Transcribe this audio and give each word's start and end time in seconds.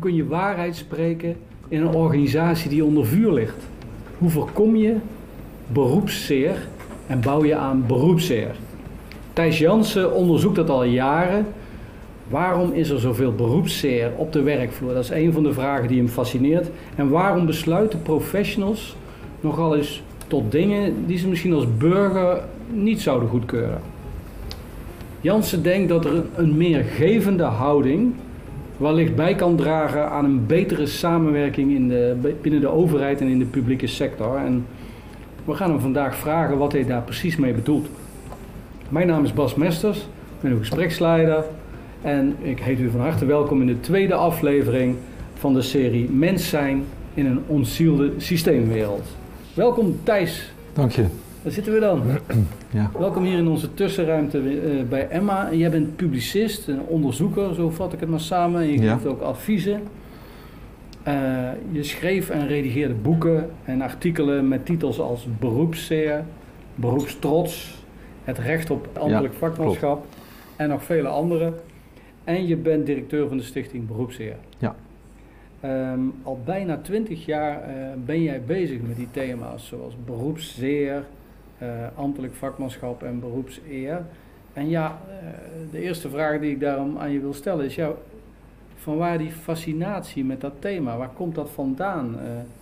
kun 0.00 0.14
je 0.14 0.26
waarheid 0.26 0.76
spreken 0.76 1.36
in 1.68 1.80
een 1.80 1.94
organisatie 1.94 2.70
die 2.70 2.84
onder 2.84 3.06
vuur 3.06 3.32
ligt? 3.32 3.64
Hoe 4.18 4.30
voorkom 4.30 4.76
je 4.76 4.96
beroepszeer 5.72 6.68
en 7.06 7.20
bouw 7.20 7.44
je 7.44 7.56
aan 7.56 7.84
beroepszeer? 7.86 8.54
Thijs 9.32 9.58
Jansen 9.58 10.14
onderzoekt 10.14 10.56
dat 10.56 10.70
al 10.70 10.84
jaren. 10.84 11.46
Waarom 12.28 12.72
is 12.72 12.90
er 12.90 13.00
zoveel 13.00 13.34
beroepszeer 13.34 14.10
op 14.16 14.32
de 14.32 14.42
werkvloer? 14.42 14.94
Dat 14.94 15.04
is 15.04 15.10
een 15.10 15.32
van 15.32 15.42
de 15.42 15.52
vragen 15.52 15.88
die 15.88 15.98
hem 15.98 16.08
fascineert. 16.08 16.68
En 16.94 17.08
waarom 17.08 17.46
besluiten 17.46 18.02
professionals 18.02 18.96
nogal 19.40 19.76
eens 19.76 20.02
tot 20.26 20.52
dingen 20.52 21.06
die 21.06 21.18
ze 21.18 21.28
misschien 21.28 21.52
als 21.52 21.76
burger 21.78 22.42
niet 22.72 23.00
zouden 23.00 23.28
goedkeuren? 23.28 23.80
Jansen 25.20 25.62
denkt 25.62 25.88
dat 25.88 26.04
er 26.04 26.24
een 26.34 26.56
meer 26.56 26.84
gevende 26.84 27.42
houding 27.42 28.12
wellicht 28.80 29.14
bij 29.14 29.34
kan 29.34 29.56
dragen 29.56 30.10
aan 30.10 30.24
een 30.24 30.46
betere 30.46 30.86
samenwerking 30.86 31.74
in 31.74 31.88
de, 31.88 32.16
binnen 32.40 32.60
de 32.60 32.68
overheid 32.68 33.20
en 33.20 33.26
in 33.26 33.38
de 33.38 33.44
publieke 33.44 33.86
sector. 33.86 34.36
En 34.36 34.66
we 35.44 35.54
gaan 35.54 35.70
hem 35.70 35.80
vandaag 35.80 36.16
vragen 36.16 36.58
wat 36.58 36.72
hij 36.72 36.86
daar 36.86 37.02
precies 37.02 37.36
mee 37.36 37.52
bedoelt. 37.52 37.88
Mijn 38.88 39.06
naam 39.06 39.24
is 39.24 39.32
Bas 39.32 39.54
Mesters, 39.54 39.98
ik 39.98 40.40
ben 40.40 40.50
uw 40.50 40.58
gespreksleider 40.58 41.44
en 42.02 42.36
ik 42.42 42.60
heet 42.60 42.80
u 42.80 42.90
van 42.90 43.00
harte 43.00 43.24
welkom 43.24 43.60
in 43.60 43.66
de 43.66 43.80
tweede 43.80 44.14
aflevering 44.14 44.96
van 45.34 45.54
de 45.54 45.62
serie 45.62 46.10
Mens 46.10 46.48
zijn 46.48 46.84
in 47.14 47.26
een 47.26 47.40
ontzielde 47.46 48.12
systeemwereld. 48.16 49.08
Welkom 49.54 49.96
Thijs. 50.02 50.52
Dank 50.72 50.92
je. 50.92 51.04
Daar 51.42 51.52
zitten 51.52 51.72
we 51.72 51.80
dan. 51.80 52.02
Ja. 52.72 52.90
Welkom 52.98 53.24
hier 53.24 53.38
in 53.38 53.48
onze 53.48 53.74
tussenruimte 53.74 54.38
uh, 54.38 54.82
bij 54.88 55.08
Emma. 55.08 55.52
Jij 55.52 55.70
bent 55.70 55.96
publicist, 55.96 56.68
een 56.68 56.80
onderzoeker, 56.80 57.54
zo 57.54 57.70
vat 57.70 57.92
ik 57.92 58.00
het 58.00 58.08
maar 58.08 58.20
samen. 58.20 58.60
En 58.60 58.70
je 58.70 58.88
geeft 58.88 59.06
ook 59.06 59.20
adviezen. 59.20 59.82
Uh, 61.08 61.48
je 61.70 61.82
schreef 61.82 62.30
en 62.30 62.46
redigeerde 62.46 62.94
boeken 62.94 63.50
en 63.64 63.80
artikelen 63.80 64.48
met 64.48 64.66
titels 64.66 65.00
als 65.00 65.26
Beroepszeer, 65.38 66.24
Beroepstrots, 66.74 67.84
Het 68.24 68.38
recht 68.38 68.70
op 68.70 68.88
ambtelijk 68.98 69.32
ja, 69.32 69.38
vakmanschap 69.38 70.06
en 70.56 70.68
nog 70.68 70.84
vele 70.84 71.08
andere. 71.08 71.52
En 72.24 72.46
je 72.46 72.56
bent 72.56 72.86
directeur 72.86 73.28
van 73.28 73.36
de 73.36 73.42
stichting 73.42 73.86
Beroepszeer. 73.86 74.36
Ja. 74.58 74.74
Um, 75.64 76.14
al 76.22 76.40
bijna 76.44 76.78
twintig 76.78 77.26
jaar 77.26 77.68
uh, 77.68 77.74
ben 78.04 78.22
jij 78.22 78.42
bezig 78.46 78.80
met 78.80 78.96
die 78.96 79.08
thema's 79.10 79.66
zoals 79.66 79.94
beroepszeer, 80.04 81.04
ambtelijk 81.94 82.34
vakmanschap 82.34 83.02
en 83.02 83.20
beroepseer. 83.20 84.02
En 84.52 84.68
ja, 84.68 84.98
uh, 85.08 85.28
de 85.70 85.80
eerste 85.80 86.08
vraag 86.08 86.40
die 86.40 86.50
ik 86.50 86.60
daarom 86.60 86.98
aan 86.98 87.10
je 87.10 87.20
wil 87.20 87.34
stellen 87.34 87.64
is: 87.64 87.74
ja, 87.74 87.90
van 88.76 88.96
waar 88.96 89.18
die 89.18 89.32
fascinatie 89.32 90.24
met 90.24 90.40
dat 90.40 90.52
thema? 90.58 90.96
Waar 90.96 91.10
komt 91.14 91.34
dat 91.34 91.50
vandaan? 91.50 92.16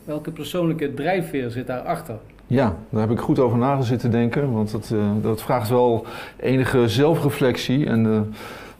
welke 0.05 0.31
persoonlijke 0.31 0.95
drijfveer 0.95 1.51
zit 1.51 1.67
daarachter? 1.67 2.17
Ja, 2.47 2.77
daar 2.91 3.01
heb 3.01 3.11
ik 3.11 3.19
goed 3.19 3.39
over 3.39 3.59
nagezitten 3.59 4.11
denken, 4.11 4.53
want 4.53 4.71
dat, 4.71 4.95
dat 5.23 5.43
vraagt 5.43 5.69
wel 5.69 6.07
enige 6.37 6.89
zelfreflectie. 6.89 7.87
En 7.87 8.33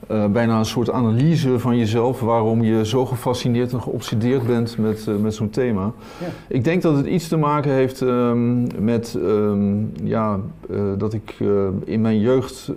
uh, 0.07 0.25
bijna 0.25 0.57
een 0.57 0.65
soort 0.65 0.91
analyse 0.91 1.59
van 1.59 1.77
jezelf, 1.77 2.19
waarom 2.19 2.63
je 2.63 2.85
zo 2.85 3.05
gefascineerd 3.05 3.73
en 3.73 3.81
geobsedeerd 3.81 4.47
bent 4.47 4.77
met, 4.77 5.05
uh, 5.09 5.15
met 5.15 5.33
zo'n 5.33 5.49
thema. 5.49 5.91
Ja. 6.19 6.27
Ik 6.47 6.63
denk 6.63 6.81
dat 6.81 6.95
het 6.95 7.05
iets 7.05 7.27
te 7.27 7.37
maken 7.37 7.71
heeft 7.71 8.01
um, 8.01 8.67
met 8.83 9.17
um, 9.17 9.91
ja, 10.03 10.39
uh, 10.69 10.81
dat 10.97 11.13
ik 11.13 11.35
in 11.83 12.01
mijn 12.01 12.19
jeugd 12.19 12.71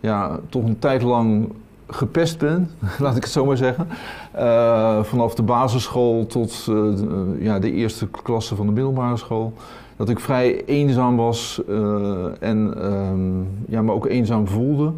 ja, 0.00 0.40
toch 0.48 0.64
een 0.64 0.78
tijd 0.78 1.02
lang 1.02 1.52
gepest 1.86 2.38
ben, 2.38 2.70
laat 2.98 3.16
ik 3.16 3.22
het 3.22 3.32
zo 3.32 3.44
maar 3.44 3.56
zeggen. 3.56 3.86
vanaf 5.06 5.34
de 5.34 5.42
basisschool 5.42 6.26
tot 6.26 6.70
ja, 7.38 7.58
de 7.58 7.72
eerste 7.72 8.06
klasse 8.06 8.56
van 8.56 8.66
de 8.66 8.72
middelbare 8.72 9.16
school. 9.16 9.52
Dat 9.96 10.08
ik 10.08 10.20
vrij 10.20 10.64
eenzaam 10.64 11.16
was 11.16 11.62
en 12.40 12.86
um, 12.92 13.48
ja, 13.68 13.82
me 13.82 13.92
ook 13.92 14.06
eenzaam 14.06 14.48
voelde. 14.48 14.92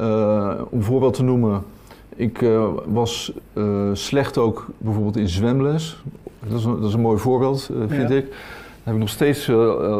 Uh, 0.00 0.50
om 0.70 0.78
een 0.78 0.84
voorbeeld 0.84 1.14
te 1.14 1.22
noemen, 1.22 1.62
ik 2.16 2.40
uh, 2.40 2.64
was 2.86 3.32
uh, 3.54 3.90
slecht 3.92 4.38
ook 4.38 4.66
bijvoorbeeld 4.78 5.16
in 5.16 5.28
zwemles. 5.28 6.02
Dat 6.48 6.58
is 6.58 6.64
een, 6.64 6.80
dat 6.80 6.88
is 6.88 6.94
een 6.94 7.00
mooi 7.00 7.18
voorbeeld, 7.18 7.70
vind 7.88 8.08
ja. 8.08 8.16
ik. 8.16 8.30
Daar 8.30 8.94
heb 8.94 8.94
ik 8.94 9.00
nog 9.00 9.08
steeds 9.08 9.46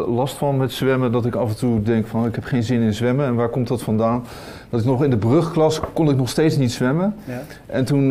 last 0.06 0.36
van 0.36 0.56
met 0.56 0.72
zwemmen. 0.72 1.12
Dat 1.12 1.26
ik 1.26 1.34
af 1.34 1.48
en 1.48 1.56
toe 1.56 1.82
denk 1.82 2.06
van 2.06 2.26
ik 2.26 2.34
heb 2.34 2.44
geen 2.44 2.62
zin 2.62 2.80
in 2.80 2.94
zwemmen. 2.94 3.26
En 3.26 3.34
waar 3.34 3.48
komt 3.48 3.68
dat 3.68 3.82
vandaan? 3.82 4.24
Dat 4.70 4.80
ik 4.80 4.86
nog 4.86 5.04
in 5.04 5.10
de 5.10 5.16
brugklas 5.16 5.80
kon 5.92 6.08
ik 6.08 6.16
nog 6.16 6.28
steeds 6.28 6.56
niet 6.56 6.72
zwemmen. 6.72 7.14
Ja. 7.24 7.42
En 7.66 7.84
toen 7.84 8.04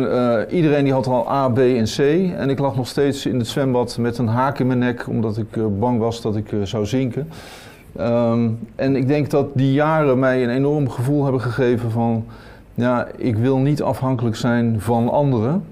iedereen 0.50 0.84
die 0.84 0.92
had 0.92 1.06
al 1.06 1.30
A, 1.30 1.48
B 1.48 1.58
en 1.58 1.84
C. 1.84 1.98
En 2.36 2.50
ik 2.50 2.58
lag 2.58 2.76
nog 2.76 2.86
steeds 2.86 3.26
in 3.26 3.38
het 3.38 3.48
zwembad 3.48 3.96
met 3.98 4.18
een 4.18 4.28
haak 4.28 4.58
in 4.58 4.66
mijn 4.66 4.78
nek. 4.78 5.08
Omdat 5.08 5.36
ik 5.36 5.78
bang 5.78 5.98
was 5.98 6.20
dat 6.20 6.36
ik 6.36 6.54
zou 6.62 6.86
zinken. 6.86 7.28
Um, 8.00 8.58
en 8.74 8.96
ik 8.96 9.08
denk 9.08 9.30
dat 9.30 9.46
die 9.54 9.72
jaren 9.72 10.18
mij 10.18 10.42
een 10.42 10.50
enorm 10.50 10.90
gevoel 10.90 11.22
hebben 11.22 11.40
gegeven 11.40 11.90
van, 11.90 12.24
ja, 12.74 13.06
ik 13.16 13.36
wil 13.36 13.58
niet 13.58 13.82
afhankelijk 13.82 14.36
zijn 14.36 14.80
van 14.80 15.10
anderen. 15.10 15.64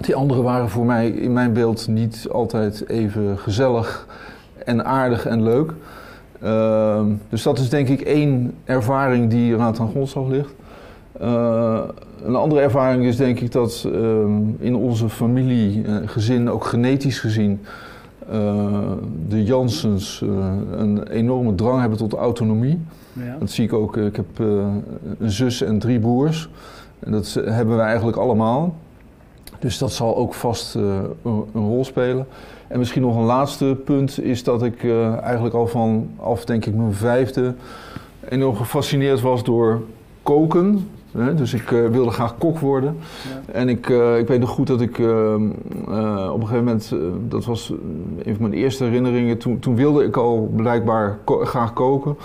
Die 0.00 0.14
anderen 0.14 0.42
waren 0.42 0.68
voor 0.68 0.84
mij 0.84 1.08
in 1.08 1.32
mijn 1.32 1.52
beeld 1.52 1.88
niet 1.88 2.26
altijd 2.32 2.88
even 2.88 3.38
gezellig 3.38 4.06
en 4.64 4.84
aardig 4.84 5.26
en 5.26 5.42
leuk. 5.42 5.72
Uh, 6.44 7.00
dus 7.28 7.42
dat 7.42 7.58
is 7.58 7.68
denk 7.68 7.88
ik 7.88 8.00
één 8.00 8.54
ervaring 8.64 9.30
die 9.30 9.54
eraan 9.54 9.72
ten 9.72 9.88
grondslag 9.88 10.26
ligt. 10.28 10.54
Uh, 11.22 11.80
een 12.24 12.36
andere 12.36 12.60
ervaring 12.60 13.04
is 13.04 13.16
denk 13.16 13.40
ik 13.40 13.52
dat 13.52 13.86
uh, 13.86 14.00
in 14.58 14.74
onze 14.74 15.08
familie, 15.08 15.82
uh, 15.86 15.96
gezin, 16.04 16.50
ook 16.50 16.64
genetisch 16.64 17.20
gezien, 17.20 17.60
uh, 18.32 18.90
de 19.28 19.44
Jansens 19.44 20.20
uh, 20.24 20.30
een 20.70 21.08
enorme 21.08 21.54
drang 21.54 21.80
hebben 21.80 21.98
tot 21.98 22.12
autonomie. 22.12 22.80
Ja. 23.12 23.36
Dat 23.38 23.50
zie 23.50 23.64
ik 23.64 23.72
ook. 23.72 23.96
Ik 23.96 24.16
heb 24.16 24.38
uh, 24.40 24.66
een 25.18 25.30
zus 25.30 25.62
en 25.62 25.78
drie 25.78 25.98
broers. 25.98 26.48
En 26.98 27.12
dat 27.12 27.40
hebben 27.44 27.76
wij 27.76 27.86
eigenlijk 27.86 28.16
allemaal. 28.16 28.74
Dus 29.58 29.78
dat 29.78 29.92
zal 29.92 30.16
ook 30.16 30.34
vast 30.34 30.74
een, 30.74 31.14
een, 31.24 31.66
rol 31.66 31.84
spelen. 31.84 32.26
En 32.68 32.78
misschien 32.78 33.02
nog 33.02 33.16
een 33.16 33.22
laatste 33.22 33.76
punt 33.84 34.20
is 34.20 34.44
dat 34.44 34.62
ik 34.62 34.84
eigenlijk 35.22 35.54
al 35.54 35.66
vanaf, 35.66 36.44
denk 36.44 36.66
ik, 36.66 36.74
mijn 36.74 36.92
vijfde 36.92 37.54
enorm 38.28 38.56
gefascineerd 38.56 39.20
was 39.20 39.44
door 39.44 39.82
koken. 40.22 40.88
Dus 41.12 41.54
ik 41.54 41.70
uh, 41.70 41.88
wilde 41.88 42.10
graag 42.10 42.38
kok 42.38 42.58
worden. 42.58 42.96
Ja. 43.28 43.52
En 43.52 43.68
ik, 43.68 43.88
uh, 43.88 44.18
ik 44.18 44.28
weet 44.28 44.40
nog 44.40 44.50
goed 44.50 44.66
dat 44.66 44.80
ik 44.80 44.98
uh, 44.98 45.08
op 46.32 46.40
een 46.40 46.46
gegeven 46.46 46.64
moment, 46.64 46.94
dat 47.28 47.44
was 47.44 47.72
een 48.22 48.34
van 48.34 48.48
mijn 48.48 48.52
eerste 48.52 48.84
herinneringen, 48.84 49.38
toen, 49.38 49.58
toen 49.58 49.76
wilde 49.76 50.04
ik 50.04 50.16
al 50.16 50.52
blijkbaar 50.56 51.18
ko 51.24 51.44
graag 51.44 51.72
koken. 51.72 52.16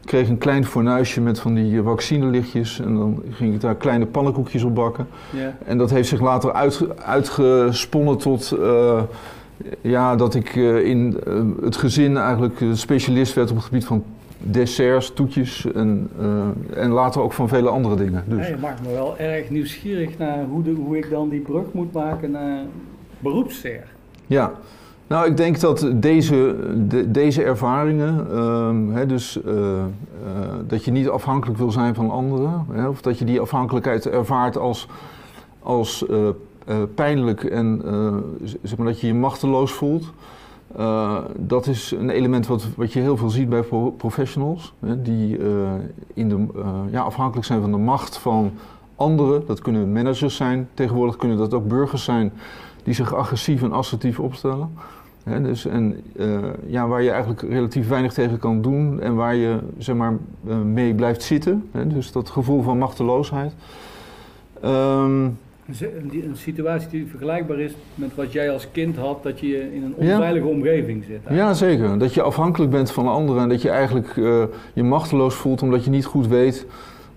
Ik 0.00 0.06
kreeg 0.06 0.28
een 0.28 0.38
klein 0.38 0.64
fornuisje 0.64 1.20
met 1.20 1.40
van 1.40 1.54
die 1.54 1.82
vaccinelichtjes 1.82 2.80
en 2.80 2.94
dan 2.94 3.22
ging 3.30 3.54
ik 3.54 3.60
daar 3.60 3.74
kleine 3.74 4.06
pannenkoekjes 4.06 4.62
op 4.62 4.74
bakken. 4.74 5.06
Ja. 5.30 5.56
En 5.64 5.78
dat 5.78 5.90
heeft 5.90 6.08
zich 6.08 6.20
later 6.20 6.52
uit, 6.52 6.86
uitgesponnen 7.04 8.16
tot 8.16 8.56
ja, 9.80 10.16
dat 10.16 10.34
ik 10.34 10.54
in 10.84 11.20
het 11.62 11.76
gezin 11.76 12.16
eigenlijk 12.16 12.64
specialist 12.72 13.34
werd 13.34 13.50
op 13.50 13.56
het 13.56 13.64
gebied 13.64 13.84
van 13.84 14.04
desserts, 14.42 15.12
toetjes 15.12 15.72
en, 15.72 16.08
uh, 16.20 16.82
en 16.82 16.90
later 16.90 17.20
ook 17.20 17.32
van 17.32 17.48
vele 17.48 17.68
andere 17.68 17.94
dingen. 17.94 18.24
Dus. 18.26 18.48
Je 18.48 18.56
maakt 18.60 18.82
me 18.82 18.92
wel 18.92 19.18
erg 19.18 19.50
nieuwsgierig 19.50 20.18
naar 20.18 20.44
hoe, 20.44 20.62
de, 20.62 20.70
hoe 20.70 20.96
ik 20.96 21.10
dan 21.10 21.28
die 21.28 21.40
brug 21.40 21.72
moet 21.72 21.92
maken 21.92 22.30
naar 22.30 22.62
beroepsster. 23.18 23.82
Ja, 24.26 24.52
nou 25.06 25.26
ik 25.26 25.36
denk 25.36 25.60
dat 25.60 25.90
deze, 25.94 26.56
de, 26.88 27.10
deze 27.10 27.42
ervaringen, 27.42 28.26
uh, 28.32 28.94
hè, 28.94 29.06
dus 29.06 29.38
uh, 29.46 29.84
dat 30.66 30.84
je 30.84 30.90
niet 30.90 31.08
afhankelijk 31.08 31.58
wil 31.58 31.70
zijn 31.70 31.94
van 31.94 32.10
anderen, 32.10 32.66
hè, 32.72 32.88
of 32.88 33.00
dat 33.00 33.18
je 33.18 33.24
die 33.24 33.40
afhankelijkheid 33.40 34.08
ervaart 34.08 34.56
als, 34.56 34.88
als 35.62 36.04
pijnlijk 36.94 37.44
en 37.44 37.82
zeg 38.62 38.78
maar 38.78 38.86
dat 38.86 39.00
je 39.00 39.06
je 39.06 39.14
machteloos 39.14 39.72
voelt. 39.72 40.12
Uh, 40.78 41.18
dat 41.36 41.66
is 41.66 41.90
een 41.90 42.10
element 42.10 42.46
wat, 42.46 42.66
wat 42.76 42.92
je 42.92 43.00
heel 43.00 43.16
veel 43.16 43.30
ziet 43.30 43.48
bij 43.48 43.62
professionals, 43.96 44.72
hè, 44.80 45.02
die 45.02 45.38
uh, 45.38 45.70
in 46.14 46.28
de, 46.28 46.34
uh, 46.56 46.64
ja, 46.90 47.00
afhankelijk 47.00 47.46
zijn 47.46 47.60
van 47.60 47.70
de 47.70 47.76
macht 47.76 48.18
van 48.18 48.52
anderen. 48.96 49.46
Dat 49.46 49.60
kunnen 49.60 49.92
managers 49.92 50.36
zijn, 50.36 50.68
tegenwoordig 50.74 51.16
kunnen 51.16 51.36
dat 51.36 51.54
ook 51.54 51.68
burgers 51.68 52.04
zijn 52.04 52.32
die 52.82 52.94
zich 52.94 53.14
agressief 53.14 53.62
en 53.62 53.72
assertief 53.72 54.20
opstellen. 54.20 54.70
Hè, 55.24 55.42
dus, 55.42 55.66
en 55.66 56.02
ja, 56.66 56.88
waar 56.88 57.02
je 57.02 57.10
eigenlijk 57.10 57.42
relatief 57.42 57.88
weinig 57.88 58.12
tegen 58.12 58.38
kan 58.38 58.62
doen 58.62 59.00
en 59.00 59.14
waar 59.14 59.34
je 59.34 59.58
zeg 59.78 59.96
maar, 59.96 60.16
mee 60.64 60.94
blijft 60.94 61.22
zitten. 61.22 61.68
Hè, 61.72 61.86
dus 61.86 62.12
dat 62.12 62.30
gevoel 62.30 62.62
van 62.62 62.78
machteloosheid. 62.78 63.52
Um, 64.64 65.38
een 65.80 66.36
situatie 66.36 66.88
die 66.88 67.06
vergelijkbaar 67.06 67.58
is 67.58 67.72
met 67.94 68.14
wat 68.14 68.32
jij 68.32 68.50
als 68.50 68.68
kind 68.72 68.96
had, 68.96 69.22
dat 69.22 69.40
je 69.40 69.74
in 69.74 69.82
een 69.82 69.94
onveilige 69.96 70.46
ja. 70.46 70.52
omgeving 70.52 71.04
zit. 71.04 71.10
Eigenlijk. 71.10 71.36
Ja, 71.36 71.54
zeker. 71.54 71.98
Dat 71.98 72.14
je 72.14 72.22
afhankelijk 72.22 72.70
bent 72.70 72.90
van 72.90 73.08
anderen 73.08 73.42
en 73.42 73.48
dat 73.48 73.62
je 73.62 73.70
eigenlijk 73.70 74.16
uh, 74.16 74.42
je 74.72 74.82
machteloos 74.82 75.34
voelt 75.34 75.62
omdat 75.62 75.84
je 75.84 75.90
niet 75.90 76.04
goed 76.04 76.26
weet 76.26 76.66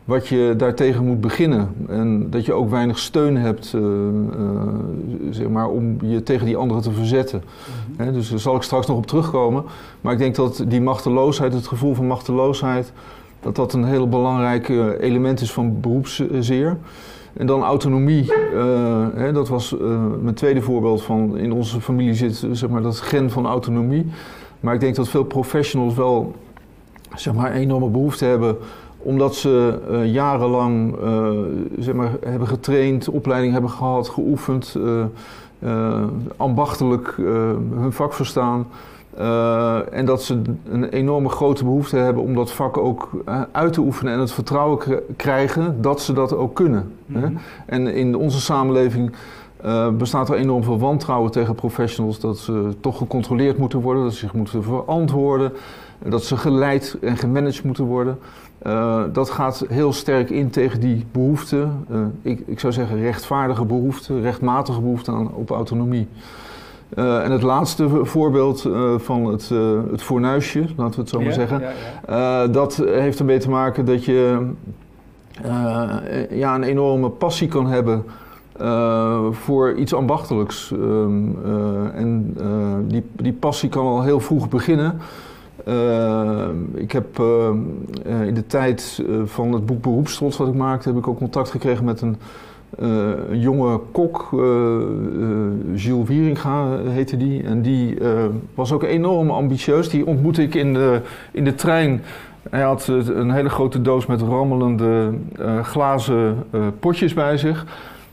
wat 0.04 0.28
je 0.28 0.54
daartegen 0.58 1.06
moet 1.06 1.22
beginnen. 1.22 1.70
En 1.88 2.30
dat 2.30 2.46
je 2.46 2.54
ook 2.54 2.70
weinig 2.70 3.00
steun 3.00 3.38
hebt 3.38 3.66
zeg 5.30 5.48
maar, 5.48 5.70
om 5.70 5.98
je 6.02 6.24
tegen 6.24 6.46
die 6.46 6.58
anderen 6.58 6.84
te 6.84 6.92
verzetten. 6.92 7.44
Mhm. 7.98 8.14
dus 8.14 8.30
daar 8.30 8.40
zal 8.40 8.56
ik 8.56 8.62
straks 8.62 8.88
nog 8.88 8.98
op 8.98 9.08
terugkomen. 9.08 9.64
Maar 10.02 10.14
ik 10.14 10.20
denk 10.20 10.36
dat 10.36 10.64
die 10.68 10.82
machteloosheid, 10.82 11.54
het 11.54 11.68
gevoel 11.68 11.94
van 11.94 12.08
machteloosheid, 12.08 12.92
dat 13.40 13.56
dat 13.56 13.74
een 13.74 13.84
heel 13.84 14.10
belangrijk 14.10 14.70
element 15.00 15.42
is 15.42 15.52
van 15.52 15.82
beroepszeer. 15.82 16.78
En 17.34 17.46
dan 17.48 17.64
autonomie, 17.64 18.34
uh, 18.54 19.06
hè, 19.16 19.32
dat 19.32 19.48
was 19.48 19.74
uh, 19.74 19.80
mijn 20.22 20.36
tweede 20.36 20.62
voorbeeld 20.62 21.02
van 21.02 21.38
in 21.38 21.52
onze 21.52 21.82
familie 21.82 22.14
zit 22.14 22.48
zeg 22.52 22.70
maar, 22.70 22.82
dat 22.82 23.00
gen 23.00 23.30
van 23.30 23.46
autonomie. 23.46 24.06
Maar 24.60 24.74
ik 24.74 24.80
denk 24.80 24.96
dat 24.96 25.10
veel 25.10 25.24
professionals 25.24 25.96
wel 25.96 26.36
zeg 27.16 27.34
maar, 27.34 27.52
enorme 27.52 27.88
behoefte 27.88 28.26
hebben 28.26 28.58
omdat 28.98 29.36
ze 29.36 29.80
uh, 29.90 30.14
jarenlang 30.14 30.96
zeg 31.80 31.94
maar, 31.96 32.12
hebben 32.26 32.48
getraind, 32.48 33.10
opleiding 33.10 33.54
hebben 33.54 33.72
gehad, 33.72 34.10
geoefend, 34.10 34.78
ambachtelijk 36.38 37.14
hun 37.76 37.92
vak 37.92 38.14
verstaan. 38.14 38.66
Uh, 39.20 39.94
en 39.94 40.06
dat 40.06 40.24
ze 40.24 40.42
een 40.70 40.90
enorme 40.90 41.30
grote 41.30 41.64
behoefte 41.64 41.98
hebben 41.98 42.24
om 42.24 42.36
dat 42.36 42.52
vak 42.52 42.78
ook 42.78 43.10
uh, 43.28 43.42
uit 43.52 43.74
te 43.74 43.82
oefenen 43.82 44.14
en 44.14 44.20
het 44.20 44.32
vertrouwen 44.32 44.80
krijgen 45.16 45.82
dat 45.82 46.02
ze 46.02 46.14
dat 46.14 46.36
ook 46.36 46.56
kunnen. 46.56 46.92
Mm 47.06 47.22
-hmm. 47.22 47.38
En 47.66 47.88
in 47.88 48.16
onze 48.16 48.42
samenleving 48.42 49.12
uh, 49.66 49.90
bestaat 49.90 50.30
er 50.30 50.36
enorm 50.36 50.64
veel 50.64 50.80
wantrouwen 50.80 51.32
tegen 51.32 51.56
professionals 51.56 52.20
dat 52.20 52.38
ze 52.38 52.74
toch 52.80 52.98
gecontroleerd 52.98 53.58
moeten 53.58 53.82
worden, 53.82 54.04
dat 54.04 54.14
ze 54.14 54.20
zich 54.20 54.34
moeten 54.34 54.64
verantwoorden, 54.64 55.52
dat 56.08 56.24
ze 56.24 56.38
geleid 56.38 56.98
en 57.02 57.18
gemanaged 57.18 57.64
moeten 57.64 57.86
worden. 57.86 58.20
dat 59.14 59.30
gaat 59.30 59.66
heel 59.70 59.94
sterk 59.94 60.30
in 60.30 60.50
tegen 60.50 60.80
die 60.80 61.06
behoefte, 61.12 61.68
ik, 62.22 62.44
ik, 62.46 62.60
zou 62.60 62.74
zeggen 62.74 63.00
rechtvaardige 63.00 63.66
behoefte, 63.66 64.20
rechtmatige 64.20 64.82
behoefte 64.82 65.12
aan, 65.12 65.34
op 65.34 65.50
autonomie. 65.50 66.08
Uh, 66.96 67.24
en 67.24 67.32
het 67.32 67.42
laatste 67.42 68.06
voorbeeld 68.06 68.66
uh, 68.66 68.94
van 68.98 69.26
het, 69.26 69.50
uh, 69.54 69.80
het 69.92 70.04
fornuisje, 70.04 70.60
laten 70.60 70.96
we 70.96 71.02
het 71.02 71.10
zo 71.10 71.22
maar 71.22 71.34
zeggen. 71.34 71.60
Ja, 71.60 71.72
ja. 72.08 72.48
dat 72.48 72.76
heeft 72.76 73.20
ermee 73.20 73.40
te 73.40 73.50
maken 73.50 73.86
dat 73.86 74.06
je 74.06 74.50
ja, 76.30 76.56
een 76.56 76.64
enorme 76.64 77.10
passie 77.10 77.48
kan 77.48 77.68
hebben 77.68 78.06
voor 79.32 79.74
iets 79.74 79.94
ambachtelijks. 79.94 80.72
Um, 80.72 81.38
en 81.96 82.38
die, 82.88 83.04
die 83.12 83.34
passie 83.34 83.70
kan 83.70 83.86
al 83.86 84.04
heel 84.04 84.20
vroeg 84.20 84.50
beginnen. 84.50 85.00
ik 86.74 86.92
heb 86.92 87.20
in 88.26 88.34
de 88.34 88.46
tijd 88.48 89.04
van 89.26 89.54
het 89.54 89.66
boek 89.66 89.82
Beroepstrots 89.82 90.38
wat 90.38 90.48
ik 90.48 90.54
maakte, 90.54 90.90
heb 90.90 90.98
ik 90.98 91.08
ook 91.08 91.18
contact 91.18 91.50
gekregen 91.50 91.86
met 91.86 92.02
een 92.02 92.18
een 92.78 93.40
jonge 93.40 93.80
kok, 93.92 94.30
uh, 94.34 94.42
Gilles 95.76 96.08
Wieringa 96.08 96.78
heette 96.88 97.18
die. 97.18 97.44
En 97.44 97.62
die 97.62 97.98
was 98.56 98.72
ook 98.72 98.84
enorm 98.84 99.30
ambitieus. 99.30 99.90
Die 99.90 100.06
ontmoette 100.06 100.42
ik 100.42 100.56
in 100.56 100.74
de, 100.74 101.02
in 101.32 101.44
de 101.44 101.56
trein. 101.56 102.02
Hij 102.50 102.62
had 102.62 102.88
een 102.88 103.32
hele 103.32 103.50
grote 103.50 103.82
doos 103.82 104.06
met 104.06 104.22
rammelende 104.22 105.12
glazen 105.64 106.44
potjes 106.80 107.14
bij 107.14 107.38
zich. 107.38 107.66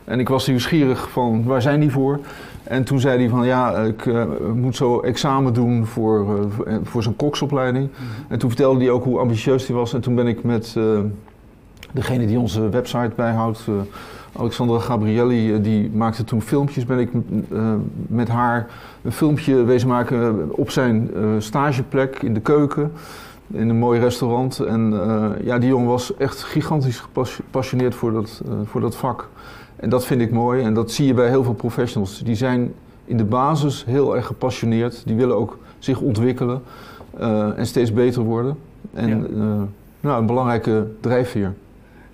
En 0.04 0.20
ik 0.20 0.28
was 0.28 0.46
nieuwsgierig 0.46 1.10
van 1.10 1.44
waar 1.44 1.62
zijn 1.62 1.80
die 1.80 1.90
voor? 1.90 2.20
En 2.62 2.84
toen 2.84 3.00
zei 3.00 3.18
hij 3.18 3.28
van 3.28 3.46
ja, 3.46 3.76
ik 3.76 4.10
moet 4.54 4.76
zo 4.76 5.00
examen 5.00 5.54
doen 5.54 5.86
voor, 5.86 6.48
voor 6.82 7.02
zijn 7.02 7.16
koksopleiding. 7.16 7.88
En 8.28 8.38
toen 8.38 8.50
vertelde 8.50 8.80
hij 8.80 8.90
ook 8.90 9.04
hoe 9.04 9.18
ambitieus 9.18 9.66
hij 9.66 9.76
was. 9.76 9.94
En 9.94 10.00
toen 10.00 10.14
ben 10.14 10.26
ik 10.26 10.44
met 10.44 10.76
degene 11.92 12.26
die 12.26 12.38
onze 12.38 12.68
website 12.68 13.12
bijhoudt 13.14 13.64
Alexandra 14.36 14.78
Gabrielli 14.78 15.54
eh, 15.54 15.62
die 15.62 15.90
maakte 15.90 16.24
toen 16.24 16.42
filmpjes. 16.42 16.84
Ben 16.84 16.98
ik 16.98 17.10
uh, 17.52 17.72
met 18.06 18.28
haar 18.28 18.66
een 19.02 19.12
filmpje 19.12 19.64
wezen 19.64 19.88
maken 19.88 20.48
op 20.50 20.70
zijn 20.70 21.10
stageplek 21.38 22.22
in 22.22 22.34
de 22.34 22.40
keuken. 22.40 22.92
In 23.46 23.68
een 23.68 23.78
mooi 23.78 24.00
restaurant. 24.00 24.58
En 24.58 24.92
uh, 24.92 25.26
ja, 25.44 25.58
die 25.58 25.68
jongen 25.68 25.88
was 25.88 26.16
echt 26.16 26.42
gigantisch 26.42 27.00
gepassioneerd 27.00 27.94
voor 27.94 28.12
dat, 28.12 28.42
voor 28.64 28.80
dat 28.80 28.96
vak. 28.96 29.28
En 29.76 29.90
dat 29.90 30.06
vind 30.06 30.20
ik 30.20 30.30
mooi. 30.30 30.62
En 30.62 30.74
dat 30.74 30.90
zie 30.90 31.06
je 31.06 31.14
bij 31.14 31.28
heel 31.28 31.44
veel 31.44 31.54
professionals. 31.54 32.18
Die 32.18 32.34
zijn 32.34 32.72
in 33.04 33.16
de 33.16 33.24
basis 33.24 33.84
heel 33.84 34.16
erg 34.16 34.26
gepassioneerd. 34.26 35.02
Die 35.06 35.16
willen 35.16 35.36
ook 35.36 35.58
zich 35.78 36.00
ontwikkelen 36.00 36.62
en 37.56 37.66
steeds 37.66 37.92
beter 37.92 38.22
worden. 38.22 38.56
En 38.92 39.08
ja. 39.08 39.66
nou, 40.00 40.20
een 40.20 40.26
belangrijke 40.26 40.86
drijfveer. 41.00 41.54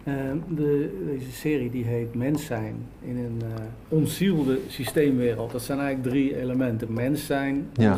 Ehm, 0.06 0.36
de, 0.48 1.02
deze 1.06 1.32
serie 1.32 1.70
die 1.70 1.84
heet 1.84 2.14
Mens 2.14 2.44
zijn 2.44 2.74
in 3.00 3.16
een 3.16 3.40
uh, 3.42 3.54
ontzielde 3.88 4.58
systeemwereld. 4.68 5.52
Dat 5.52 5.62
zijn 5.62 5.78
eigenlijk 5.78 6.08
drie 6.08 6.36
elementen. 6.36 6.92
Mens 6.92 7.26
zijn, 7.26 7.68
ja. 7.72 7.96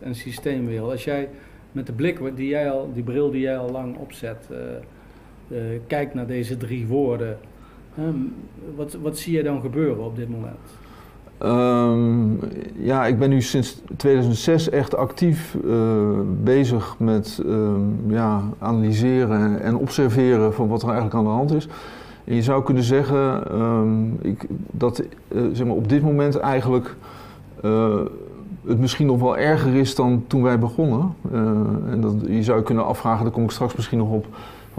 en 0.00 0.14
systeemwereld. 0.14 0.90
Als 0.90 1.04
jij 1.04 1.28
met 1.72 1.86
de 1.86 1.92
blik 1.92 2.36
die, 2.36 2.48
jij 2.48 2.70
al, 2.70 2.92
die 2.92 3.02
bril 3.02 3.30
die 3.30 3.40
jij 3.40 3.58
al 3.58 3.70
lang 3.70 3.96
opzet, 3.96 4.48
uh, 4.50 4.58
uh, 5.48 5.58
kijkt 5.86 6.14
naar 6.14 6.26
deze 6.26 6.56
drie 6.56 6.86
woorden. 6.86 7.38
Um, 7.98 8.34
wat, 8.74 8.92
wat 8.92 9.18
zie 9.18 9.36
je 9.36 9.42
dan 9.42 9.60
gebeuren 9.60 10.04
op 10.04 10.16
dit 10.16 10.28
moment? 10.28 10.58
Um, 11.44 12.38
ja, 12.76 13.06
ik 13.06 13.18
ben 13.18 13.28
nu 13.30 13.42
sinds 13.42 13.82
2006 13.96 14.70
echt 14.70 14.96
actief 14.96 15.56
uh, 15.64 15.74
bezig 16.42 16.94
met 16.98 17.42
um, 17.46 17.96
ja, 18.06 18.42
analyseren 18.58 19.60
en 19.60 19.76
observeren 19.76 20.54
van 20.54 20.68
wat 20.68 20.82
er 20.82 20.88
eigenlijk 20.88 21.16
aan 21.16 21.24
de 21.24 21.30
hand 21.30 21.52
is. 21.52 21.68
En 22.24 22.34
je 22.34 22.42
zou 22.42 22.62
kunnen 22.62 22.82
zeggen 22.82 23.54
um, 23.60 24.18
ik, 24.22 24.46
dat 24.70 25.02
uh, 25.28 25.42
zeg 25.52 25.66
maar 25.66 25.76
op 25.76 25.88
dit 25.88 26.02
moment 26.02 26.36
eigenlijk 26.36 26.96
uh, 27.64 28.00
het 28.66 28.78
misschien 28.78 29.06
nog 29.06 29.20
wel 29.20 29.36
erger 29.36 29.74
is 29.74 29.94
dan 29.94 30.24
toen 30.26 30.42
wij 30.42 30.58
begonnen. 30.58 31.14
en 31.90 32.00
dat, 32.00 32.14
je 32.26 32.42
zou 32.42 32.62
kunnen 32.62 32.86
afvragen, 32.86 33.24
daar 33.24 33.32
kom 33.32 33.44
ik 33.44 33.50
straks 33.50 33.74
misschien 33.74 33.98
nog 33.98 34.10
op 34.10 34.26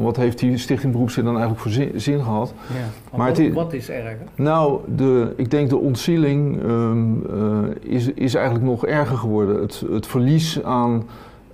wat 0.02 0.16
heeft 0.16 0.40
die 0.40 0.58
Stichting 0.58 0.92
Beroepszin 0.92 1.24
dan 1.24 1.38
eigenlijk 1.38 1.62
voor 1.62 2.00
zin, 2.00 2.24
gehad? 2.24 2.54
Ja, 2.68 3.18
maar 3.18 3.34
wat, 3.34 3.48
wat, 3.54 3.74
is 3.74 3.90
erger? 3.90 4.18
Nou, 4.36 4.80
de, 4.96 5.34
ik 5.36 5.52
denk 5.52 5.70
de 5.70 5.78
ontzieling 5.78 6.64
um, 6.64 7.24
uh, 7.34 7.94
is, 7.96 8.08
is 8.14 8.34
eigenlijk 8.34 8.66
nog 8.66 8.86
erger 8.86 9.18
geworden. 9.18 9.62
Het, 9.62 9.84
het 9.92 10.08
verlies 10.08 10.64
aan, 10.64 11.04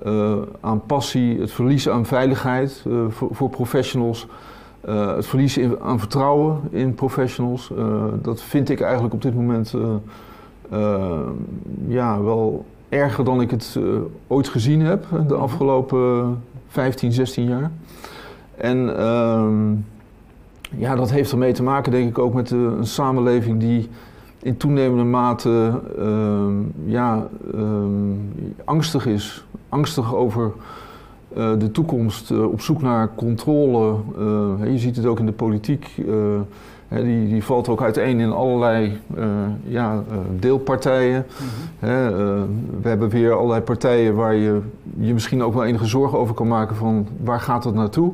uh, 0.06 0.34
aan 0.62 0.86
passie, 0.86 1.40
het 1.40 1.52
verlies 1.52 1.90
aan 1.90 2.06
veiligheid 2.06 2.84
uh, 2.88 3.06
voor, 3.10 3.30
voor, 3.32 3.50
professionals, 3.50 4.28
het 4.86 5.26
verlies 5.26 5.58
in, 5.58 5.80
aan 5.80 6.00
vertrouwen 6.00 6.60
in 6.70 6.94
professionals. 6.94 7.72
dat 8.22 8.42
vind 8.42 8.70
ik 8.70 8.82
eigenlijk 8.82 9.14
op 9.14 9.22
dit 9.22 9.36
moment 9.36 9.74
ja, 11.88 12.22
wel 12.22 12.66
erger 12.90 13.24
dan 13.24 13.42
ik 13.42 13.52
het 13.52 13.78
ooit 14.28 14.48
gezien 14.48 14.82
heb 14.82 15.06
de 15.10 15.18
mhm. 15.18 15.34
afgelopen 15.34 16.38
15, 16.68 17.12
16 17.12 17.48
jaar. 17.48 17.72
En 18.58 18.98
ehm, 18.98 19.74
ja, 20.78 20.96
dat 20.96 21.12
heeft 21.12 21.32
ermee 21.32 21.54
te 21.54 21.64
maken, 21.64 21.92
denk 21.92 22.10
ik, 22.10 22.20
ook 22.20 22.34
met 22.34 22.48
de, 22.48 22.56
een 22.56 22.88
samenleving 22.88 23.60
die 23.60 23.90
in 24.42 24.58
toenemende 24.58 25.04
mate 25.04 25.82
ehm, 25.98 26.54
ja, 26.86 27.28
ehm, 27.54 28.14
angstig 28.64 29.06
is. 29.06 29.46
Angstig 29.70 30.16
over 30.16 30.52
uh, 31.38 31.52
de 31.58 31.72
toekomst, 31.72 32.32
uh, 32.32 32.52
op 32.52 32.62
zoek 32.62 32.82
naar 32.82 33.10
controle. 33.16 33.96
Uh, 34.20 34.72
je 34.72 34.78
ziet 34.78 34.96
het 34.96 35.06
ook 35.06 35.20
in 35.20 35.26
de 35.26 35.32
politiek. 35.32 35.96
die, 36.90 37.28
die 37.28 37.44
valt 37.44 37.70
ook 37.70 37.82
uiteen 37.82 38.20
in 38.20 38.32
allerlei 38.32 38.98
ja, 39.68 40.04
deelpartijen. 40.40 41.26
Mm 41.40 41.84
we 42.82 42.88
hebben 42.88 43.10
weer 43.10 43.34
allerlei 43.34 43.62
partijen 43.62 44.16
waar 44.16 44.36
je 44.36 44.62
je 44.98 45.14
misschien 45.14 45.44
ook 45.44 45.54
wel 45.54 45.66
enige 45.66 45.86
zorgen 45.86 46.18
over 46.18 46.36
kan 46.36 46.48
maken 46.48 46.76
van 46.76 47.08
waar 47.24 47.40
gaat 47.40 47.64
het 47.64 47.74
naartoe. 47.74 48.14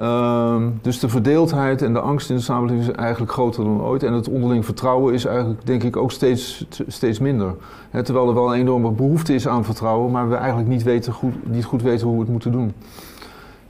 Uh, 0.00 0.56
dus 0.82 0.98
de 0.98 1.08
verdeeldheid 1.08 1.82
en 1.82 1.92
de 1.92 2.00
angst 2.00 2.30
in 2.30 2.36
de 2.36 2.42
samenleving 2.42 2.88
is 2.88 2.94
eigenlijk 2.94 3.32
groter 3.32 3.64
dan 3.64 3.82
ooit. 3.82 4.02
En 4.02 4.12
het 4.12 4.28
onderling 4.28 4.64
vertrouwen 4.64 5.14
is 5.14 5.24
eigenlijk, 5.24 5.66
denk 5.66 5.82
ik, 5.82 5.96
ook 5.96 6.12
steeds, 6.12 6.66
steeds 6.86 7.18
minder. 7.18 7.54
terwijl 8.02 8.28
er 8.28 8.34
wel 8.34 8.54
een 8.54 8.60
enorme 8.60 8.90
behoefte 8.90 9.34
is 9.34 9.48
aan 9.48 9.64
vertrouwen, 9.64 10.10
maar 10.10 10.28
we 10.28 10.34
eigenlijk 10.34 10.68
niet, 10.68 10.82
weten 10.82 11.12
goed, 11.12 11.34
niet 11.50 11.64
goed 11.64 11.82
weten 11.82 12.06
hoe 12.06 12.14
we 12.14 12.22
het 12.22 12.30
moeten 12.30 12.52
doen. 12.52 12.72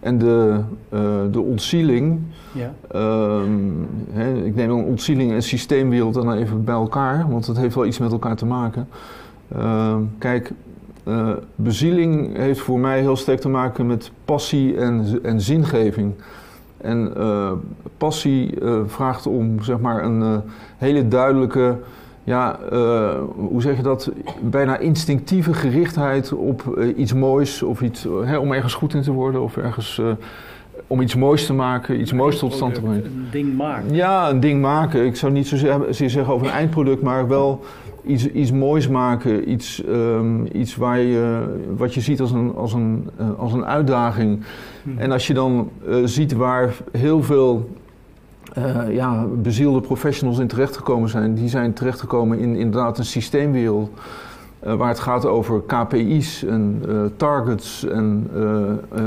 En 0.01 0.19
de, 0.19 0.61
uh, 0.91 1.01
de 1.31 1.41
ontzieling, 1.41 2.21
ja. 2.53 2.73
uh, 2.95 4.45
ik 4.45 4.55
neem 4.55 4.69
dan 4.69 4.85
ontzieling 4.85 5.33
en 5.33 5.43
systeemwereld 5.43 6.15
dan 6.15 6.33
even 6.33 6.65
bij 6.65 6.75
elkaar, 6.75 7.31
want 7.31 7.47
dat 7.47 7.57
heeft 7.57 7.75
wel 7.75 7.87
iets 7.87 7.99
met 7.99 8.13
elkaar 8.13 8.37
te 8.37 8.47
maken. 8.47 8.89
Uh, 9.57 9.97
kijk, 10.19 10.53
uh, 11.05 11.31
bezieling 11.55 12.37
heeft 12.37 12.61
voor 12.61 12.79
mij 12.79 13.01
heel 13.01 13.17
sterk 13.17 13.41
te 13.41 13.49
maken 13.49 13.87
met 13.87 14.11
passie 14.25 14.77
en, 14.77 15.19
en 15.23 15.41
zingeving. 15.41 16.13
En 16.77 17.13
uh, 17.17 17.53
passie 17.97 18.61
uh, 18.61 18.81
vraagt 18.87 19.27
om 19.27 19.63
zeg 19.63 19.79
maar 19.79 20.05
een 20.05 20.43
hele 20.77 21.09
duidelijke, 21.09 21.77
ja, 22.25 22.59
hoe 23.35 23.63
zeg 23.63 23.77
je 23.77 23.83
dat, 23.83 24.11
bijna 24.41 24.79
instinctieve 24.79 25.55
gerichtheid 25.55 26.33
op 26.33 26.85
iets 26.97 27.15
moois 27.15 27.63
of 27.63 27.83
iets, 27.83 28.07
hè, 28.25 28.39
om 28.39 28.53
ergens 28.53 28.75
goed 28.75 28.95
in 28.95 29.03
te 29.03 29.13
worden 29.13 29.43
of 29.43 29.57
ergens 29.57 30.01
om 30.87 31.01
iets 31.01 31.15
moois 31.15 31.47
te 31.47 31.53
maken, 31.53 32.01
iets 32.01 32.13
moois 32.13 32.39
tot 32.39 32.53
stand 32.53 32.75
te 32.75 32.81
brengen. 32.81 33.05
Een 33.05 33.27
ding 33.31 33.57
maken. 33.57 33.95
Ja, 33.95 34.31
een 34.31 34.41
ding 34.41 34.61
maken. 34.61 35.07
Ik 35.07 35.17
zou 35.17 35.33
niet 35.33 35.49
zozeer 35.49 36.11
zeggen 36.11 36.35
over 36.35 36.47
een 36.47 36.53
eindproduct, 36.53 37.03
maar 37.03 37.29
wel 37.29 37.65
iets, 38.07 38.27
iets 38.27 38.53
moois 38.53 38.89
maken. 38.89 39.51
Iets, 39.51 39.83
um, 39.89 40.47
iets 40.53 40.77
waar 40.77 40.99
je, 40.99 41.45
wat 41.77 41.95
je 41.95 42.01
ziet 42.01 42.21
als 42.21 42.33
een, 42.33 42.55
als 42.55 42.73
een, 42.73 43.11
uh, 43.21 43.39
als 43.39 43.53
een 43.53 43.65
uitdaging. 43.65 44.43
Hmm. 44.83 44.99
En 44.99 45.13
als 45.13 45.27
je 45.27 45.35
dan 45.35 45.71
uh, 45.89 45.97
ziet 46.05 46.33
waar 46.33 46.75
heel 46.93 47.23
veel 47.23 47.71
uh, 48.59 48.95
ja, 48.95 49.27
bezielde 49.43 49.81
professionals 49.81 50.39
in 50.39 50.47
terechtgekomen 50.47 51.09
zijn, 51.09 51.35
die 51.35 51.49
zijn 51.49 51.73
terechtgekomen 51.73 52.39
in 52.39 52.57
inderdaad 52.57 52.99
een 52.99 53.05
systeemwereld. 53.05 53.91
Uh, 54.67 54.75
waar 54.75 54.89
het 54.89 55.01
gaat 55.01 55.27
over 55.27 55.63
KPI's 55.63 56.45
en 56.45 56.83
uh, 56.89 57.03
targets 57.17 57.87
en 57.87 58.31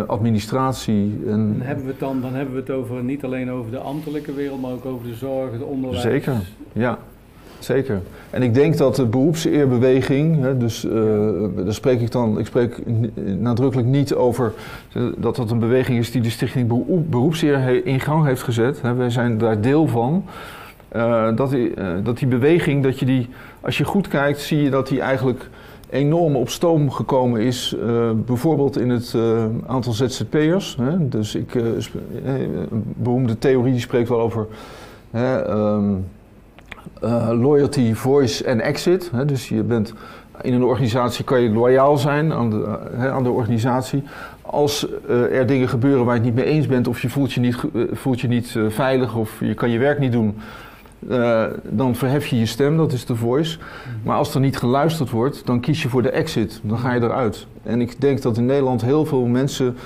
administratie. 0.08 1.20
En 1.28 1.56
dan, 1.58 1.68
hebben 1.68 1.86
we 1.86 1.92
het 1.92 2.00
dan, 2.00 2.22
dan 2.22 2.34
hebben 2.34 2.54
we 2.54 2.60
het 2.60 2.70
over, 2.70 3.04
niet 3.04 3.24
alleen 3.24 3.52
over 3.52 3.72
de 3.72 3.78
ambtelijke 3.78 4.34
wereld, 4.34 4.62
maar 4.62 4.72
ook 4.72 4.86
over 4.86 5.08
de 5.08 5.14
zorg, 5.14 5.52
het 5.52 5.64
onderwijs. 5.64 6.02
Zeker, 6.02 6.34
ja. 6.74 7.00
Zeker. 7.66 8.02
En 8.30 8.42
ik 8.42 8.54
denk 8.54 8.78
dat 8.78 8.96
de 8.96 9.06
beroepseerbeweging, 9.06 10.42
hè, 10.42 10.58
dus 10.58 10.86
uh, 10.86 10.94
daar 11.56 11.74
spreek 11.74 12.02
ik 12.02 12.12
dan, 12.12 12.40
ik 12.40 12.46
spreek 12.46 12.82
nadrukkelijk 13.40 13.88
niet 13.88 14.14
over 14.14 14.54
dat 15.18 15.36
dat 15.36 15.52
een 15.52 15.60
beweging 15.60 16.00
is 16.00 16.12
die 16.12 16.22
de 16.22 16.30
Stichting 16.30 16.84
Beroepseer 17.10 17.86
in 17.86 18.00
gang 18.00 18.26
heeft 18.26 18.44
gezet. 18.44 18.82
Hè, 18.82 18.94
wij 18.94 19.10
zijn 19.10 19.38
daar 19.38 19.62
deel 19.62 19.88
van. 19.88 20.24
Uh, 20.96 21.36
dat, 21.36 21.50
die, 21.50 21.74
dat 22.04 22.18
die 22.18 22.28
beweging, 22.28 22.84
dat 22.84 23.00
je 23.00 23.06
die, 23.06 23.30
als 23.62 23.78
je 23.78 23.84
goed 23.84 24.08
kijkt, 24.08 24.40
zie 24.40 24.62
je 24.62 24.70
dat 24.70 24.88
die 24.88 25.02
eigenlijk 25.02 25.50
enorm 25.90 26.36
op 26.36 26.50
stoom 26.50 26.92
gekomen 26.92 27.42
is. 27.42 27.76
bijvoorbeeld 28.26 28.80
in 28.80 28.90
het 28.90 29.16
aantal 29.68 29.94
ZZP'ers. 29.94 30.78
Dus 31.00 31.36
ik, 31.36 31.54
een 31.54 32.84
beroemde 32.96 33.38
theorie 33.38 33.72
die 33.72 33.82
spreekt 33.82 34.10
wel 34.10 34.22
over. 34.22 34.48
Um, 35.16 35.22
uh, 35.22 35.96
loyalty, 37.32 37.94
voice 37.94 38.44
en 38.44 38.62
exit. 38.62 39.10
Hè, 39.14 39.26
dus 39.26 39.50
je 39.50 39.64
bent 39.64 39.94
in 40.42 40.54
een 40.54 40.64
organisatie 40.64 41.24
kan 41.24 41.42
je 41.42 41.50
loyaal 41.50 41.98
zijn 41.98 42.34
aan 42.34 42.50
de, 42.50 42.78
hè, 42.96 43.12
aan 43.12 43.24
de 43.24 43.30
organisatie. 43.30 44.04
Als 44.42 44.88
uh, 45.10 45.38
er 45.38 45.46
dingen 45.46 45.70
gebeuren 45.70 46.06
waar 46.06 46.16
je 46.16 46.22
het 46.22 46.36
niet 46.36 46.46
mee 46.46 46.54
eens 46.54 46.68
bent, 46.68 46.88
of 46.88 47.02
je 47.02 47.10
voelt 47.10 47.34
je 47.34 47.40
niet, 47.40 47.58
voelt 47.92 48.22
je 48.22 48.28
niet 48.28 48.56
veilig, 48.70 49.16
of 49.16 49.40
je 49.40 49.54
kan 49.54 49.70
je 49.70 49.80
werk 49.80 50.00
niet 50.00 50.12
doen, 50.12 50.36
dan 51.70 51.96
verhef 51.96 52.28
je 52.28 52.40
je 52.40 52.46
stem, 52.46 52.78
dat 52.78 52.92
is 52.92 53.06
de 53.06 53.16
voice. 53.16 53.58
Maar 54.04 54.18
als 54.18 54.34
er 54.34 54.40
niet 54.40 54.58
geluisterd 54.58 55.10
wordt, 55.10 55.46
dan 55.46 55.60
kies 55.60 55.82
je 55.82 55.90
voor 55.90 56.02
de 56.02 56.10
exit. 56.10 56.60
Dan 56.64 56.78
ga 56.78 56.94
je 56.94 57.02
eruit. 57.02 57.48
En 57.64 57.82
ik 57.82 58.02
denk 58.02 58.22
dat 58.22 58.38
in 58.38 58.46
Nederland 58.46 58.82
heel 58.82 59.06
veel 59.06 59.26
mensen 59.26 59.78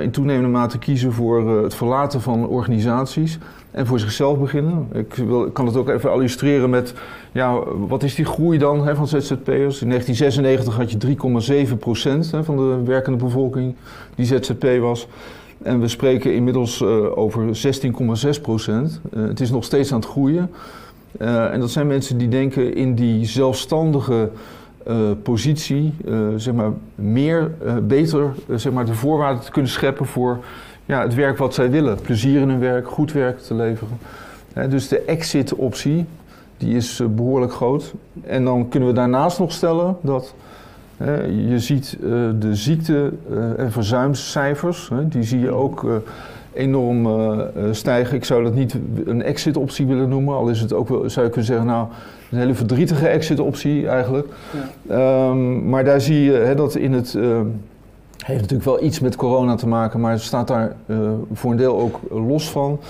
in 0.00 0.10
toenemende 0.10 0.48
mate 0.48 0.78
kiezen 0.78 1.12
voor 1.12 1.62
het 1.62 1.74
verlaten 1.74 2.20
van 2.20 2.46
organisaties 2.46 3.38
en 3.74 3.86
voor 3.86 3.98
zichzelf 3.98 4.38
beginnen. 4.38 4.88
Ik, 4.92 5.14
wil, 5.14 5.50
kan 5.50 5.66
het 5.66 5.76
ook 5.76 5.88
even 5.88 6.12
illustreren 6.12 6.70
met, 6.70 6.94
ja, 7.32 7.58
wat 7.88 8.02
is 8.02 8.14
die 8.14 8.24
groei 8.24 8.58
dan 8.58 8.86
hè, 8.86 8.94
van 8.94 9.08
ZZP'ers? 9.08 9.82
In 9.82 9.88
1996 9.88 10.76
had 10.76 10.90
je 10.90 11.66
3,7 11.70 11.78
procent 11.78 12.30
van 12.42 12.56
de 12.56 12.82
werkende 12.84 13.24
bevolking 13.24 13.74
die 14.14 14.26
ZZP 14.26 14.66
was. 14.80 15.08
En 15.62 15.80
we 15.80 15.88
spreken 15.88 16.34
inmiddels 16.34 16.80
uh, 16.80 17.18
over 17.18 17.46
16,6 18.36 18.40
procent. 18.42 19.00
Uh, 19.14 19.26
het 19.26 19.40
is 19.40 19.50
nog 19.50 19.64
steeds 19.64 19.92
aan 19.92 20.00
het 20.00 20.08
groeien. 20.08 20.50
Uh, 21.20 21.52
en 21.52 21.60
dat 21.60 21.70
zijn 21.70 21.86
mensen 21.86 22.18
die 22.18 22.28
denken 22.28 22.74
in 22.74 22.94
die 22.94 23.26
zelfstandige 23.26 24.30
positie, 25.22 25.94
zeg 26.36 26.54
maar, 26.54 26.70
meer, 26.94 27.50
beter, 27.82 28.32
zeg 28.54 28.72
maar, 28.72 28.84
de 28.84 28.94
voorwaarden 28.94 29.42
te 29.42 29.50
kunnen 29.50 29.70
scheppen 29.70 30.06
voor 30.06 30.38
ja, 30.86 31.02
het 31.02 31.14
werk 31.14 31.38
wat 31.38 31.54
zij 31.54 31.70
willen. 31.70 32.00
Plezier 32.00 32.40
in 32.40 32.48
hun 32.48 32.58
werk, 32.58 32.88
goed 32.88 33.12
werk 33.12 33.38
te 33.38 33.54
leveren. 33.54 33.98
dus 34.68 34.88
de 34.88 35.00
exit-optie, 35.00 36.06
die 36.56 36.76
is 36.76 37.00
eh, 37.00 37.06
behoorlijk 37.06 37.52
groot. 37.52 37.94
En 38.24 38.44
dan 38.44 38.68
kunnen 38.68 38.88
we 38.88 38.94
daarnaast 38.94 39.38
nog 39.38 39.52
stellen 39.52 39.96
dat 40.00 40.34
je 41.48 41.58
ziet 41.58 41.96
uh, 42.00 42.10
de 42.38 42.54
ziekte- 42.54 43.12
uh, 43.30 43.58
en 43.58 43.72
verzuimscijfers, 43.72 44.90
die 45.02 45.22
zie 45.22 45.40
je 45.40 45.50
ook 45.50 46.02
enorm 46.52 47.08
stijgen. 47.70 48.16
Ik 48.16 48.24
zou 48.24 48.44
dat 48.44 48.54
niet 48.54 48.78
een 49.04 49.22
exit-optie 49.22 49.86
willen 49.86 50.08
noemen, 50.08 50.34
al 50.34 50.48
is 50.48 50.60
het 50.60 50.72
ook 50.72 50.88
wel, 50.88 51.10
zou 51.10 51.26
je 51.26 51.32
kunnen 51.32 51.50
zeggen, 51.50 51.66
nou, 51.66 51.86
een 52.30 52.38
hele 52.38 52.54
verdrietige 52.54 53.08
exit-optie 53.08 53.88
eigenlijk. 53.88 54.28
Ja. 54.88 55.28
Um, 55.28 55.68
maar 55.68 55.84
daar 55.84 56.00
zie 56.00 56.20
je 56.20 56.52
dat 56.56 56.74
in 56.74 56.92
het 56.92 57.18
heeft 58.18 58.40
natuurlijk 58.40 58.68
wel 58.68 58.82
iets 58.82 59.00
met 59.00 59.16
corona 59.16 59.54
te 59.54 59.68
maken, 59.68 60.00
maar 60.00 60.20
staat 60.20 60.48
daar 60.48 60.76
uh, 60.86 61.10
voor 61.32 61.50
een 61.50 61.56
deel 61.56 61.78
ook 61.78 62.00
los 62.10 62.50
van. 62.50 62.80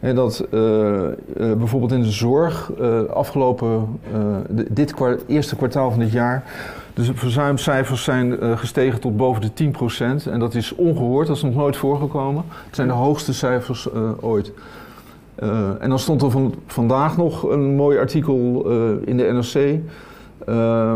En 0.00 0.14
dat 0.14 0.46
uh, 0.50 0.60
uh, 0.60 1.12
bijvoorbeeld 1.36 1.92
in 1.92 2.02
de 2.02 2.10
zorg 2.10 2.72
afgelopen, 3.10 4.00
dit 4.68 4.94
kwart, 4.94 5.22
eerste 5.26 5.56
kwartaal 5.56 5.90
van 5.90 6.00
dit 6.00 6.12
jaar, 6.12 6.44
de 6.94 7.14
verzuimcijfers 7.14 8.04
zijn 8.04 8.38
gestegen 8.58 9.00
tot 9.00 9.16
boven 9.16 9.42
de 9.42 9.72
10%. 10.26 10.30
En 10.30 10.38
dat 10.38 10.54
is 10.54 10.74
ongehoord, 10.74 11.26
dat 11.26 11.36
is 11.36 11.42
nog 11.42 11.54
nooit 11.54 11.76
voorgekomen. 11.76 12.44
Het 12.66 12.74
zijn 12.74 12.88
de 12.88 12.94
hoogste 12.94 13.34
cijfers 13.34 13.88
ooit. 14.20 14.52
en 15.80 15.88
dan 15.88 15.98
stond 15.98 16.22
er 16.22 16.30
van, 16.30 16.54
vandaag 16.66 17.16
nog 17.16 17.42
een 17.42 17.74
mooi 17.74 17.98
artikel 17.98 18.70
in 19.04 19.16
de 19.16 19.32
NRC 19.32 19.80
uh, 20.48 20.92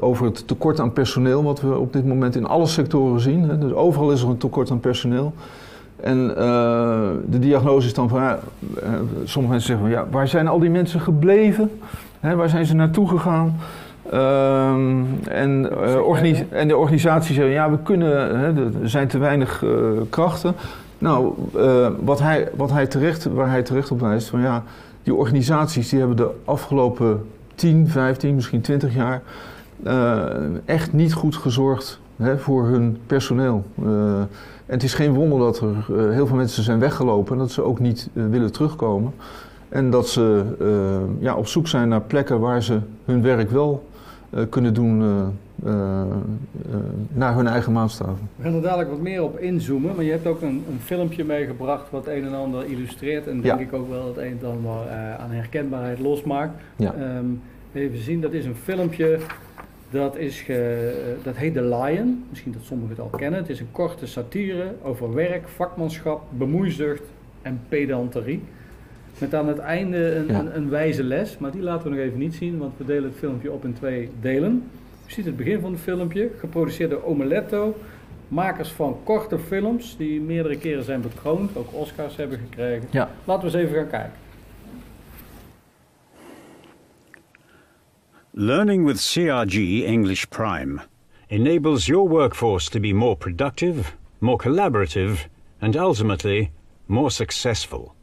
over 0.00 0.24
het 0.24 0.48
tekort 0.48 0.80
aan 0.80 0.92
personeel, 0.92 1.42
wat 1.42 1.60
we 1.60 1.78
op 1.78 1.92
dit 1.92 2.06
moment 2.06 2.36
in 2.36 2.46
alle 2.46 2.66
sectoren 2.66 3.20
zien. 3.20 3.48
Hè. 3.48 3.58
Dus 3.58 3.72
overal 3.72 4.12
is 4.12 4.22
er 4.22 4.28
een 4.28 4.36
tekort 4.36 4.70
aan 4.70 4.80
personeel. 4.80 5.32
En 5.96 6.18
uh, 6.18 7.08
de 7.26 7.38
diagnose 7.38 7.86
is 7.86 7.94
dan 7.94 8.08
van, 8.08 8.20
ja, 8.20 8.38
uh, 8.82 8.88
sommige 9.24 9.52
mensen 9.52 9.60
zeggen 9.60 9.78
van, 9.78 9.90
ja, 9.90 10.06
waar 10.10 10.28
zijn 10.28 10.48
al 10.48 10.58
die 10.58 10.70
mensen 10.70 11.00
gebleven? 11.00 11.70
Hè, 12.20 12.36
waar 12.36 12.48
zijn 12.48 12.66
ze 12.66 12.74
naartoe 12.74 13.08
gegaan? 13.08 13.56
Ehm, 14.10 15.02
en, 15.28 15.70
uh, 16.22 16.40
en, 16.50 16.68
de 16.68 16.76
organisatie 16.76 17.34
zeggen, 17.34 17.52
ja, 17.52 17.70
we 17.70 17.78
kunnen, 17.82 18.38
hè, 18.38 18.54
er 18.82 18.88
zijn 18.88 19.08
te 19.08 19.18
weinig 19.18 19.64
krachten. 20.10 20.54
Nou, 20.98 21.32
wat 22.00 22.20
hij, 22.20 22.48
wat 22.56 22.70
hij 22.70 22.86
terecht, 22.86 23.24
waar 23.24 23.50
hij 23.50 23.62
terecht 23.62 23.90
op 23.90 24.00
wijst, 24.00 24.28
van 24.28 24.40
ja, 24.40 24.62
die 25.02 25.14
organisaties 25.14 25.88
die 25.88 25.98
hebben 25.98 26.16
de 26.16 26.30
afgelopen 26.44 27.24
10, 27.56 27.88
15, 27.88 28.34
misschien 28.34 28.60
20 28.60 28.94
jaar 28.94 29.22
uh, 29.84 30.24
echt 30.64 30.92
niet 30.92 31.12
goed 31.12 31.36
gezorgd 31.36 32.00
hè, 32.16 32.38
voor 32.38 32.66
hun 32.66 32.98
personeel. 33.06 33.64
Uh, 33.82 34.18
en 34.66 34.74
het 34.74 34.82
is 34.82 34.94
geen 34.94 35.14
wonder 35.14 35.38
dat 35.38 35.60
er 35.60 35.86
uh, 35.90 36.10
heel 36.10 36.26
veel 36.26 36.36
mensen 36.36 36.62
zijn 36.62 36.78
weggelopen 36.78 37.32
en 37.32 37.38
dat 37.38 37.50
ze 37.50 37.62
ook 37.62 37.80
niet 37.80 38.08
willen 38.12 38.52
terugkomen. 38.52 39.12
En 39.68 39.90
dat 39.90 40.08
ze 40.08 40.44
ja, 41.18 41.34
op 41.34 41.46
zoek 41.46 41.68
zijn 41.68 41.88
naar 41.88 42.00
plekken 42.00 42.40
waar 42.40 42.62
ze 42.62 42.78
hun 43.04 43.22
werk 43.22 43.50
wel 43.50 43.88
kunnen 44.48 44.74
doen 44.74 45.02
naar 47.08 47.34
hun 47.34 47.46
eigen 47.46 47.72
maatstaven. 47.72 48.28
We 48.36 48.42
gaan 48.42 48.54
er 48.54 48.62
dadelijk 48.62 48.90
wat 48.90 49.00
meer 49.00 49.22
op 49.22 49.38
inzoomen, 49.38 49.94
maar 49.94 50.04
je 50.04 50.10
hebt 50.10 50.26
ook 50.26 50.42
een, 50.42 50.64
een 50.70 50.80
filmpje 50.80 51.24
meegebracht 51.24 51.90
wat 51.90 52.06
een 52.06 52.24
en 52.24 52.34
ander 52.34 52.64
illustreert 52.64 53.26
en 53.26 53.40
denk 53.40 53.58
ja. 53.58 53.64
ik 53.64 53.72
ook 53.72 53.88
wel 53.88 54.06
het 54.06 54.16
een 54.16 54.38
en 54.40 54.48
ander 54.48 54.90
aan 55.18 55.30
herkenbaarheid 55.30 55.98
losmaakt. 55.98 56.62
Ja. 56.76 56.94
Um, 57.18 57.42
even 57.72 57.98
zien, 57.98 58.20
dat 58.20 58.32
is 58.32 58.44
een 58.44 58.56
filmpje. 58.56 59.18
Dat, 59.90 60.16
is 60.16 60.40
ge, 60.40 61.18
dat 61.22 61.36
heet 61.36 61.54
The 61.54 61.62
Lion. 61.62 62.24
Misschien 62.30 62.52
dat 62.52 62.62
sommigen 62.62 62.90
het 62.90 63.00
al 63.00 63.18
kennen. 63.18 63.40
Het 63.40 63.48
is 63.48 63.60
een 63.60 63.70
korte 63.70 64.06
satire 64.06 64.74
over 64.82 65.14
werk, 65.14 65.48
vakmanschap, 65.48 66.22
bemoeizucht 66.30 67.02
en 67.42 67.60
pedanterie. 67.68 68.42
Met 69.18 69.34
aan 69.34 69.48
het 69.48 69.58
einde 69.58 70.14
een, 70.14 70.26
ja. 70.26 70.38
een, 70.38 70.56
een, 70.56 70.68
wijze 70.68 71.02
les. 71.02 71.38
Maar 71.38 71.50
die 71.50 71.62
laten 71.62 71.90
we 71.90 71.96
nog 71.96 72.04
even 72.04 72.18
niet 72.18 72.34
zien, 72.34 72.58
want 72.58 72.72
we 72.76 72.84
delen 72.84 73.04
het 73.04 73.18
filmpje 73.18 73.52
op 73.52 73.64
in 73.64 73.72
twee 73.72 74.10
delen. 74.20 74.62
U 75.06 75.10
ziet 75.10 75.24
het 75.24 75.36
begin 75.36 75.60
van 75.60 75.72
het 75.72 75.80
filmpje. 75.80 76.30
Geproduceerd 76.38 76.90
door 76.90 77.04
Omeletto. 77.04 77.76
Makers 78.28 78.72
van 78.72 78.98
korte 79.04 79.38
films 79.38 79.96
die 79.96 80.20
meerdere 80.20 80.58
keren 80.58 80.84
zijn 80.84 81.00
bekroond. 81.00 81.56
Ook 81.56 81.74
Oscars 81.74 82.16
hebben 82.16 82.38
gekregen. 82.38 82.88
Ja. 82.90 83.10
Laten 83.24 83.50
we 83.50 83.58
eens 83.58 83.66
even 83.66 83.76
gaan 83.76 83.90
kijken. 83.90 84.12
Learning 88.30 88.84
with 88.84 89.12
CRG 89.12 89.84
English 89.84 90.24
Prime 90.28 90.80
enables 91.28 91.86
your 91.86 92.08
workforce 92.08 92.68
to 92.70 92.80
be 92.80 92.92
more 92.92 93.16
productive, 93.16 93.94
more 94.18 94.36
collaborative, 94.36 95.28
and 95.60 95.76
ultimately 95.76 96.50
more 96.86 97.10
successful. 97.10 97.95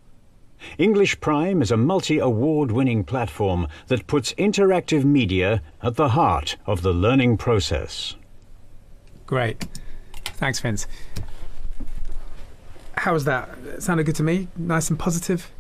English 0.77 1.19
Prime 1.19 1.61
is 1.61 1.71
a 1.71 1.77
multi 1.77 2.19
award 2.19 2.71
winning 2.71 3.03
platform 3.03 3.67
that 3.87 4.07
puts 4.07 4.33
interactive 4.33 5.03
media 5.03 5.61
at 5.81 5.95
the 5.95 6.09
heart 6.09 6.57
of 6.65 6.81
the 6.81 6.93
learning 6.93 7.37
process. 7.37 8.15
Great. 9.25 9.67
Thanks, 10.25 10.59
Vince. 10.59 10.87
How 12.97 13.13
was 13.13 13.25
that? 13.25 13.49
It 13.65 13.83
sounded 13.83 14.05
good 14.05 14.15
to 14.15 14.23
me? 14.23 14.47
Nice 14.55 14.89
and 14.89 14.99
positive? 14.99 15.51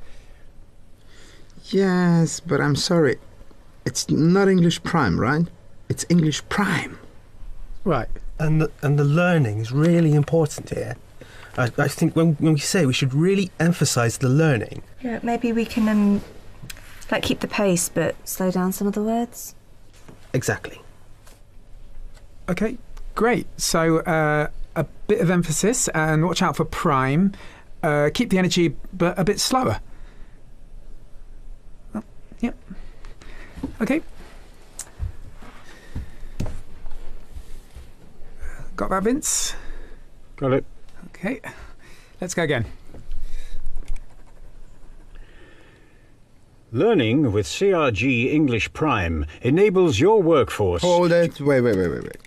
Yes, 1.65 2.39
but 2.39 2.61
I'm 2.61 2.75
sorry. 2.75 3.17
It's 3.85 4.09
not 4.09 4.47
English 4.47 4.83
prime, 4.83 5.19
right? 5.19 5.47
It's 5.89 6.05
English 6.09 6.47
prime. 6.49 6.99
Right. 7.83 8.09
And 8.39 8.61
the, 8.61 8.71
and 8.81 8.97
the 8.97 9.03
learning 9.03 9.59
is 9.59 9.71
really 9.71 10.13
important 10.13 10.69
here. 10.69 10.95
I, 11.57 11.69
I 11.77 11.87
think 11.87 12.15
when, 12.15 12.33
when 12.35 12.53
we 12.53 12.59
say 12.59 12.85
we 12.85 12.93
should 12.93 13.13
really 13.13 13.51
emphasize 13.59 14.17
the 14.17 14.29
learning. 14.29 14.81
Yeah, 15.01 15.19
maybe 15.21 15.51
we 15.51 15.65
can 15.65 15.87
um, 15.87 16.21
like 17.11 17.23
keep 17.23 17.41
the 17.41 17.47
pace, 17.47 17.89
but 17.89 18.15
slow 18.27 18.49
down 18.49 18.71
some 18.71 18.87
of 18.87 18.93
the 18.93 19.03
words. 19.03 19.53
Exactly. 20.33 20.81
Okay, 22.49 22.77
great. 23.13 23.45
So 23.57 23.99
uh, 23.99 24.47
a 24.75 24.83
bit 25.07 25.21
of 25.21 25.29
emphasis 25.29 25.87
and 25.89 26.25
watch 26.25 26.41
out 26.41 26.55
for 26.57 26.65
prime. 26.65 27.33
Uh, 27.83 28.09
keep 28.13 28.29
the 28.29 28.37
energy, 28.37 28.75
but 28.91 29.17
a 29.19 29.23
bit 29.23 29.39
slower. 29.39 29.79
Oh, 31.93 32.03
yep. 32.39 32.55
Okay. 33.79 34.01
Got 38.75 38.89
that, 38.89 39.03
Vince? 39.03 39.55
Got 40.37 40.53
it. 40.53 40.65
Okay. 41.23 41.39
Let's 42.19 42.33
go 42.33 42.43
again. 42.43 42.65
Learning 46.73 47.31
with 47.31 47.45
CRG 47.45 48.33
English 48.33 48.73
Prime 48.73 49.25
enables 49.41 50.01
your 50.01 50.21
workforce. 50.21 50.81
Hold 50.81 51.13
it. 51.13 51.39
Wait, 51.39 51.61
wait, 51.61 51.77
wait, 51.77 51.87
wait, 51.87 52.03
wait. 52.03 52.17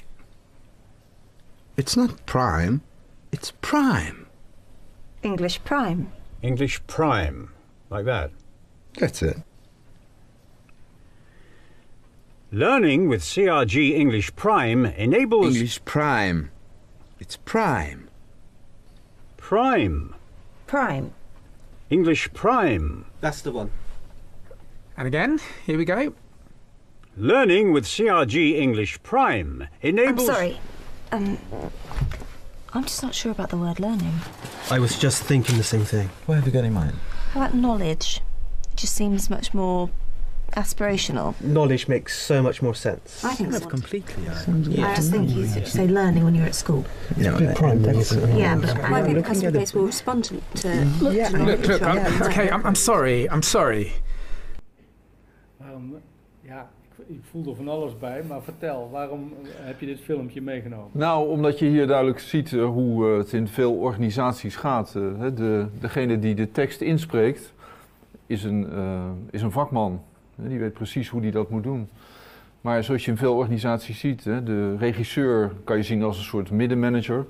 It's 1.76 1.94
not 1.94 2.24
prime. 2.24 2.80
It's 3.32 3.52
prime. 3.60 4.28
English 5.22 5.62
prime. 5.64 6.10
English 6.40 6.80
Prime. 6.86 7.50
Like 7.90 8.06
that. 8.06 8.30
That's 8.98 9.22
it. 9.22 9.36
Learning 12.50 13.08
with 13.08 13.20
CRG 13.20 13.90
English 13.92 14.34
Prime 14.36 14.86
enables. 14.86 15.54
English 15.54 15.84
prime. 15.84 16.50
It's 17.18 17.36
prime. 17.36 18.05
Prime. 19.46 20.12
Prime. 20.66 21.14
English 21.88 22.32
Prime. 22.32 23.04
That's 23.20 23.42
the 23.42 23.52
one. 23.52 23.70
And 24.96 25.06
again. 25.06 25.38
Here 25.64 25.78
we 25.78 25.84
go. 25.84 26.14
Learning 27.16 27.72
with 27.72 27.84
CRG 27.84 28.54
English 28.54 29.00
Prime 29.04 29.68
enables. 29.82 30.28
I'm 30.28 30.34
sorry. 30.34 30.60
Um, 31.12 31.38
I'm 32.74 32.82
just 32.82 33.04
not 33.04 33.14
sure 33.14 33.30
about 33.30 33.50
the 33.50 33.56
word 33.56 33.78
learning. 33.78 34.14
I 34.68 34.80
was 34.80 34.98
just 34.98 35.22
thinking 35.22 35.56
the 35.58 35.62
same 35.62 35.84
thing. 35.84 36.10
What 36.26 36.34
have 36.34 36.46
you 36.46 36.50
got 36.50 36.64
in 36.64 36.72
mind? 36.72 36.96
How 37.30 37.42
about 37.42 37.54
knowledge? 37.54 38.22
It 38.72 38.76
just 38.78 38.96
seems 38.96 39.30
much 39.30 39.54
more 39.54 39.90
aspirational. 40.54 41.34
Knowledge 41.40 41.88
makes 41.88 42.16
so 42.26 42.42
much 42.42 42.62
more 42.62 42.74
sense. 42.74 43.24
I 43.24 43.34
think 43.34 43.52
so. 43.52 43.66
Completely. 43.66 44.28
I 44.28 44.94
was 44.96 45.10
thinking 45.10 45.36
you 45.38 45.46
should 45.48 45.66
say 45.66 45.86
learning 45.86 46.24
when 46.24 46.34
you're 46.34 46.46
at 46.46 46.54
school. 46.54 46.84
Yeah, 47.16 47.36
bit 47.38 47.56
primary? 47.56 48.02
Yeah, 48.38 48.56
but 48.56 48.76
I 48.78 49.02
think 49.02 49.24
customer 49.26 49.50
base 49.52 49.74
will 49.74 49.86
respond 49.86 50.24
to. 50.24 50.40
to 50.62 50.68
Yeah, 51.12 51.28
to 51.30 51.38
Look, 51.38 51.66
look. 51.66 51.82
I'm, 51.82 51.96
Yeah. 51.96 52.26
okay, 52.26 52.50
I'm, 52.50 52.64
I'm 52.66 52.74
sorry. 52.74 53.28
I'm 53.28 53.42
sorry. 53.42 53.92
Waarom, 55.56 55.94
ja, 56.42 56.68
ik, 56.98 57.16
ik 57.16 57.20
voel 57.30 57.46
er 57.48 57.56
van 57.56 57.68
alles 57.68 57.98
bij, 57.98 58.22
maar 58.28 58.42
vertel, 58.42 58.88
waarom 58.92 59.32
eh, 59.42 59.48
heb 59.66 59.80
je 59.80 59.86
dit 59.86 60.00
filmpje 60.00 60.40
meegenomen? 60.42 60.88
Nou, 60.92 61.28
omdat 61.28 61.58
je 61.58 61.66
hier 61.66 61.86
duidelijk 61.86 62.18
ziet 62.18 62.52
eh, 62.52 62.64
hoe 62.64 63.10
eh, 63.10 63.18
het 63.18 63.32
in 63.32 63.48
veel 63.48 63.72
organisaties 63.74 64.56
gaat. 64.56 64.92
Hè, 64.92 65.34
de, 65.34 65.66
degene 65.80 66.18
die 66.18 66.34
de 66.34 66.50
tekst 66.50 66.80
inspreekt, 66.80 67.52
is 68.26 68.44
een, 68.44 68.70
eh, 68.72 69.10
is 69.30 69.42
een 69.42 69.50
vakman. 69.52 70.02
Die 70.36 70.58
weet 70.58 70.72
precies 70.72 71.08
hoe 71.08 71.20
die 71.20 71.30
dat 71.30 71.50
moet 71.50 71.62
doen. 71.62 71.88
Maar 72.60 72.84
zoals 72.84 73.04
je 73.04 73.10
in 73.10 73.16
veel 73.16 73.34
organisaties 73.34 73.98
ziet, 73.98 74.24
hè, 74.24 74.42
de 74.42 74.76
regisseur 74.76 75.52
kan 75.64 75.76
je 75.76 75.82
zien 75.82 76.02
als 76.02 76.18
een 76.18 76.24
soort 76.24 76.50
middenmanager. 76.50 77.26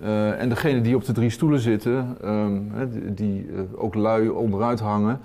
Eh, 0.00 0.40
en 0.40 0.48
degene 0.48 0.80
die 0.80 0.96
op 0.96 1.04
de 1.04 1.12
drie 1.12 1.30
stoelen 1.30 1.60
zitten, 1.60 2.16
ehm, 2.22 2.60
hè, 2.70 3.14
die, 3.14 3.46
eh, 3.54 3.60
ook 3.82 3.94
lui 3.94 4.28
onderuit 4.28 4.80
hangen, 4.80 5.20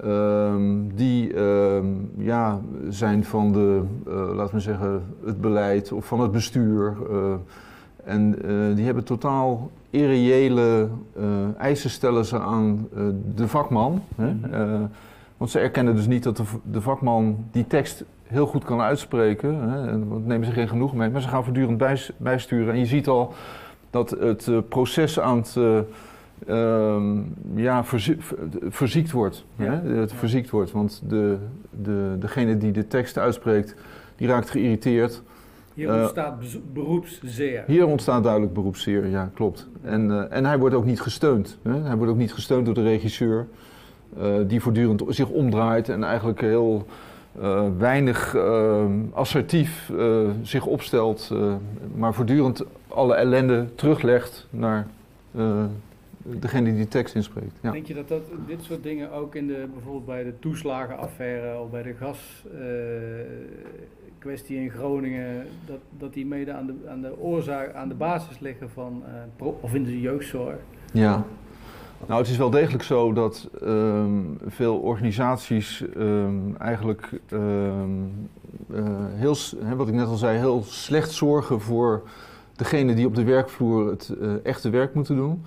ehm, 0.00 0.62
die 0.94 1.34
ehm, 1.34 1.86
ja, 2.16 2.60
zijn 2.88 3.24
van 3.24 3.52
de, 3.52 3.82
eh, 4.06 4.34
laten 4.34 4.54
we 4.54 4.60
zeggen, 4.60 5.02
het 5.24 5.40
beleid 5.40 5.92
of 5.92 6.06
van 6.06 6.20
het 6.20 6.32
bestuur. 6.32 6.96
en 8.04 8.36
die 8.74 8.84
hebben 8.84 9.04
totaal 9.04 9.70
irreële 9.90 10.88
eisen 11.58 11.90
stellen 11.90 12.24
ze 12.24 12.38
aan 12.38 12.88
de 13.34 13.48
vakman. 13.48 14.02
Hè? 14.16 14.32
Mhm. 14.32 14.54
Eh, 14.54 14.80
want 15.42 15.54
ze 15.54 15.60
erkennen 15.60 15.96
dus 15.96 16.06
niet 16.06 16.22
dat 16.22 16.42
de, 16.70 16.80
vakman 16.80 17.44
die 17.50 17.66
tekst 17.66 18.04
heel 18.22 18.46
goed 18.46 18.64
kan 18.64 18.80
uitspreken. 18.80 19.70
Hè? 19.70 19.88
En 19.90 20.08
daar 20.08 20.18
nemen 20.20 20.46
ze 20.46 20.52
geen 20.52 20.68
genoeg 20.68 20.94
mee. 20.94 21.10
Maar 21.10 21.20
ze 21.20 21.28
gaan 21.28 21.44
voortdurend 21.44 21.78
bijs- 21.78 22.12
bijsturen. 22.16 22.72
En 22.72 22.78
je 22.78 22.86
ziet 22.86 23.08
al 23.08 23.32
dat 23.90 24.10
het 24.10 24.48
eh, 24.48 24.58
proces 24.68 25.20
aan 25.20 25.36
het... 25.36 25.56
ehm, 26.46 27.18
ja, 27.54 27.84
verzie- 27.84 28.16
ver- 28.18 28.38
verziekt 28.68 29.10
wordt. 29.10 29.44
Ja. 29.56 29.64
Hè? 29.84 29.92
Het 29.94 30.12
verziekt 30.12 30.50
wordt. 30.50 30.70
Want 30.72 31.02
de, 31.08 31.36
de, 31.70 32.16
degene 32.18 32.56
die 32.58 32.72
de 32.72 32.86
tekst 32.86 33.18
uitspreekt, 33.18 33.74
die 34.16 34.28
raakt 34.28 34.50
geïrriteerd. 34.50 35.22
Hier 35.74 35.88
Eh, 35.88 36.00
ontstaat 36.00 36.34
beroepszeer. 36.72 37.64
Hier 37.66 37.86
ontstaat 37.86 38.22
duidelijk 38.22 38.52
beroepszeer, 38.52 39.06
ja, 39.06 39.30
klopt. 39.34 39.68
En, 39.82 40.30
en 40.30 40.44
hij 40.44 40.58
wordt 40.58 40.74
ook 40.74 40.84
niet 40.84 41.00
gesteund. 41.00 41.58
Hè? 41.62 41.80
Hij 41.80 41.96
wordt 41.96 42.12
ook 42.12 42.18
niet 42.18 42.32
gesteund 42.32 42.64
door 42.64 42.74
de 42.74 42.82
regisseur, 42.82 43.46
die 44.46 44.60
voortdurend 44.60 45.02
zich 45.08 45.28
omdraait 45.28 45.88
en 45.88 46.04
eigenlijk 46.04 46.40
heel 46.40 46.86
eh, 47.40 47.66
weinig 47.78 48.34
eh, 48.34 48.84
assertief 49.12 49.90
eh, 49.98 50.28
zich 50.42 50.66
opstelt, 50.66 51.30
eh, 51.32 51.54
maar 51.94 52.14
voortdurend 52.14 52.64
alle 52.88 53.14
ellende 53.14 53.66
teruglegt 53.74 54.46
naar 54.50 54.86
eh, 55.34 55.64
degene 56.22 56.70
die 56.72 56.82
de 56.82 56.88
tekst 56.88 57.14
inspreekt. 57.14 57.58
Ja. 57.60 57.70
Denk 57.70 57.86
je 57.86 57.94
dat, 57.94 58.08
dat 58.08 58.22
dit 58.46 58.62
soort 58.62 58.82
dingen 58.82 59.12
ook 59.12 59.34
in 59.34 59.46
de, 59.46 59.66
bijvoorbeeld 59.72 60.06
bij 60.06 60.24
de 60.24 60.38
toeslagenaffaire 60.38 61.60
of 61.60 61.70
bij 61.70 61.82
de 61.82 61.94
gaskwestie 64.18 64.56
in 64.56 64.70
Groningen, 64.70 65.46
dat, 65.66 65.78
dat 65.98 66.12
die 66.14 66.26
mede 66.26 66.52
aan 66.52 66.66
de, 66.66 66.74
aan 66.88 67.00
de 67.00 67.18
oorzaak, 67.20 67.74
aan 67.74 67.88
de 67.88 67.94
basis 67.94 68.38
liggen 68.38 68.70
van, 68.70 69.02
eh, 69.38 69.46
of 69.60 69.74
in 69.74 69.84
de 69.84 70.00
jeugdzorg? 70.00 70.56
Ja. 70.92 71.24
Nou, 72.06 72.20
het 72.20 72.30
is 72.30 72.36
wel 72.36 72.50
degelijk 72.50 72.82
zo 72.82 73.12
dat 73.12 73.48
ehm, 73.62 74.20
veel 74.46 74.76
organisaties 74.76 75.84
ehm, 75.96 76.54
eigenlijk, 76.58 77.20
ehm, 77.28 77.90
eh, 78.74 78.84
heel, 79.14 79.36
wat 79.76 79.88
ik 79.88 79.94
net 79.94 80.06
al 80.06 80.16
zei, 80.16 80.38
heel 80.38 80.62
slecht 80.62 81.10
zorgen 81.10 81.60
voor 81.60 82.02
degene 82.56 82.94
die 82.94 83.06
op 83.06 83.14
de 83.14 83.24
werkvloer 83.24 83.90
het 83.90 84.14
eh, 84.20 84.28
echte 84.42 84.70
werk 84.70 84.94
moeten 84.94 85.16
doen. 85.16 85.44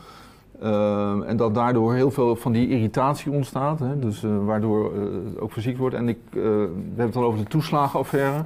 En 1.26 1.38
dat 1.38 1.56
daardoor 1.56 1.94
heel 1.94 2.12
veel 2.12 2.36
van 2.36 2.52
die 2.52 2.70
irritatie 2.70 3.32
ontstaat, 3.32 3.80
dus, 4.00 4.24
eh, 4.24 4.46
waardoor 4.46 4.94
het 4.96 5.40
ook 5.40 5.52
verziekt 5.52 5.78
wordt. 5.78 5.96
En 5.96 6.10
ik, 6.10 6.18
we 6.30 6.40
hebben 6.40 7.06
het 7.06 7.14
dan 7.14 7.24
over 7.24 7.40
de 7.40 7.46
toeslagenaffaire. 7.46 8.44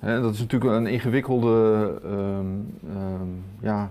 Dat 0.00 0.34
is 0.34 0.40
natuurlijk 0.40 0.72
een 0.72 0.86
ingewikkelde 0.86 1.92
ja, 3.60 3.90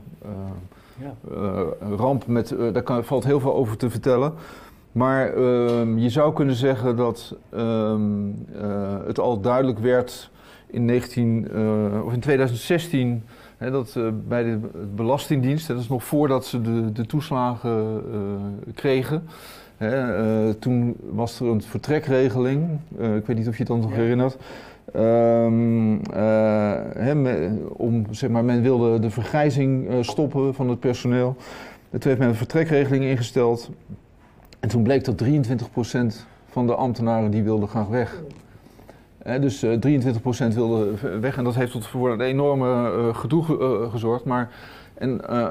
ramp 1.97 2.27
met, 2.27 2.51
eh, 2.51 2.73
daar 2.73 2.83
kan, 2.83 3.03
valt 3.03 3.23
heel 3.23 3.39
veel 3.39 3.53
over 3.55 3.77
te 3.77 3.89
vertellen. 3.89 4.33
Maar 4.91 5.33
ehm, 5.33 5.97
je 5.97 6.09
zou 6.09 6.33
kunnen 6.33 6.55
zeggen 6.55 6.95
dat 6.95 7.35
ehm, 7.49 8.01
eh, 8.61 8.95
het 9.05 9.19
al 9.19 9.39
duidelijk 9.39 9.79
werd 9.79 10.29
in, 10.67 10.85
19, 10.85 11.47
eh, 11.53 12.05
of 12.05 12.13
in 12.13 12.19
2016 12.19 13.23
hè, 13.57 13.71
dat 13.71 13.93
eh, 13.97 14.03
bij 14.27 14.43
de 14.43 14.59
Belastingdienst, 14.95 15.67
hè, 15.67 15.73
dat 15.73 15.83
is 15.83 15.89
nog 15.89 16.03
voordat 16.03 16.45
ze 16.45 16.61
de, 16.61 16.91
de 16.91 17.05
toeslagen 17.05 18.01
eh, 18.13 18.73
kregen. 18.73 19.23
Hè, 19.77 20.15
eh, 20.47 20.53
toen 20.59 20.95
was 21.11 21.39
er 21.39 21.47
een 21.47 21.61
vertrekregeling, 21.61 22.69
eh, 22.97 23.15
ik 23.15 23.25
weet 23.25 23.37
niet 23.37 23.47
of 23.47 23.53
je 23.53 23.59
het 23.59 23.67
dan 23.67 23.79
nog 23.79 23.89
Ja. 23.89 23.95
herinnert. 23.95 24.37
Ehm, 24.93 25.95
eh, 26.13 27.51
om, 27.73 28.05
zeg 28.11 28.29
maar, 28.29 28.43
men 28.45 28.61
wilde 28.61 28.99
de 28.99 29.09
vergrijzing 29.09 29.89
eh, 29.89 29.95
stoppen 30.01 30.53
van 30.53 30.69
het 30.69 30.79
personeel. 30.79 31.35
En 31.89 31.99
toen 31.99 32.09
heeft 32.09 32.19
men 32.19 32.27
een 32.29 32.35
vertrekregeling 32.35 33.03
ingesteld. 33.03 33.69
En 34.59 34.69
toen 34.69 34.83
bleek 34.83 35.03
dat 35.05 35.17
23% 35.17 36.25
van 36.49 36.67
de 36.67 36.75
ambtenaren 36.75 37.31
die 37.31 37.43
wilden 37.43 37.67
graag 37.69 37.87
weg. 37.87 38.21
Hè, 39.23 39.39
dus 39.39 39.63
eh 39.63 39.77
23% 39.79 40.53
wilde 40.53 40.97
v- 40.97 41.19
weg 41.21 41.37
en 41.37 41.43
dat 41.43 41.55
heeft 41.55 41.71
tot 41.71 41.87
voor 41.87 42.11
een 42.11 42.21
enorme 42.21 42.91
eh, 42.91 43.15
gedoe 43.15 43.43
ge- 43.43 43.59
eh, 43.83 43.91
gezorgd. 43.91 44.25
Maar, 44.25 44.49
en 44.93 45.27
eh, 45.29 45.47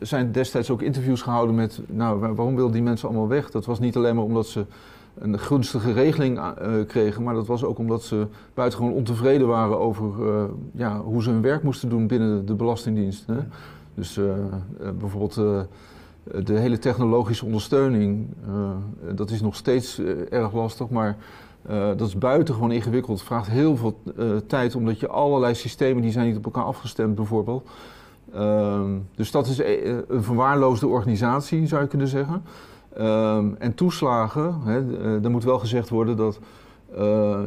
zijn 0.00 0.32
destijds 0.32 0.70
ook 0.70 0.82
interviews 0.82 1.22
gehouden 1.22 1.54
met, 1.54 1.80
nou 1.86 2.20
wa- 2.20 2.34
waarom 2.34 2.54
wilden 2.54 2.72
die 2.74 2.82
mensen 2.82 3.08
allemaal 3.08 3.28
weg? 3.28 3.50
Dat 3.50 3.66
was 3.66 3.78
niet 3.80 3.96
alleen 3.96 4.14
maar 4.14 4.24
omdat 4.24 4.46
ze 4.46 4.64
een 5.18 5.38
gunstige 5.38 5.92
regeling 5.92 6.38
eh, 6.38 6.72
kregen, 6.86 7.22
maar 7.22 7.34
dat 7.34 7.46
was 7.46 7.64
ook 7.64 7.78
omdat 7.78 8.02
ze 8.02 8.26
buitengewoon 8.54 8.92
ontevreden 8.92 9.46
waren 9.46 9.78
over 9.78 10.28
eh, 10.28 10.44
ja, 10.72 11.00
hoe 11.00 11.22
ze 11.22 11.30
hun 11.30 11.42
werk 11.42 11.62
moesten 11.62 11.88
doen 11.88 12.06
binnen 12.06 12.46
de 12.46 12.54
Belastingdienst. 12.54 13.26
Hè? 13.26 13.38
Dus 13.94 14.16
eh, 14.16 14.24
bijvoorbeeld 14.98 15.34
de 16.44 16.58
hele 16.58 16.78
technologische 16.78 17.44
ondersteuning, 17.44 18.26
dat 19.14 19.30
is 19.30 19.40
nog 19.40 19.56
steeds 19.56 20.00
erg 20.30 20.52
lastig, 20.52 20.88
maar 20.88 21.16
dat 21.96 22.00
is 22.00 22.18
buitengewoon 22.18 22.72
ingewikkeld. 22.72 23.18
Het 23.18 23.26
vraagt 23.26 23.48
heel 23.48 23.76
veel 23.76 24.02
tijd, 24.46 24.74
omdat 24.74 25.00
je 25.00 25.08
allerlei 25.08 25.54
systemen, 25.54 26.02
die 26.02 26.12
zijn 26.12 26.26
niet 26.26 26.36
op 26.36 26.44
elkaar 26.44 26.64
afgestemd 26.64 27.14
bijvoorbeeld. 27.14 27.68
Ehm, 28.34 28.90
dus 29.14 29.30
dat 29.30 29.46
is 29.46 29.58
een 30.08 30.22
verwaarloosde 30.22 30.86
organisatie, 30.86 31.66
zou 31.66 31.82
je 31.82 31.88
kunnen 31.88 32.08
zeggen. 32.08 32.42
Ehm, 32.96 33.48
en 33.58 33.74
toeslagen, 33.74 34.60
hè, 34.64 34.96
eh, 34.98 35.24
er 35.24 35.30
moet 35.30 35.44
wel 35.44 35.58
gezegd 35.58 35.88
worden 35.88 36.16
dat 36.16 36.38
eh, 36.94 36.98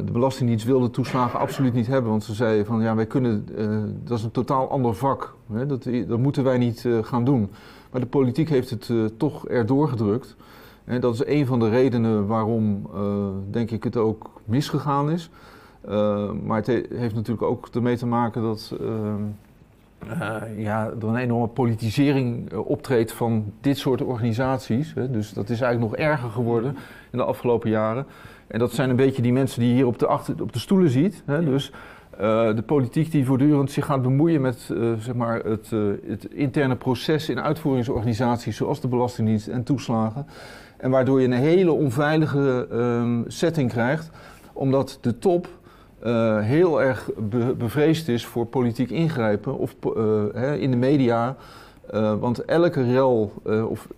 de 0.04 0.12
Belastingdienst 0.12 0.64
wilde 0.64 0.90
toeslagen 0.90 1.38
absoluut 1.38 1.72
niet 1.72 1.86
hebben. 1.86 2.10
Want 2.10 2.24
ze 2.24 2.34
zeiden 2.34 2.66
van 2.66 2.80
ja, 2.80 2.94
wij 2.94 3.06
kunnen, 3.06 3.48
eh, 3.56 3.78
dat 4.04 4.18
is 4.18 4.24
een 4.24 4.30
totaal 4.30 4.70
ander 4.70 4.94
vak. 4.94 5.34
Hè, 5.52 5.66
dat, 5.66 5.88
dat 6.08 6.18
moeten 6.18 6.44
wij 6.44 6.58
niet 6.58 6.88
gaan 7.02 7.24
doen. 7.24 7.50
Maar 7.90 8.00
de 8.00 8.06
politiek 8.06 8.48
heeft 8.48 8.70
het 8.70 8.92
toch 9.18 9.48
erdoor 9.48 9.88
gedrukt. 9.88 10.36
Dat 11.00 11.14
is 11.14 11.26
een 11.26 11.46
van 11.46 11.58
de 11.58 11.68
redenen 11.68 12.26
waarom, 12.26 12.86
denk 13.50 13.70
ik, 13.70 13.84
het 13.84 13.96
ook 13.96 14.30
misgegaan 14.44 15.10
is. 15.10 15.30
Eh, 15.88 16.30
maar 16.44 16.56
het 16.56 16.66
he- 16.66 16.86
heeft 16.94 17.14
natuurlijk 17.14 17.46
ook 17.46 17.68
ermee 17.72 17.96
te 17.96 18.06
maken 18.06 18.42
dat 18.42 18.74
eh, 20.10 20.62
ja, 20.62 20.90
er 21.00 21.08
een 21.08 21.16
enorme 21.16 21.46
politisering 21.46 22.52
eh, 22.52 22.68
optreedt 22.68 23.12
van 23.12 23.52
dit 23.60 23.78
soort 23.78 24.02
organisaties. 24.02 24.94
Hè. 24.94 25.10
Dus 25.10 25.32
dat 25.32 25.50
is 25.50 25.60
eigenlijk 25.60 25.92
nog 25.92 26.08
erger 26.08 26.30
geworden 26.30 26.76
in 27.10 27.18
de 27.18 27.24
afgelopen 27.24 27.70
jaren. 27.70 28.06
En 28.46 28.58
dat 28.58 28.72
zijn 28.72 28.90
een 28.90 28.96
beetje 28.96 29.22
die 29.22 29.32
mensen 29.32 29.60
die 29.60 29.68
je 29.68 29.74
hier 29.74 29.86
op 29.86 29.98
de, 29.98 30.06
achter, 30.06 30.42
op 30.42 30.52
de 30.52 30.58
stoelen 30.58 30.90
ziet. 30.90 31.22
Hè. 31.26 31.44
Dus 31.44 31.72
eh, 32.10 32.54
de 32.54 32.62
politiek 32.66 33.10
die 33.10 33.24
voortdurend 33.24 33.70
zich 33.70 33.84
gaat 33.84 34.02
bemoeien 34.02 34.40
met 34.40 34.60
zeg 34.98 35.14
maar 35.14 35.44
het, 35.44 35.70
het 36.06 36.24
interne 36.24 36.76
proces 36.76 37.28
in 37.28 37.40
uitvoeringsorganisaties 37.40 38.56
zoals 38.56 38.80
de 38.80 38.88
Belastingdienst 38.88 39.48
en 39.48 39.62
toeslagen. 39.62 40.26
En 40.76 40.90
waardoor 40.90 41.20
je 41.20 41.26
een 41.26 41.32
hele 41.32 41.72
onveilige 41.72 42.66
ehm, 42.70 43.22
setting 43.26 43.70
krijgt, 43.70 44.10
omdat 44.52 44.98
de 45.00 45.18
top 45.18 45.48
eh, 46.04 46.40
heel 46.40 46.82
erg 46.82 47.10
be- 47.16 47.54
bevreesd 47.58 48.08
is 48.08 48.26
voor 48.26 48.46
politiek 48.46 48.90
ingrijpen 48.90 49.58
of 49.58 49.76
eh, 49.80 49.92
hè, 50.32 50.56
in 50.56 50.70
de 50.70 50.76
media. 50.76 51.36
Eh, 51.90 52.14
want 52.20 52.44
elke 52.44 52.82
rel 52.92 53.32
eh, 53.44 53.70
of 53.70 53.88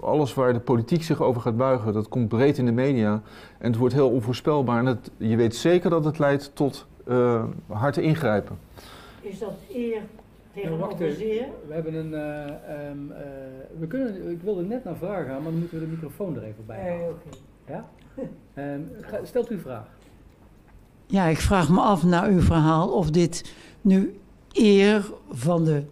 alles 0.00 0.34
waar 0.34 0.52
de 0.52 0.60
politiek 0.60 1.02
zich 1.02 1.22
over 1.22 1.40
gaat 1.40 1.56
buigen, 1.56 1.92
dat 1.92 2.08
komt 2.08 2.28
breed 2.28 2.58
in 2.58 2.64
de 2.66 2.72
media. 2.72 3.12
En 3.58 3.66
het 3.70 3.76
wordt 3.76 3.94
heel 3.94 4.10
onvoorspelbaar. 4.10 4.78
En 4.78 4.86
het, 4.86 5.10
je 5.16 5.36
weet 5.36 5.56
zeker 5.56 5.90
dat 5.90 6.04
het 6.04 6.18
leidt 6.18 6.50
tot 6.54 6.86
eh 7.06 7.44
hard 7.66 7.96
ingrijpen. 7.96 8.58
Is 9.20 9.38
dat 9.38 9.52
eer 9.74 10.00
tegenover 10.54 11.12
zeer? 11.12 11.46
We 11.66 11.74
hebben 11.74 11.94
een. 11.94 12.14
eh, 12.14 12.44
ehm, 12.44 13.10
eh, 13.10 13.22
we 13.78 13.86
kunnen, 13.86 14.30
ik 14.30 14.40
wilde 14.42 14.62
net 14.62 14.84
naar 14.84 14.96
vragen 14.96 15.24
gaan, 15.26 15.42
maar 15.42 15.50
dan 15.50 15.58
moeten 15.60 15.78
we 15.78 15.84
de 15.84 15.90
microfoon 15.90 16.36
er 16.36 16.42
even 16.42 16.66
bij 16.66 16.78
Eh, 16.78 16.84
halen. 16.92 17.08
oké. 17.08 17.36
Ja? 17.66 17.88
Ehm, 18.54 18.80
ga- 19.00 19.24
stelt 19.24 19.50
u 19.50 19.58
vraag. 19.60 19.86
Ja, 21.12 21.26
ik 21.26 21.38
vraag 21.40 21.68
me 21.68 21.80
af 21.80 22.02
naar 22.02 22.28
uw 22.28 22.40
verhaal 22.40 22.88
of 22.88 23.10
dit 23.10 23.52
nu 23.80 24.14
eer 24.52 25.10
van 25.30 25.64
de 25.64 25.82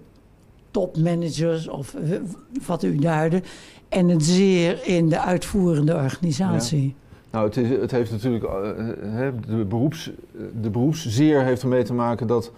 topmanagers 0.71 1.69
of 1.69 1.97
wat 2.67 2.83
u 2.83 2.97
duidde 2.97 3.43
en 3.89 4.09
het 4.09 4.25
zeer 4.25 4.87
in 4.87 5.09
de 5.09 5.21
uitvoerende 5.21 5.95
organisatie. 5.95 6.95
Nou, 7.31 7.47
het, 7.47 7.57
is, 7.57 7.69
het 7.69 7.91
heeft 7.91 8.11
natuurlijk. 8.11 8.45
eh, 8.45 9.29
de, 9.47 9.65
beroeps, 9.65 10.11
de 10.61 10.71
beroepszeer 10.71 11.45
heeft 11.45 11.63
ermee 11.63 11.83
te 11.83 11.95
maken 11.95 12.27
dat 12.27 12.53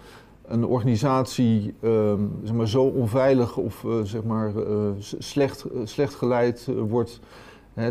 een 0.47 0.65
organisatie 0.65 1.73
ehm, 1.79 2.21
zeg 2.43 2.55
maar, 2.55 2.67
zo 2.67 2.83
onveilig 2.83 3.57
of 3.57 3.83
eh, 3.85 3.91
zeg 4.03 4.23
maar, 4.23 4.55
eh, 4.55 4.89
slecht, 4.97 5.65
slecht 5.83 6.13
geleid 6.13 6.67
wordt. 6.87 7.19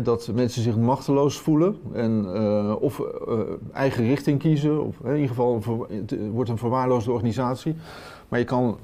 Dat 0.03 0.29
mensen 0.33 0.61
zich 0.61 0.77
machteloos 0.77 1.37
voelen 1.37 1.75
en 1.93 2.25
eh, 2.33 2.75
of 2.79 2.99
eh, 2.99 3.39
eigen 3.73 4.05
richting 4.05 4.39
kiezen. 4.39 4.85
Of, 4.85 4.95
in 5.03 5.13
ieder 5.13 5.27
geval 5.27 5.61
ver- 5.61 5.87
het 5.89 6.15
wordt 6.31 6.49
een 6.49 6.57
verwaarloosde 6.57 7.11
organisatie. 7.11 7.75
Maar 8.29 8.39
je 8.39 8.45
kan, 8.45 8.77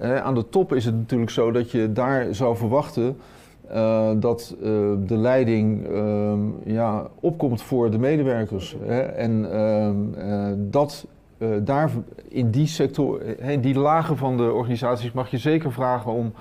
aan 0.00 0.34
de 0.34 0.48
top 0.48 0.72
is 0.72 0.84
het 0.84 0.94
natuurlijk 0.94 1.30
zo 1.30 1.50
dat 1.50 1.70
je 1.70 1.92
daar 1.92 2.34
zou 2.34 2.56
verwachten 2.56 3.16
eh, 3.68 4.10
dat 4.16 4.54
eh, 4.62 4.68
de 5.06 5.16
leiding 5.16 5.86
ehm, 5.86 6.38
ja, 6.64 7.06
opkomt 7.20 7.62
voor 7.62 7.90
de 7.90 7.98
medewerkers. 7.98 8.76
Hè? 8.80 9.00
En 9.00 9.52
ehm, 9.52 10.14
eh, 10.14 10.52
dat 10.56 11.06
eh, 11.38 11.48
daar 11.62 11.90
in 12.28 12.50
die 12.50 12.66
sector, 12.66 13.20
eh, 13.20 13.48
in 13.48 13.60
die 13.60 13.78
lagen 13.78 14.16
van 14.16 14.36
de 14.36 14.52
organisaties 14.52 15.12
mag 15.12 15.30
je 15.30 15.38
zeker 15.38 15.72
vragen 15.72 16.12
om 16.12 16.32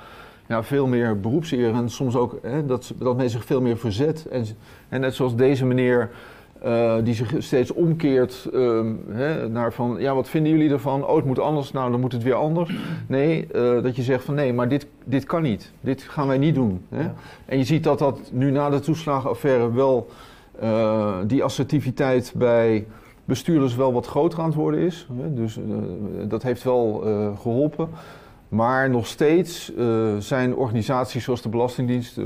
ja, 0.47 0.63
veel 0.63 0.87
meer 0.87 1.19
beroepseer 1.19 1.73
en 1.73 1.89
soms 1.89 2.15
ook 2.15 2.39
hè, 2.41 2.65
dat, 2.65 2.93
dat 2.97 3.17
men 3.17 3.29
zich 3.29 3.45
veel 3.45 3.61
meer 3.61 3.77
verzet. 3.77 4.25
En, 4.31 4.45
en 4.89 5.01
net 5.01 5.13
zoals 5.15 5.35
deze 5.35 5.65
meneer. 5.65 6.09
eh, 6.61 6.95
die 7.03 7.13
zich 7.13 7.33
steeds 7.37 7.71
omkeert 7.73 8.49
ehm, 8.53 8.93
hè, 9.09 9.49
naar 9.49 9.73
van, 9.73 9.95
ja, 9.99 10.15
wat 10.15 10.29
vinden 10.29 10.51
jullie 10.51 10.69
ervan? 10.71 11.05
Oh, 11.07 11.15
het 11.15 11.25
moet 11.25 11.39
anders, 11.39 11.71
nou, 11.71 11.91
dan 11.91 11.99
moet 11.99 12.11
het 12.11 12.23
weer 12.23 12.33
anders. 12.33 12.75
Nee, 13.07 13.47
eh, 13.47 13.81
dat 13.83 13.95
je 13.95 14.01
zegt 14.01 14.23
van, 14.23 14.35
nee, 14.35 14.53
maar 14.53 14.67
dit, 14.67 14.87
dit 15.03 15.23
kan 15.23 15.41
niet. 15.41 15.71
Dit 15.79 16.01
gaan 16.01 16.27
wij 16.27 16.37
niet 16.37 16.55
doen. 16.55 16.85
Hè? 16.89 17.01
Ja. 17.01 17.13
En 17.45 17.57
je 17.57 17.63
ziet 17.63 17.83
dat 17.83 17.99
dat 17.99 18.19
nu 18.31 18.51
na 18.51 18.69
de 18.69 18.79
toeslagenaffaire 18.79 19.73
wel, 19.73 20.07
eh, 20.59 21.15
die 21.27 21.43
assertiviteit 21.43 22.33
bij 22.35 22.85
bestuurders 23.25 23.75
wel 23.75 23.93
wat 23.93 24.07
groter 24.07 24.39
aan 24.39 24.45
het 24.45 24.55
worden 24.55 24.79
is. 24.79 25.07
Hè? 25.21 25.33
Dus 25.33 25.59
dat 26.27 26.43
heeft 26.43 26.63
wel 26.63 27.01
eh, 27.05 27.27
geholpen. 27.41 27.89
Maar 28.53 28.89
nog 28.89 29.07
steeds 29.07 29.73
eh, 29.75 30.17
zijn 30.17 30.55
organisaties 30.55 31.23
zoals 31.23 31.41
de 31.41 31.49
Belastingdienst 31.49 32.17
eh, 32.17 32.25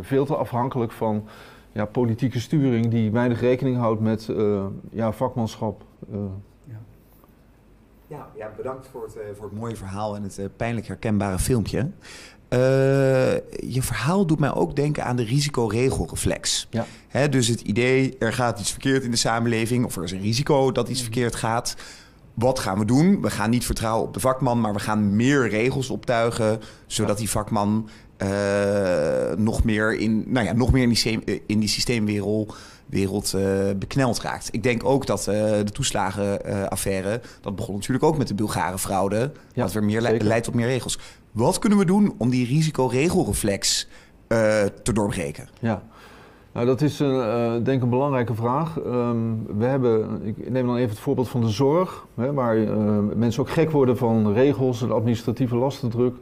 veel 0.00 0.24
te 0.24 0.36
afhankelijk 0.36 0.92
van 0.92 1.24
ja, 1.72 1.84
politieke 1.84 2.40
sturing 2.40 2.88
die 2.88 3.10
weinig 3.10 3.40
rekening 3.40 3.76
houdt 3.76 4.00
met 4.00 4.28
eh, 4.28 4.64
ja, 4.90 5.12
vakmanschap. 5.12 5.82
eh. 6.12 6.18
Ja, 8.06 8.28
ja 8.36 8.50
bedankt 8.56 8.86
voor 8.92 9.02
het, 9.02 9.16
eh, 9.16 9.22
voor 9.36 9.44
het 9.44 9.58
mooie 9.58 9.76
verhaal 9.76 10.16
en 10.16 10.22
het 10.22 10.38
eh, 10.38 10.44
pijnlijk 10.56 10.86
herkenbare 10.86 11.38
filmpje. 11.38 11.90
Eh, 12.48 12.58
je 13.72 13.82
verhaal 13.82 14.26
doet 14.26 14.38
mij 14.38 14.54
ook 14.54 14.76
denken 14.76 15.04
aan 15.04 15.16
de 15.16 15.24
risicoregelreflex. 15.24 16.66
Ja. 16.70 16.86
Hè, 17.08 17.28
dus 17.28 17.48
het 17.48 17.60
idee, 17.60 18.16
er 18.18 18.32
gaat 18.32 18.60
iets 18.60 18.70
verkeerd 18.70 19.02
in 19.04 19.10
de 19.10 19.16
samenleving... 19.16 19.84
of 19.84 19.96
er 19.96 20.02
is 20.04 20.12
een 20.12 20.20
risico 20.20 20.72
dat 20.72 20.88
iets 20.88 21.02
verkeerd 21.02 21.34
gaat. 21.34 21.76
Wat 22.34 22.58
gaan 22.58 22.78
we 22.78 22.84
doen? 22.84 23.22
We 23.22 23.30
gaan 23.30 23.50
niet 23.50 23.64
vertrouwen 23.64 24.06
op 24.06 24.14
de 24.14 24.20
vakman... 24.20 24.60
maar 24.60 24.72
we 24.72 24.78
gaan 24.78 25.16
meer 25.16 25.48
regels 25.48 25.90
optuigen... 25.90 26.60
zodat 26.86 27.18
die 27.18 27.30
vakman 27.30 27.88
eh, 28.16 29.36
nog 29.36 29.64
meer 29.64 29.94
in, 29.94 30.24
nou 30.26 30.46
ja, 30.46 30.52
nog 30.52 30.72
meer 30.72 30.82
in 30.82 30.88
die, 30.88 30.96
systeem- 30.98 31.22
eh, 31.24 31.40
in 31.46 31.58
die 31.58 31.68
systeemwereld 31.68 32.56
wereld, 32.86 33.34
eh, 33.34 33.42
bekneld 33.76 34.20
raakt. 34.20 34.48
Ik 34.50 34.62
denk 34.62 34.84
ook 34.84 35.06
dat 35.06 35.24
de 35.24 35.70
toeslagenaffaire... 35.72 37.20
dat 37.40 37.56
begon 37.56 37.74
natuurlijk 37.74 38.04
ook 38.04 38.18
met 38.18 38.28
de 38.28 38.34
Bulgare 38.34 38.78
fraude... 38.78 39.32
Ja, 39.52 39.62
wat 39.62 39.72
weer 39.72 39.84
meer 39.84 40.00
le- 40.00 40.16
leidt 40.20 40.44
tot 40.44 40.54
meer 40.54 40.66
regels. 40.66 40.98
Wat 41.32 41.58
kunnen 41.58 41.78
we 41.78 41.84
doen 41.84 42.14
om 42.18 42.30
die 42.30 42.46
risicoregelreflex 42.46 43.88
te 44.82 44.92
doorbreken? 44.92 45.48
Ja, 45.60 45.82
nou, 46.52 46.66
dat 46.66 46.80
is 46.80 47.00
een, 47.00 47.20
eh, 47.20 47.52
denk 47.52 47.76
ik 47.76 47.82
een 47.82 47.88
belangrijke 47.88 48.34
vraag. 48.34 48.80
Ehm, 48.80 49.16
we 49.58 49.64
hebben, 49.64 50.20
ik 50.24 50.50
neem 50.50 50.66
dan 50.66 50.76
even 50.76 50.90
het 50.90 50.98
voorbeeld 50.98 51.28
van 51.28 51.40
de 51.40 51.48
zorg, 51.48 52.06
hè, 52.14 52.32
waar 52.32 52.56
eh, 52.56 52.98
mensen 53.14 53.42
ook 53.42 53.50
gek 53.50 53.70
worden 53.70 53.96
van 53.96 54.32
regels 54.32 54.82
en 54.82 54.92
administratieve 54.92 55.56
lastendruk. 55.56 56.16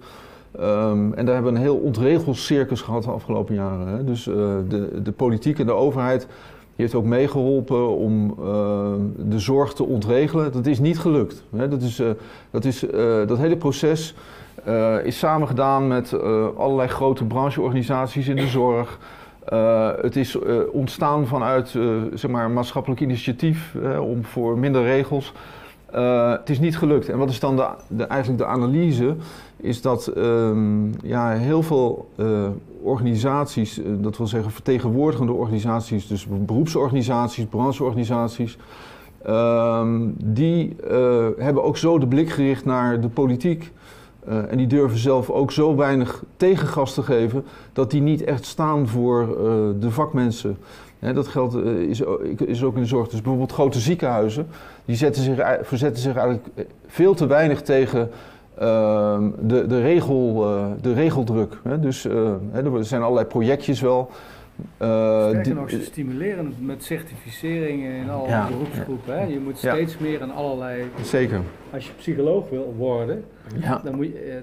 Ehm, 0.59 1.13
en 1.13 1.25
daar 1.25 1.35
hebben 1.35 1.53
we 1.53 1.59
een 1.59 1.65
heel 1.65 1.77
ontregelscircus 1.77 2.81
gehad 2.81 3.03
de 3.03 3.11
afgelopen 3.11 3.55
jaren. 3.55 3.87
Hè. 3.87 4.05
Dus 4.05 4.27
eh, 4.27 4.35
de, 4.69 5.03
de 5.03 5.13
politiek 5.13 5.59
en 5.59 5.67
de 5.67 5.73
overheid 5.73 6.27
heeft 6.77 6.95
ook 6.95 7.05
meegeholpen 7.05 7.97
om 7.97 8.35
eh, 8.39 8.47
de 9.17 9.39
zorg 9.39 9.73
te 9.73 9.85
ontregelen. 9.85 10.53
Dat 10.53 10.67
is 10.67 10.79
niet 10.79 10.99
gelukt. 10.99 11.45
Hè. 11.57 11.69
Dat, 11.69 11.83
is, 11.83 11.99
eh, 11.99 12.11
dat, 12.51 12.65
is, 12.65 12.87
eh, 12.87 13.27
dat 13.27 13.39
hele 13.39 13.57
proces 13.57 14.15
eh, 14.65 15.05
is 15.05 15.19
samengedaan 15.19 15.89
met 15.89 16.13
eh, 16.13 16.47
allerlei 16.57 16.89
grote 16.89 17.25
brancheorganisaties 17.25 18.29
in 18.29 18.37
de 18.37 18.47
zorg. 18.47 18.99
Eh, 19.45 19.91
het 20.01 20.17
is 20.17 20.39
eh, 20.39 20.57
ontstaan 20.73 21.27
vanuit 21.27 21.75
eh, 21.75 21.83
zeg 22.15 22.31
maar, 22.31 22.51
maatschappelijk 22.51 23.01
initiatief 23.01 23.75
om 24.01 24.25
voor 24.25 24.59
minder 24.59 24.83
regels. 24.83 25.33
Het 26.37 26.51
is 26.51 26.59
niet 26.59 26.79
gelukt. 26.79 27.09
En 27.09 27.19
wat 27.19 27.31
is 27.31 27.41
dan 27.41 27.57
de, 27.89 28.05
eigenlijk 28.05 28.41
de 28.41 28.47
analyse? 28.47 29.15
Is 29.57 29.83
dat 29.83 30.07
ehm, 30.07 30.93
ja, 31.03 31.31
heel 31.31 31.63
veel 31.63 32.09
organisaties, 32.83 33.81
dat 34.01 34.17
wil 34.17 34.27
zeggen 34.27 34.53
vertegenwoordigende 34.53 35.33
organisaties, 35.33 36.07
dus 36.07 36.27
beroepsorganisaties, 36.27 37.45
brancheorganisaties, 37.45 38.59
ehm, 39.23 40.09
die 40.15 40.77
hebben 41.39 41.63
ook 41.63 41.77
zo 41.77 41.99
de 41.99 42.07
blik 42.07 42.31
gericht 42.31 42.65
naar 42.65 43.01
de 43.01 43.09
politiek. 43.09 43.73
Eh, 44.27 44.51
en 44.51 44.57
die 44.57 44.67
durven 44.67 44.99
zelf 44.99 45.31
ook 45.31 45.53
zo 45.53 45.77
weinig 45.77 46.23
tegengas 46.37 46.95
te 46.95 47.03
geven 47.03 47.45
dat 47.73 47.91
die 47.91 48.01
niet 48.01 48.23
echt 48.23 48.45
staan 48.45 48.89
voor 48.89 49.21
eh, 49.21 49.53
de 49.81 49.91
vakmensen. 49.91 50.59
Hè, 50.99 51.13
dat 51.13 51.29
geldt 51.29 51.55
eh, 51.55 51.73
is, 51.73 52.03
is 52.39 52.65
ook 52.65 52.75
in 52.75 52.81
de 52.81 52.87
zorg. 52.87 53.09
Dus 53.09 53.21
bijvoorbeeld 53.21 53.53
grote 53.53 53.81
ziekenhuizen, 53.81 54.47
die 54.85 54.97
zetten 54.97 55.23
zich, 55.23 55.59
verzetten 55.63 56.03
zich 56.03 56.17
eigenlijk 56.17 56.49
veel 56.87 57.15
te 57.15 57.27
weinig 57.27 57.63
tegen 57.63 58.11
ehm, 58.59 59.29
de, 59.41 59.67
de, 59.67 59.81
regel, 59.81 60.35
de 60.81 60.93
regeldruk. 60.93 61.59
Hè. 61.63 61.81
Dus 61.81 62.05
er 62.05 62.85
zijn 62.85 63.03
allerlei 63.03 63.27
projectjes 63.27 63.81
wel. 63.81 64.11
Eh, 64.77 65.29
Sterker 65.29 65.55
nog, 65.55 65.71
ze 65.71 65.83
stimuleren 65.83 66.55
met 66.61 66.85
certificeringen 66.85 67.93
in 67.93 68.11
alle 68.11 68.29
Ja, 68.29 68.49
beroepsgroepen. 68.49 69.19
Hè? 69.19 69.25
Je 69.25 69.39
moet 69.41 69.61
Ja. 69.61 69.75
steeds 69.75 69.99
meer 69.99 70.23
aan 70.23 70.31
allerlei... 70.35 70.83
Zeker. 71.03 71.41
Als 71.73 71.87
je 71.87 71.93
psycholoog 71.97 72.49
wil 72.51 72.75
worden, 72.79 73.25
Ja. 73.61 73.81
dan 73.85 73.95
moet 73.97 74.07
je... 74.07 74.13
eh, 74.21 74.35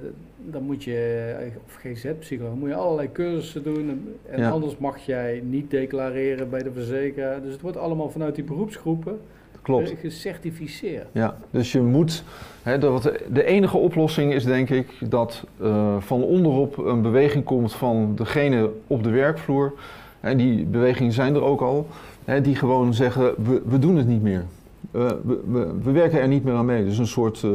dan 0.49 0.63
moet 0.63 0.83
je, 0.83 1.33
eh, 1.39 1.47
of 1.65 1.73
GZ-psycholoog, 1.75 2.55
moet 2.55 2.69
je 2.69 2.75
allerlei 2.75 3.11
cursussen 3.11 3.63
doen. 3.63 4.15
En 4.29 4.39
Ja. 4.39 4.49
anders 4.49 4.77
mag 4.77 4.97
jij 5.05 5.41
niet 5.45 5.71
declareren 5.71 6.49
bij 6.49 6.63
de 6.63 6.71
verzekeraar. 6.71 7.41
Dus 7.41 7.51
het 7.51 7.61
wordt 7.61 7.77
allemaal 7.77 8.09
vanuit 8.09 8.35
die 8.35 8.43
beroepsgroepen 8.43 9.19
Klopt. 9.61 9.93
gecertificeerd. 10.01 11.05
Ja, 11.11 11.37
dus 11.51 11.71
je 11.71 11.81
moet. 11.81 12.23
Hè, 12.63 12.77
de, 12.77 13.19
de 13.31 13.43
enige 13.43 13.77
oplossing 13.77 14.33
is 14.33 14.43
denk 14.45 14.69
ik 14.69 14.87
dat 15.09 15.43
eh, 15.61 15.95
van 15.99 16.23
onderop 16.23 16.77
een 16.77 17.01
beweging 17.01 17.43
komt 17.43 17.73
van 17.73 18.11
degene 18.15 18.69
op 18.87 19.03
de 19.03 19.09
werkvloer. 19.09 19.73
En 20.19 20.37
die 20.37 20.65
bewegingen 20.65 21.11
zijn 21.13 21.35
er 21.35 21.43
ook 21.43 21.61
al. 21.61 21.87
Hè, 22.25 22.41
die 22.41 22.55
gewoon 22.55 22.93
zeggen: 22.93 23.33
we, 23.43 23.61
we 23.65 23.79
doen 23.79 23.95
het 23.95 24.07
niet 24.07 24.21
meer. 24.21 24.43
We, 24.91 25.19
we, 25.51 25.73
we 25.83 25.91
werken 25.91 26.19
er 26.21 26.27
niet 26.27 26.43
meer 26.43 26.53
aan 26.53 26.65
mee. 26.65 26.85
Dus 26.85 26.97
een 26.97 27.07
soort 27.07 27.43
eh, 27.43 27.49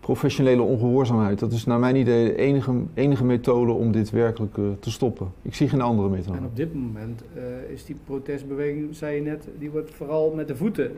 professionele 0.00 0.62
ongehoorzaamheid. 0.62 1.38
Dat 1.38 1.52
is 1.52 1.64
naar 1.64 1.78
mijn 1.78 1.96
idee 1.96 2.24
de 2.24 2.36
enige, 2.36 2.72
enige 2.94 3.24
methode 3.24 3.72
om 3.72 3.92
dit 3.92 4.10
werkelijk 4.10 4.56
eh, 4.58 4.64
te 4.80 4.90
stoppen. 4.90 5.26
Ik 5.42 5.54
zie 5.54 5.68
geen 5.68 5.80
andere 5.80 6.08
methode. 6.08 6.38
En 6.38 6.44
op 6.44 6.56
dit 6.56 6.74
moment 6.74 7.22
eh, 7.34 7.42
is 7.72 7.84
die 7.84 7.96
protestbeweging, 8.06 8.96
zei 8.96 9.14
je 9.14 9.22
net, 9.22 9.48
die 9.58 9.70
wordt 9.70 9.90
vooral 9.94 10.32
met 10.36 10.48
de 10.48 10.56
voeten. 10.56 10.90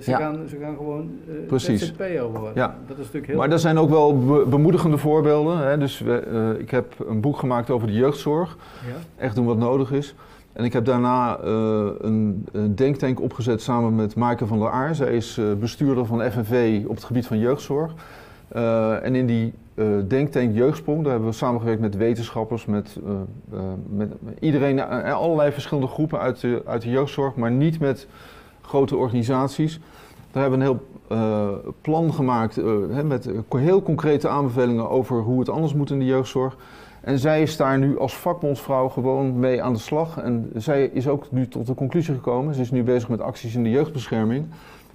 Ze, 0.00 0.10
Ja. 0.10 0.18
gaan, 0.18 0.38
ze 0.48 0.56
gaan 0.60 0.76
gewoon 0.76 1.10
Precies. 1.46 1.92
Worden. 1.96 2.52
Ja. 2.54 2.76
Dat 2.86 2.96
is 2.98 3.04
natuurlijk 3.04 3.26
heel... 3.26 3.36
Maar 3.36 3.50
er 3.50 3.58
zijn 3.58 3.78
ook 3.78 3.90
wel 3.90 4.18
be- 4.24 4.46
bemoedigende 4.48 4.98
voorbeelden. 4.98 5.58
Hè? 5.58 5.78
Dus 5.78 6.00
we, 6.00 6.56
ik 6.58 6.70
heb 6.70 6.94
een 7.08 7.20
boek 7.20 7.36
gemaakt 7.38 7.70
over 7.70 7.86
de 7.86 7.92
jeugdzorg. 7.92 8.56
Ja. 8.86 9.22
Echt 9.24 9.34
doen 9.34 9.46
wat 9.46 9.58
nodig 9.58 9.92
is. 9.92 10.14
En 10.52 10.64
ik 10.64 10.72
heb 10.72 10.84
daarna 10.84 11.38
eh, 11.38 11.86
een, 11.98 12.46
denktank 12.74 13.20
opgezet 13.20 13.62
samen 13.62 13.94
met 13.94 14.14
Maaike 14.14 14.46
van 14.46 14.58
der 14.58 14.70
Aar. 14.70 14.94
Zij 14.94 15.16
is 15.16 15.38
eh, 15.38 15.44
bestuurder 15.52 16.06
van 16.06 16.30
FNV 16.30 16.82
op 16.86 16.94
het 16.94 17.04
gebied 17.04 17.26
van 17.26 17.38
jeugdzorg. 17.38 17.94
Eh, 18.48 19.04
en 19.04 19.14
in 19.14 19.26
die 19.26 19.52
denktank 20.06 20.54
Jeugdsprong, 20.54 21.02
daar 21.02 21.12
hebben 21.12 21.30
we 21.30 21.34
samengewerkt 21.34 21.80
met 21.80 21.96
wetenschappers, 21.96 22.66
met, 22.66 22.98
met 23.88 24.12
iedereen, 24.40 24.80
allerlei 25.04 25.52
verschillende 25.52 25.88
groepen 25.88 26.18
uit 26.18 26.40
de, 26.40 26.62
uit 26.66 26.82
de 26.82 26.90
jeugdzorg, 26.90 27.34
maar 27.34 27.50
niet 27.50 27.80
met 27.80 28.06
grote 28.60 28.96
organisaties. 28.96 29.80
Daar 30.30 30.42
hebben 30.42 30.60
we 30.60 30.64
een 30.64 30.76
heel 31.08 31.74
plan 31.80 32.14
gemaakt 32.14 32.60
met 33.04 33.30
heel 33.48 33.82
concrete 33.82 34.28
aanbevelingen 34.28 34.90
over 34.90 35.20
hoe 35.20 35.38
het 35.38 35.48
anders 35.48 35.74
moet 35.74 35.90
in 35.90 35.98
de 35.98 36.04
jeugdzorg. 36.04 36.56
En 37.02 37.18
zij 37.18 37.42
is 37.42 37.56
daar 37.56 37.78
nu 37.78 37.98
als 37.98 38.16
vakbondsvrouw 38.16 38.88
gewoon 38.88 39.38
mee 39.38 39.62
aan 39.62 39.72
de 39.72 39.78
slag. 39.78 40.18
En 40.18 40.50
zij 40.54 40.84
is 40.84 41.08
ook 41.08 41.26
nu 41.30 41.48
tot 41.48 41.66
de 41.66 41.74
conclusie 41.74 42.14
gekomen. 42.14 42.54
Ze 42.54 42.60
is 42.60 42.70
nu 42.70 42.82
bezig 42.82 43.08
met 43.08 43.20
acties 43.20 43.54
in 43.54 43.62
de 43.62 43.70
jeugdbescherming. 43.70 44.46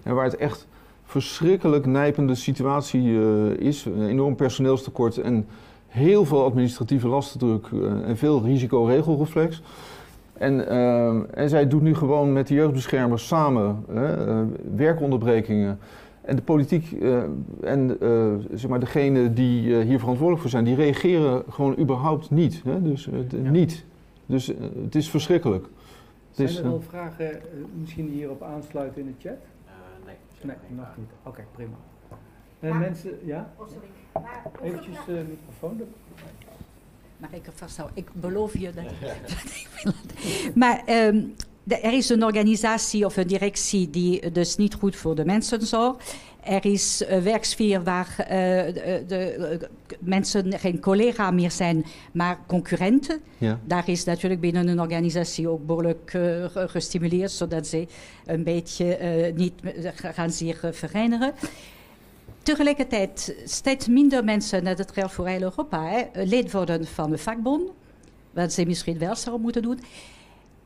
En 0.03 0.15
waar 0.15 0.25
het 0.25 0.37
echt 0.37 0.67
verschrikkelijk 1.05 1.85
nijpende 1.85 2.35
situatie 2.35 3.19
eh, 3.19 3.67
is. 3.67 3.85
Een 3.85 4.07
enorm 4.07 4.35
personeelstekort 4.35 5.17
en 5.17 5.47
heel 5.87 6.25
veel 6.25 6.43
administratieve 6.43 7.07
lastendruk 7.07 7.67
eh, 7.73 8.09
en 8.09 8.17
veel 8.17 8.43
risicoregelreflex. 8.43 9.61
En, 10.37 10.67
eh, 10.67 11.07
en 11.33 11.49
zij 11.49 11.67
doet 11.67 11.81
nu 11.81 11.95
gewoon 11.95 12.33
met 12.33 12.47
de 12.47 12.53
jeugdbeschermers 12.53 13.27
samen 13.27 13.83
eh, 13.95 14.01
werkonderbrekingen. 14.75 15.79
En 16.27 16.35
de 16.35 16.41
politiek 16.41 16.91
eh, 16.91 17.23
en 17.61 17.97
eh, 18.01 18.33
zeg 18.53 18.69
maar 18.69 18.79
degene 18.79 19.33
die 19.33 19.77
eh, 19.79 19.85
hier 19.85 19.99
verantwoordelijk 19.99 20.41
voor 20.41 20.49
zijn, 20.51 20.63
die 20.63 20.75
reageren 20.75 21.43
gewoon 21.49 21.79
überhaupt 21.79 22.29
niet. 22.29 22.61
Hè? 22.63 22.81
Dus 22.81 23.09
d- 23.27 23.49
niet. 23.51 23.85
Dus 24.25 24.47
het 24.83 24.95
is 24.95 25.09
verschrikkelijk. 25.09 25.63
Het 25.63 26.35
Zijn 26.35 26.47
is, 26.47 26.57
er 26.57 26.63
wel 26.63 26.81
vragen 26.81 27.41
misschien 27.79 28.07
hierop 28.09 28.41
aansluiten 28.43 29.01
in 29.01 29.07
de 29.07 29.27
chat? 29.29 29.37
nee. 30.05 30.15
Nee, 30.41 30.55
nog 30.77 30.87
niet. 30.97 31.09
Oké, 31.23 31.43
prima. 31.51 31.75
En 32.59 32.79
mensen, 32.79 33.11
ja? 33.25 33.53
Oh, 33.57 33.67
sorry. 33.67 33.87
Maar 34.13 34.41
Eventjes 34.63 34.97
de 35.05 35.23
microfoon. 35.29 35.81
Mag 37.17 37.33
ik 37.33 37.45
er 37.47 37.53
vasthouden? 37.55 37.97
Ik 37.97 38.09
beloof 38.13 38.57
je 38.57 38.71
dat 38.73 38.83
ik... 39.59 40.55
maar 40.55 40.81
ehm, 40.85 41.21
er 41.67 41.93
is 41.93 42.09
een 42.09 42.23
organisatie 42.23 43.05
of 43.05 43.17
een 43.17 43.27
directie 43.27 43.89
die 43.89 44.31
dus 44.31 44.55
niet 44.55 44.73
goed 44.73 44.95
voor 44.95 45.15
de 45.15 45.25
mensen 45.25 45.61
zorgt. 45.61 46.15
Er 46.43 46.65
is 46.65 47.03
een 47.07 47.23
werksfeer 47.23 47.83
waar 47.83 48.15
eh, 48.17 48.27
de, 48.73 49.03
de, 49.07 49.17
eh, 49.17 49.67
mensen 49.99 50.59
geen 50.59 50.79
collega 50.79 51.31
meer 51.31 51.51
zijn, 51.51 51.85
maar 52.11 52.39
concurrenten. 52.47 53.19
Ja. 53.37 53.59
Daar 53.65 53.89
is 53.89 54.03
natuurlijk 54.03 54.41
binnen 54.41 54.67
een 54.67 54.79
organisatie 54.79 55.49
ook 55.49 55.65
behoorlijk 55.65 56.13
eh, 56.13 56.21
ge- 56.21 56.67
gestimuleerd, 56.67 57.31
zodat 57.31 57.67
ze 57.67 57.87
een 58.25 58.43
beetje 58.43 59.31
niet 59.35 59.53
gaan 59.95 60.31
zich 60.31 60.63
verenigeren. 60.71 61.33
Tegelijkertijd 62.43 63.35
steeds 63.45 63.87
minder 63.87 64.23
mensen, 64.23 64.63
net 64.63 64.77
het 64.77 64.91
geldt 64.91 65.13
voor 65.13 65.27
heel 65.27 65.41
Europa, 65.41 65.87
hè, 65.87 66.23
lid 66.23 66.51
worden 66.51 66.85
van 66.85 67.09
de 67.11 67.17
vakbond. 67.17 67.69
Wat 68.31 68.53
ze 68.53 68.65
misschien 68.65 68.97
wel 68.97 69.15
zouden 69.15 69.41
moeten 69.43 69.61
doen. 69.61 69.79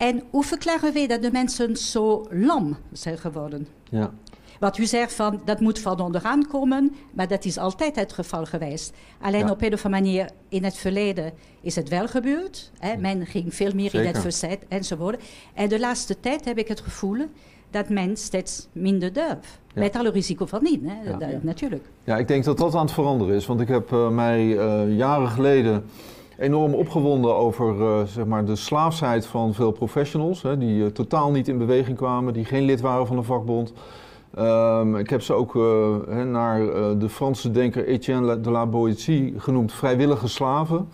En 0.01 0.23
hoe 0.29 0.43
verklaren 0.43 0.93
wij 0.93 1.07
dat 1.07 1.21
de 1.21 1.31
mensen 1.31 1.75
zo 1.77 2.25
lam 2.29 2.77
zijn 2.91 3.17
geworden? 3.17 3.67
ja. 3.89 4.11
Wat 4.59 4.77
u 4.77 4.85
zegt 4.85 5.13
van 5.13 5.41
dat 5.45 5.59
moet 5.59 5.79
van 5.79 5.99
onderaan 5.99 6.47
komen, 6.47 6.95
maar 7.13 7.27
dat 7.27 7.45
is 7.45 7.57
altijd 7.57 7.95
het 7.95 8.13
geval 8.13 8.45
geweest. 8.45 8.93
Alleen 9.21 9.45
Ja. 9.45 9.51
op 9.51 9.61
een 9.61 9.73
of 9.73 9.85
andere 9.85 10.03
manier 10.03 10.29
in 10.49 10.63
het 10.63 10.77
verleden 10.77 11.33
is 11.61 11.75
het 11.75 11.89
wel 11.89 12.07
gebeurd. 12.07 12.71
Hè? 12.79 12.97
Men 12.97 13.25
ging 13.25 13.55
veel 13.55 13.71
meer 13.73 13.93
in 13.95 14.05
het 14.05 14.17
verzet 14.19 14.65
enzovoort. 14.67 15.21
En 15.53 15.69
de 15.69 15.79
laatste 15.79 16.19
tijd 16.19 16.45
heb 16.45 16.57
ik 16.57 16.67
het 16.67 16.81
gevoel 16.81 17.17
dat 17.71 17.89
men 17.89 18.17
steeds 18.17 18.67
minder 18.71 19.13
durft. 19.13 19.59
Ja. 19.73 19.81
Met 19.81 19.95
alle 19.95 20.09
risico 20.11 20.45
van 20.45 20.63
niet, 20.63 20.81
hè? 20.85 21.09
Ja. 21.09 21.17
Dat- 21.17 21.29
Ja. 21.29 21.39
natuurlijk. 21.41 21.85
Ja, 22.03 22.17
ik 22.17 22.27
denk 22.27 22.43
dat 22.43 22.57
dat 22.57 22.75
aan 22.75 22.85
het 22.85 22.91
veranderen 22.93 23.35
is. 23.35 23.45
Want 23.45 23.61
ik 23.61 23.67
heb 23.67 23.91
eh, 23.91 24.09
mij 24.09 24.57
eh, 24.57 24.97
jaren 24.97 25.29
geleden 25.29 25.83
enorm 26.41 26.73
opgewonden 26.73 27.35
over 27.35 27.81
eh, 27.81 28.03
zeg 28.05 28.25
maar 28.25 28.45
de 28.45 28.55
slaafsheid 28.55 29.25
van 29.25 29.53
veel 29.53 29.71
professionals. 29.71 30.41
Hè, 30.41 30.57
die 30.57 30.85
eh, 30.85 30.89
totaal 30.89 31.31
niet 31.31 31.47
in 31.47 31.57
beweging 31.57 31.97
kwamen, 31.97 32.33
die 32.33 32.45
geen 32.45 32.63
lid 32.63 32.81
waren 32.81 33.07
van 33.07 33.17
een 33.17 33.23
vakbond. 33.23 33.73
Ehm, 34.35 34.95
ik 34.95 35.09
heb 35.09 35.21
ze 35.21 35.33
ook 35.33 35.55
eh, 35.55 36.23
naar 36.23 36.59
de 36.99 37.09
Franse 37.09 37.51
denker 37.51 37.85
Etienne 37.85 38.41
de 38.41 38.51
la 38.51 38.65
Boétie 38.65 39.33
genoemd 39.37 39.73
vrijwillige 39.73 40.27
slaven. 40.27 40.87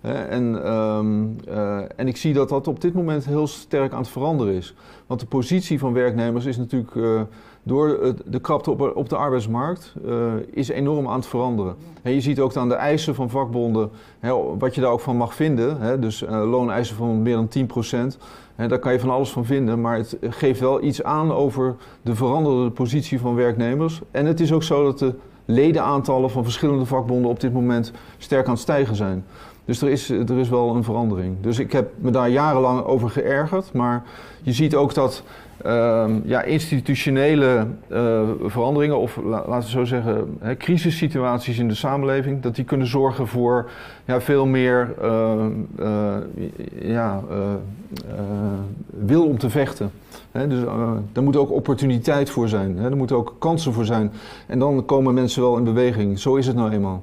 En, 0.00 0.64
ehm, 0.64 1.24
eh, 1.48 1.78
en 1.96 2.08
ik 2.08 2.16
zie 2.16 2.32
dat 2.32 2.48
dat 2.48 2.68
op 2.68 2.80
dit 2.80 2.94
moment 2.94 3.24
heel 3.24 3.46
sterk 3.46 3.92
aan 3.92 4.00
het 4.00 4.08
veranderen 4.08 4.54
is. 4.54 4.74
Want 5.10 5.22
de 5.22 5.28
positie 5.28 5.78
van 5.78 5.92
werknemers 5.92 6.44
is 6.44 6.56
natuurlijk 6.56 6.96
eh, 6.96 7.20
door 7.62 7.88
het- 8.02 8.22
de 8.26 8.40
krapte 8.40 8.70
op, 8.70 8.92
op 8.96 9.08
de 9.08 9.16
arbeidsmarkt 9.16 9.94
eh, 10.06 10.32
is 10.50 10.68
enorm 10.68 11.08
aan 11.08 11.14
het 11.16 11.26
veranderen. 11.26 11.74
En 12.02 12.12
je 12.12 12.20
ziet 12.20 12.40
ook 12.40 12.56
aan 12.56 12.68
de 12.68 12.74
eisen 12.74 13.14
van 13.14 13.30
vakbonden, 13.30 13.90
hè, 14.18 14.32
wat 14.58 14.74
je 14.74 14.80
daar 14.80 14.90
ook 14.90 15.00
van 15.00 15.16
mag 15.16 15.34
vinden. 15.34 15.80
Hè, 15.80 15.98
dus 15.98 16.22
eh, 16.24 16.50
looneisen 16.50 16.96
van 16.96 17.22
meer 17.22 17.34
dan 17.34 17.48
10%. 17.48 18.18
Hè, 18.54 18.68
daar 18.68 18.78
kan 18.78 18.92
je 18.92 19.00
van 19.00 19.10
alles 19.10 19.30
van 19.30 19.44
vinden, 19.44 19.80
maar 19.80 19.96
het 19.96 20.16
geeft 20.20 20.60
wel 20.60 20.82
iets 20.82 21.02
aan 21.02 21.32
over 21.32 21.74
de 22.02 22.14
veranderde 22.14 22.70
positie 22.70 23.20
van 23.20 23.34
werknemers. 23.34 24.00
En 24.10 24.26
het 24.26 24.40
is 24.40 24.52
ook 24.52 24.62
zo 24.62 24.84
dat 24.84 24.98
de 24.98 25.14
ledenaantallen 25.44 26.30
van 26.30 26.44
verschillende 26.44 26.84
vakbonden 26.84 27.30
op 27.30 27.40
dit 27.40 27.52
moment 27.52 27.92
sterk 28.18 28.44
aan 28.46 28.52
het 28.52 28.60
stijgen 28.62 28.96
zijn. 28.96 29.24
Dus 29.70 29.82
er 29.82 29.88
is, 29.88 30.08
er 30.10 30.38
is 30.38 30.48
wel 30.48 30.74
een 30.74 30.84
verandering. 30.84 31.36
Dus 31.40 31.58
ik 31.58 31.72
heb 31.72 31.90
me 31.98 32.10
daar 32.10 32.28
jarenlang 32.28 32.84
over 32.84 33.10
geërgerd. 33.10 33.72
Maar 33.72 34.02
je 34.42 34.52
ziet 34.52 34.74
ook 34.74 34.94
dat 34.94 35.22
ehm, 35.62 36.20
ja, 36.24 36.42
institutionele 36.42 37.66
eh, 37.88 38.20
veranderingen, 38.44 38.98
of 38.98 39.16
la- 39.24 39.44
laten 39.48 39.64
we 39.64 39.70
zo 39.70 39.84
zeggen, 39.84 40.36
hè, 40.40 40.56
crisissituaties 40.56 41.58
in 41.58 41.68
de 41.68 41.74
samenleving, 41.74 42.42
dat 42.42 42.54
die 42.54 42.64
kunnen 42.64 42.86
zorgen 42.86 43.26
voor 43.26 43.70
ja, 44.04 44.20
veel 44.20 44.46
meer 44.46 44.94
eh, 45.00 45.44
eh, 45.78 46.16
ja, 46.82 47.22
eh, 47.30 47.36
wil 48.88 49.24
om 49.26 49.38
te 49.38 49.50
vechten. 49.50 49.90
Hè, 50.30 50.46
dus 50.48 50.64
daar 51.12 51.22
moet 51.24 51.36
ook 51.36 51.50
opportuniteit 51.50 52.30
voor 52.30 52.48
zijn. 52.48 52.78
Hè, 52.78 52.90
er 52.90 52.96
moeten 52.96 53.16
ook 53.16 53.34
kansen 53.38 53.72
voor 53.72 53.84
zijn. 53.84 54.12
En 54.46 54.58
dan 54.58 54.84
komen 54.84 55.14
mensen 55.14 55.42
wel 55.42 55.56
in 55.56 55.64
beweging. 55.64 56.18
Zo 56.18 56.34
is 56.36 56.46
het 56.46 56.56
nou 56.56 56.70
eenmaal. 56.70 57.02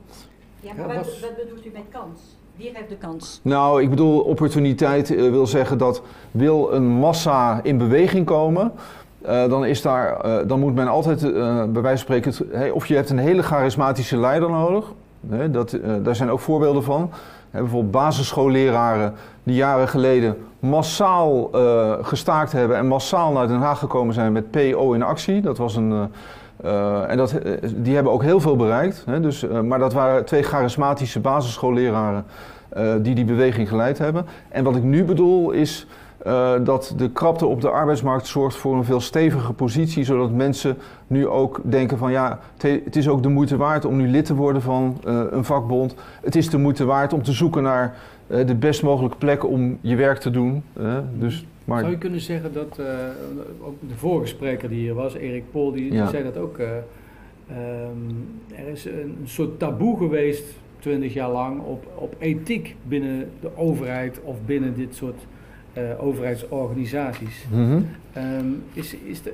Ja, 0.59 0.71
maar 0.77 0.87
wat- 0.87 0.95
wat 1.21 1.35
bedoelt 1.37 1.65
u 1.65 1.69
met 1.73 1.81
kans? 1.91 2.36
Wie 2.57 2.71
heeft 2.73 2.89
de 2.89 2.95
kans? 2.95 3.39
Nou, 3.43 3.81
ik 3.81 3.89
bedoel, 3.89 4.19
opportuniteit 4.19 5.15
eh, 5.15 5.29
wil 5.29 5.47
zeggen 5.47 5.77
dat 5.77 6.01
wil 6.31 6.73
een 6.73 6.87
massa 6.87 7.59
in 7.63 7.77
beweging 7.77 8.25
komen. 8.25 8.71
eh, 9.21 9.49
dan, 9.49 9.65
is 9.65 9.81
daar, 9.81 10.19
eh, 10.19 10.47
dan 10.47 10.59
moet 10.59 10.75
men 10.75 10.87
altijd, 10.87 11.21
bij 11.73 11.81
wijze 11.81 12.05
van 12.05 12.15
spreken, 12.19 12.33
hè, 12.51 12.69
of 12.69 12.85
je 12.85 12.95
hebt 12.95 13.09
een 13.09 13.17
hele 13.17 13.43
charismatische 13.43 14.17
leider 14.17 14.49
nodig. 14.49 14.93
Hè, 15.29 15.51
dat, 15.51 15.79
daar 16.03 16.15
zijn 16.15 16.31
ook 16.31 16.39
voorbeelden 16.39 16.83
van. 16.83 17.09
Hè, 17.51 17.59
bijvoorbeeld 17.59 17.91
basisschoolleraren 17.91 19.13
die 19.43 19.55
jaren 19.55 19.87
geleden 19.87 20.37
massaal 20.59 21.49
gestaakt 22.01 22.51
hebben 22.51 22.77
en 22.77 22.87
massaal 22.87 23.31
naar 23.31 23.47
Den 23.47 23.59
Haag 23.59 23.79
gekomen 23.79 24.13
zijn 24.13 24.31
met 24.31 24.51
PO 24.51 24.93
in 24.93 25.03
actie. 25.03 25.41
Dat 25.41 25.57
was 25.57 25.75
een. 25.75 26.09
Eh, 26.63 27.09
en 27.09 27.17
dat, 27.17 27.31
eh, 27.31 27.53
die 27.75 27.95
hebben 27.95 28.13
ook 28.13 28.23
heel 28.23 28.39
veel 28.39 28.55
bereikt. 28.55 29.03
Hè, 29.05 29.19
dus, 29.19 29.47
eh, 29.47 29.61
maar 29.61 29.79
dat 29.79 29.93
waren 29.93 30.25
twee 30.25 30.43
charismatische 30.43 31.19
basisschoolleraren 31.19 32.25
die 33.01 33.15
die 33.15 33.25
beweging 33.25 33.67
geleid 33.67 33.97
hebben. 33.97 34.25
En 34.49 34.63
wat 34.63 34.75
ik 34.75 34.83
nu 34.83 35.03
bedoel 35.03 35.51
is 35.51 35.87
dat 36.63 36.93
de 36.97 37.09
krapte 37.09 37.45
op 37.45 37.61
de 37.61 37.69
arbeidsmarkt 37.69 38.27
zorgt 38.27 38.55
voor 38.55 38.75
een 38.75 38.83
veel 38.83 38.99
stevige 38.99 39.53
positie, 39.53 40.03
zodat 40.03 40.31
mensen 40.31 40.77
nu 41.07 41.27
ook 41.27 41.59
denken 41.63 41.97
van 41.97 42.11
ja, 42.11 42.39
het, 42.57 42.95
is 42.95 43.09
ook 43.09 43.23
de 43.23 43.29
moeite 43.29 43.57
waard 43.57 43.85
om 43.85 43.95
nu 43.95 44.07
lid 44.07 44.25
te 44.25 44.35
worden 44.35 44.61
van 44.61 44.97
een 45.03 45.43
vakbond. 45.43 45.95
Het 46.21 46.35
is 46.35 46.49
de 46.49 46.57
moeite 46.57 46.85
waard 46.85 47.13
om 47.13 47.23
te 47.23 47.31
zoeken 47.31 47.63
naar 47.63 47.95
de 48.27 48.55
best 48.55 48.83
mogelijke 48.83 49.17
plek 49.17 49.45
om 49.45 49.77
je 49.81 49.95
werk 49.95 50.19
te 50.19 50.29
doen. 50.29 50.63
dus, 51.13 51.45
maar, 51.67 51.79
Zou 51.79 51.91
je 51.91 51.97
kunnen 51.97 52.21
zeggen 52.21 52.53
dat, 52.53 52.79
eh, 52.79 52.85
ook 53.61 53.75
de 53.87 53.95
vorige 53.95 54.27
spreker 54.27 54.69
die 54.69 54.79
hier 54.79 54.93
was, 54.93 55.13
Erik 55.13 55.43
Pol, 55.51 55.71
die, 55.71 56.07
zei 56.07 56.23
dat 56.23 56.37
ook. 56.37 56.57
eh, 56.57 56.67
ehm, 57.47 57.97
er 58.55 58.67
is 58.67 58.85
een, 58.85 59.17
soort 59.23 59.59
taboe 59.59 59.97
geweest, 59.97 60.43
twintig 60.79 61.13
jaar 61.13 61.31
lang, 61.31 61.61
op, 61.61 61.87
op 61.95 62.15
ethiek 62.19 62.75
binnen 62.83 63.29
de 63.39 63.49
overheid 63.55 64.19
of 64.23 64.35
binnen 64.45 64.75
dit 64.75 64.95
soort 64.95 65.25
eh, 65.73 65.83
overheidsorganisaties. 65.99 67.45
Mhm. 67.51 67.81
Ehm, 68.13 68.45
is, 68.73 68.95
is 68.95 69.21
er, 69.25 69.33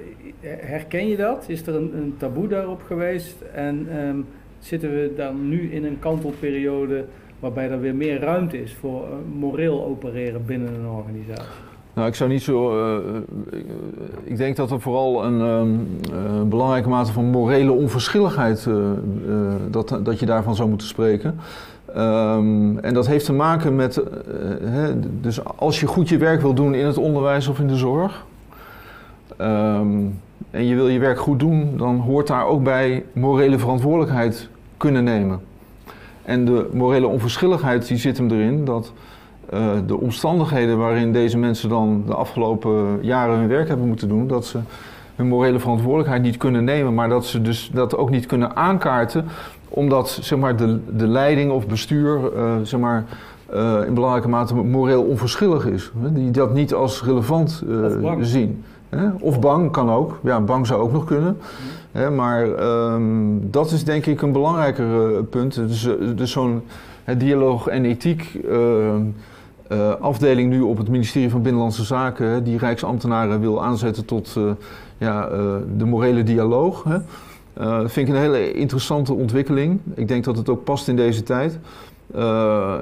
herken 0.65 1.07
je 1.07 1.17
dat? 1.17 1.45
Is 1.47 1.67
er 1.67 1.75
een, 1.75 1.97
een 1.97 2.13
taboe 2.17 2.47
daarop 2.47 2.81
geweest? 2.81 3.41
En 3.41 3.87
ehm, 3.89 4.17
zitten 4.59 4.89
we 4.89 5.13
dan 5.15 5.49
nu 5.49 5.71
in 5.71 5.85
een 5.85 5.99
kantelperiode 5.99 7.05
waarbij 7.39 7.69
er 7.69 7.79
weer 7.79 7.95
meer 7.95 8.19
ruimte 8.19 8.61
is 8.61 8.73
voor 8.73 9.07
moreel 9.37 9.85
opereren 9.85 10.45
binnen 10.45 10.73
een 10.73 10.87
organisatie? 10.87 11.71
Nou, 11.93 12.07
ik 12.07 12.15
zou 12.15 12.29
niet 12.29 12.41
zo. 12.43 12.79
eh, 12.79 13.15
ik, 13.49 13.65
ik 14.23 14.37
denk 14.37 14.55
dat 14.55 14.71
er 14.71 14.81
vooral 14.81 15.25
een 15.25 15.41
ehm, 15.41 15.69
eh, 16.15 16.41
belangrijke 16.41 16.89
mate 16.89 17.11
van 17.11 17.25
morele 17.25 17.71
onverschilligheid. 17.71 18.65
eh, 18.67 18.73
eh, 18.73 19.53
dat, 19.69 19.99
dat 20.03 20.19
je 20.19 20.25
daarvan 20.25 20.55
zou 20.55 20.69
moeten 20.69 20.87
spreken. 20.87 21.39
Ehm, 21.93 22.77
en 22.77 22.93
dat 22.93 23.07
heeft 23.07 23.25
te 23.25 23.33
maken 23.33 23.75
met. 23.75 23.97
eh, 23.97 24.07
hè, 24.61 24.93
dus 25.21 25.45
als 25.57 25.79
je 25.79 25.87
goed 25.87 26.09
je 26.09 26.17
werk 26.17 26.41
wil 26.41 26.53
doen 26.53 26.73
in 26.73 26.85
het 26.85 26.97
onderwijs 26.97 27.47
of 27.47 27.59
in 27.59 27.67
de 27.67 27.75
zorg. 27.75 28.25
ehm, 29.37 29.97
en 30.51 30.65
je 30.65 30.75
wil 30.75 30.87
je 30.87 30.99
werk 30.99 31.19
goed 31.19 31.39
doen, 31.39 31.73
dan 31.77 31.97
hoort 31.99 32.27
daar 32.27 32.45
ook 32.45 32.63
bij 32.63 33.03
morele 33.13 33.59
verantwoordelijkheid 33.59 34.49
kunnen 34.77 35.03
nemen. 35.03 35.39
En 36.23 36.45
de 36.45 36.69
morele 36.73 37.07
onverschilligheid 37.07 37.87
die 37.87 37.97
zit 37.97 38.17
hem 38.17 38.31
erin 38.31 38.65
dat 38.65 38.91
eh, 39.49 39.69
de 39.87 39.99
omstandigheden 39.99 40.77
waarin 40.77 41.13
deze 41.13 41.37
mensen 41.37 41.69
dan 41.69 42.03
de 42.05 42.13
afgelopen 42.13 42.99
jaren 43.01 43.37
hun 43.37 43.47
werk 43.47 43.67
hebben 43.67 43.87
moeten 43.87 44.07
doen, 44.07 44.27
dat 44.27 44.45
ze 44.45 44.59
hun 45.15 45.27
morele 45.27 45.59
verantwoordelijkheid 45.59 46.21
niet 46.21 46.37
kunnen 46.37 46.63
nemen, 46.63 46.93
maar 46.93 47.09
dat 47.09 47.25
ze 47.25 47.41
dus 47.41 47.69
dat 47.73 47.97
ook 47.97 48.09
niet 48.09 48.25
kunnen 48.25 48.55
aankaarten, 48.55 49.25
omdat 49.69 50.17
zeg 50.21 50.39
maar, 50.39 50.55
de, 50.55 50.79
de 50.95 51.07
leiding 51.07 51.51
of 51.51 51.67
bestuur 51.67 52.35
eh, 52.35 52.55
zeg 52.63 52.79
maar, 52.79 53.05
eh, 53.49 53.79
in 53.87 53.93
belangrijke 53.93 54.29
mate 54.29 54.55
moreel 54.55 55.03
onverschillig 55.03 55.65
is. 55.65 55.91
Hè, 56.01 56.13
Die 56.13 56.31
dat 56.31 56.53
niet 56.53 56.73
als 56.73 57.03
relevant 57.03 57.63
zien. 58.19 58.63
Hè? 58.89 59.09
Of 59.19 59.39
bang 59.39 59.71
kan 59.71 59.89
ook. 59.91 60.19
Ja, 60.23 60.41
bang 60.41 60.67
zou 60.67 60.81
ook 60.81 60.91
nog 60.91 61.05
kunnen. 61.05 61.37
Hè, 61.91 62.09
maar 62.09 62.53
ehm, 62.53 63.03
dat 63.41 63.71
is 63.71 63.83
denk 63.83 64.05
ik 64.05 64.21
een 64.21 64.31
belangrijker 64.31 65.23
punt. 65.23 65.55
Dus, 65.55 65.89
dus 66.15 66.31
zo'n 66.31 66.61
dialoog 67.17 67.67
en 67.67 67.85
ethiek 67.85 68.39
ehm, 68.49 69.01
eh, 69.73 70.01
afdeling 70.01 70.49
nu 70.49 70.61
op 70.61 70.77
het 70.77 70.89
ministerie 70.89 71.29
van 71.29 71.41
Binnenlandse 71.41 71.83
Zaken, 71.83 72.43
die 72.43 72.57
Rijksambtenaren 72.57 73.39
wil 73.39 73.63
aanzetten 73.63 74.05
tot 74.05 74.33
eh, 74.37 74.43
ja, 74.97 75.27
eh, 75.27 75.39
de 75.77 75.85
morele 75.85 76.23
dialoog. 76.23 76.83
Hè. 76.83 76.97
Vind 77.89 78.07
ik 78.07 78.13
een 78.13 78.19
hele 78.21 78.53
interessante 78.53 79.13
ontwikkeling. 79.13 79.79
Ik 79.93 80.07
denk 80.07 80.23
dat 80.23 80.37
het 80.37 80.49
ook 80.49 80.63
past 80.63 80.87
in 80.87 80.95
deze 80.95 81.23
tijd. 81.23 81.59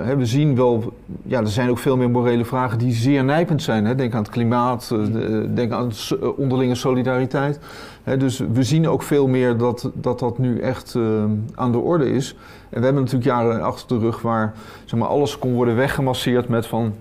Hè, 0.04 0.16
we 0.18 0.26
zien 0.26 0.56
wel, 0.56 0.94
ja, 1.24 1.40
er 1.40 1.48
zijn 1.48 1.70
ook 1.70 1.78
veel 1.78 1.98
meer 1.98 2.10
morele 2.10 2.46
vragen 2.46 2.78
die 2.78 2.94
zeer 2.94 3.24
nijpend 3.24 3.62
zijn. 3.62 3.86
Hè. 3.86 3.96
Denk 3.96 4.14
aan 4.14 4.22
het 4.22 4.32
klimaat, 4.32 4.88
de- 4.90 5.50
denk 5.54 5.72
aan 5.72 5.92
onderlinge 6.38 6.76
solidariteit. 6.76 7.60
Dus 8.04 8.44
we 8.54 8.64
zien 8.64 8.88
ook 8.88 9.02
veel 9.04 9.28
meer 9.28 9.58
dat 9.58 9.92
dat, 9.94 10.20
dat 10.20 10.38
nu 10.38 10.60
echt 10.60 10.96
eh, 10.96 11.24
aan 11.56 11.72
de 11.72 11.78
orde 11.78 12.12
is. 12.12 12.36
En 12.70 12.80
we 12.80 12.86
hebben 12.86 13.04
natuurlijk 13.04 13.32
jaren 13.32 13.62
achter 13.62 13.88
de 13.88 14.06
rug 14.06 14.22
waar 14.22 14.54
zeg 14.86 15.00
maar, 15.00 15.10
alles 15.10 15.38
kon 15.40 15.54
worden 15.54 15.76
weggemasseerd 15.76 16.48
met 16.48 16.68
van... 16.68 16.94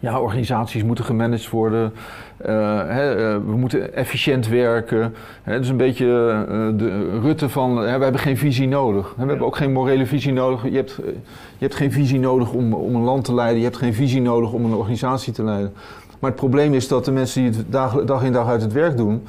Ja, 0.00 0.20
organisaties 0.20 0.82
moeten 0.82 1.04
gemanaged 1.04 1.50
worden. 1.50 1.92
eh, 2.36 3.34
eh, 3.34 3.40
we 3.46 3.56
moeten 3.56 3.94
efficiënt 3.94 4.48
werken. 4.48 5.14
Hè, 5.42 5.58
dus 5.58 5.68
een 5.68 5.76
beetje 5.76 6.06
de 6.76 7.18
Rutte 7.20 7.48
van, 7.48 7.74
we 7.80 7.86
hebben 7.86 8.18
geen 8.18 8.36
visie 8.36 8.68
nodig. 8.68 9.14
We 9.16 9.26
hebben 9.26 9.46
ook 9.46 9.56
geen 9.56 9.72
morele 9.72 10.06
visie 10.06 10.32
nodig. 10.32 10.62
Je 10.64 10.76
hebt, 10.76 10.96
je 10.96 11.64
hebt 11.64 11.74
geen 11.74 11.92
visie 11.92 12.18
nodig 12.18 12.52
om, 12.52 12.72
om 12.72 12.94
een 12.94 13.02
land 13.02 13.24
te 13.24 13.34
leiden. 13.34 13.58
Je 13.58 13.64
hebt 13.64 13.76
geen 13.76 13.94
visie 13.94 14.20
nodig 14.20 14.52
om 14.52 14.64
een 14.64 14.74
organisatie 14.74 15.32
te 15.32 15.44
leiden. 15.44 15.72
Maar 16.18 16.30
het 16.30 16.38
probleem 16.40 16.74
is 16.74 16.88
dat 16.88 17.04
de 17.04 17.12
mensen 17.12 17.42
die 17.42 17.50
het 17.58 17.72
dag, 17.72 18.04
dag 18.04 18.22
in 18.24 18.32
dag 18.32 18.48
uit 18.48 18.62
het 18.62 18.72
werk 18.72 18.96
doen... 18.96 19.22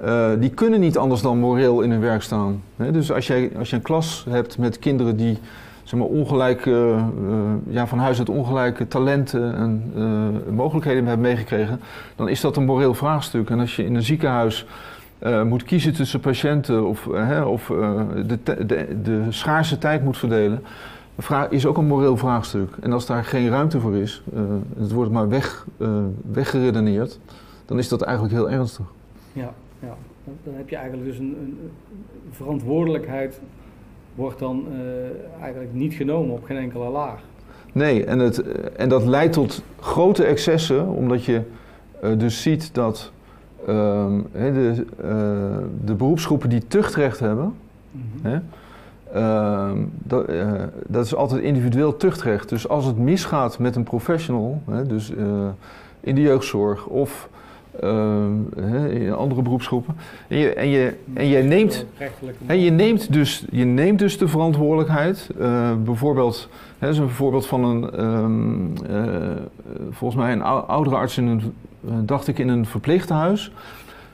eh, 0.00 0.30
die 0.38 0.50
kunnen 0.50 0.80
niet 0.80 0.98
anders 0.98 1.22
dan 1.22 1.38
moreel 1.38 1.80
in 1.80 1.90
hun 1.90 2.00
werk 2.00 2.22
staan. 2.22 2.62
Dus 2.76 3.12
als, 3.12 3.26
jij, 3.26 3.50
als 3.58 3.70
je 3.70 3.76
een 3.76 3.82
klas 3.82 4.26
hebt 4.28 4.58
met 4.58 4.78
kinderen 4.78 5.16
die 5.16 5.38
zeg 5.82 5.98
maar, 5.98 6.08
ongelijk, 6.08 6.66
eh, 6.66 6.92
eh, 6.92 7.04
ja, 7.68 7.86
van 7.86 7.98
huis 7.98 8.18
uit 8.18 8.28
ongelijke 8.28 8.88
talenten 8.88 9.54
en 9.54 9.92
mogelijkheden 10.54 11.06
hebben 11.06 11.26
meegekregen, 11.26 11.80
dan 12.16 12.28
is 12.28 12.40
dat 12.40 12.56
een 12.56 12.64
moreel 12.64 12.94
vraagstuk. 12.94 13.50
En 13.50 13.60
als 13.60 13.76
je 13.76 13.84
in 13.84 13.94
een 13.94 14.02
ziekenhuis 14.02 14.66
moet 15.44 15.62
kiezen 15.62 15.92
tussen 15.92 16.20
patiënten 16.20 16.86
of, 16.86 17.06
of 17.46 17.66
de, 18.26 18.38
de, 18.44 19.00
de 19.02 19.22
schaarse 19.28 19.78
tijd 19.78 20.04
moet 20.04 20.18
verdelen, 20.18 20.62
is 21.50 21.66
ook 21.66 21.76
een 21.76 21.86
moreel 21.86 22.16
vraagstuk. 22.16 22.76
En 22.80 22.92
als 22.92 23.06
daar 23.06 23.24
geen 23.24 23.48
ruimte 23.48 23.80
voor 23.80 23.96
is, 23.96 24.22
het 24.78 24.92
wordt 24.92 25.10
maar 25.10 25.28
weg, 25.28 25.66
weggeredeneerd, 26.32 27.18
dan 27.66 27.78
is 27.78 27.88
dat 27.88 28.02
eigenlijk 28.02 28.34
heel 28.34 28.50
ernstig. 28.50 28.84
Ja, 29.32 29.52
ja. 29.80 29.96
Dan, 30.44 30.54
heb 30.54 30.68
je 30.68 30.76
eigenlijk 30.76 31.08
dus 31.08 31.18
een, 31.18 31.36
een, 31.40 31.70
verantwoordelijkheid 32.30 33.40
wordt 34.14 34.38
dan 34.38 34.66
eh, 34.72 35.42
eigenlijk 35.42 35.74
niet 35.74 35.94
genomen 35.94 36.34
op 36.34 36.44
geen 36.44 36.56
enkele 36.56 36.88
laag. 36.88 37.20
Nee, 37.72 38.04
en, 38.04 38.18
het, 38.18 38.42
en 38.72 38.88
dat 38.88 39.04
leidt 39.04 39.32
tot 39.32 39.62
grote 39.80 40.24
excessen, 40.24 40.88
omdat 40.88 41.24
je 41.24 41.42
eh, 42.00 42.18
dus 42.18 42.42
ziet 42.42 42.74
dat 42.74 43.12
ehm, 43.66 44.20
de, 44.32 44.84
eh, 45.02 45.08
de 45.84 45.94
beroepsgroepen 45.94 46.48
die 46.48 46.66
tuchtrecht 46.66 47.20
hebben, 47.20 47.54
hè, 48.22 48.38
ehm, 49.12 49.78
dat, 49.92 50.30
dat 50.86 51.04
is 51.04 51.14
altijd 51.14 51.42
individueel 51.42 51.96
tuchtrecht. 51.96 52.48
Dus 52.48 52.68
als 52.68 52.84
het 52.84 52.98
misgaat 52.98 53.58
met 53.58 53.76
een 53.76 53.82
professional, 53.82 54.62
hè, 54.70 54.86
dus 54.86 55.12
in 56.00 56.14
de 56.14 56.20
jeugdzorg 56.20 56.86
of 56.86 57.28
in 58.90 59.12
andere 59.14 59.42
beroepsgroepen, 59.42 59.96
en 60.28 60.38
je, 60.38 60.52
en 60.52 60.68
je, 60.68 60.94
en 61.14 61.26
je 61.26 61.42
neemt 61.42 61.86
je 62.60 62.70
neemt 62.70 63.12
dus, 63.12 63.44
je 63.50 63.64
neemt 63.64 63.98
dus 63.98 64.18
de 64.18 64.28
verantwoordelijkheid. 64.28 65.30
eh, 65.38 65.70
bijvoorbeeld, 65.84 66.48
hè, 66.78 66.88
is 66.88 66.98
een 66.98 67.08
voorbeeld 67.08 67.46
van 67.46 67.64
een, 67.64 67.90
ehm, 67.90 68.94
eh, 68.96 69.36
volgens 69.90 70.22
mij 70.22 70.32
een 70.32 70.42
ou- 70.42 70.64
oudere 70.66 70.96
arts 70.96 71.18
in 71.18 71.26
een, 71.26 71.42
eh, 71.88 71.92
dacht 72.02 72.28
ik, 72.28 72.38
in 72.38 72.48
een 72.48 72.66
verpleeghuis. 72.66 73.52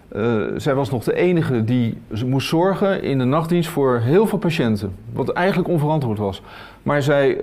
Eh, 0.08 0.42
zij 0.56 0.74
was 0.74 0.90
nog 0.90 1.04
de 1.04 1.14
enige 1.14 1.64
die 1.64 1.98
moest 2.26 2.48
zorgen 2.48 3.02
in 3.02 3.18
de 3.18 3.24
nachtdienst 3.24 3.68
voor 3.70 3.98
heel 3.98 4.26
veel 4.26 4.38
patiënten. 4.38 4.92
Wat 5.12 5.28
eigenlijk 5.28 5.68
onverantwoord 5.68 6.18
was. 6.18 6.42
Maar 6.82 7.02
zij, 7.02 7.40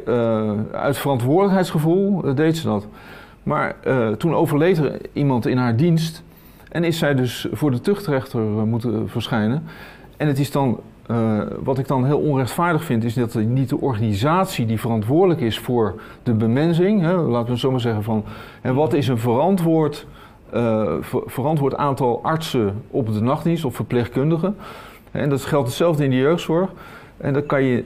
uit 0.71 0.97
verantwoordelijkheidsgevoel 0.97 2.35
deed 2.35 2.57
ze 2.57 2.67
dat. 2.67 2.87
Maar 3.43 3.75
eh, 3.83 4.09
toen 4.09 4.35
overleed 4.35 4.77
er 4.77 4.99
iemand 5.13 5.47
in 5.47 5.57
haar 5.57 5.75
dienst. 5.75 6.23
En 6.71 6.83
is 6.83 6.97
zij 6.97 7.15
dus 7.15 7.47
voor 7.51 7.71
de 7.71 7.81
tuchtrechter 7.81 8.41
eh, 8.41 8.63
moeten 8.63 9.09
verschijnen. 9.09 9.63
En 10.17 10.27
het 10.27 10.39
is 10.39 10.51
dan, 10.51 10.79
eh, 11.07 11.39
wat 11.63 11.77
ik 11.77 11.87
dan 11.87 12.05
heel 12.05 12.19
onrechtvaardig 12.19 12.83
vind, 12.83 13.03
is 13.03 13.13
dat 13.13 13.33
niet 13.33 13.69
de 13.69 13.79
organisatie 13.81 14.65
die 14.65 14.79
verantwoordelijk 14.79 15.41
is 15.41 15.59
voor 15.59 16.01
de 16.23 16.33
bemensing, 16.33 17.01
hè, 17.01 17.15
laten 17.15 17.45
we 17.45 17.51
het 17.51 17.59
zo 17.59 17.71
maar 17.71 17.79
zeggen 17.79 18.03
van, 18.03 18.23
en 18.61 18.75
wat 18.75 18.93
is 18.93 19.07
een 19.07 19.17
verantwoord, 19.17 20.07
ver- 21.01 21.23
verantwoord 21.25 21.75
aantal 21.75 22.19
artsen 22.23 22.81
op 22.89 23.13
de 23.13 23.21
nachtdienst 23.21 23.65
of 23.65 23.75
verpleegkundigen. 23.75 24.55
En 25.11 25.29
dat 25.29 25.41
geldt 25.41 25.67
hetzelfde 25.67 26.03
in 26.03 26.09
de 26.09 26.15
jeugdzorg. 26.15 26.69
En 27.17 27.33
dan 27.33 27.45
kan 27.45 27.63
je, 27.63 27.83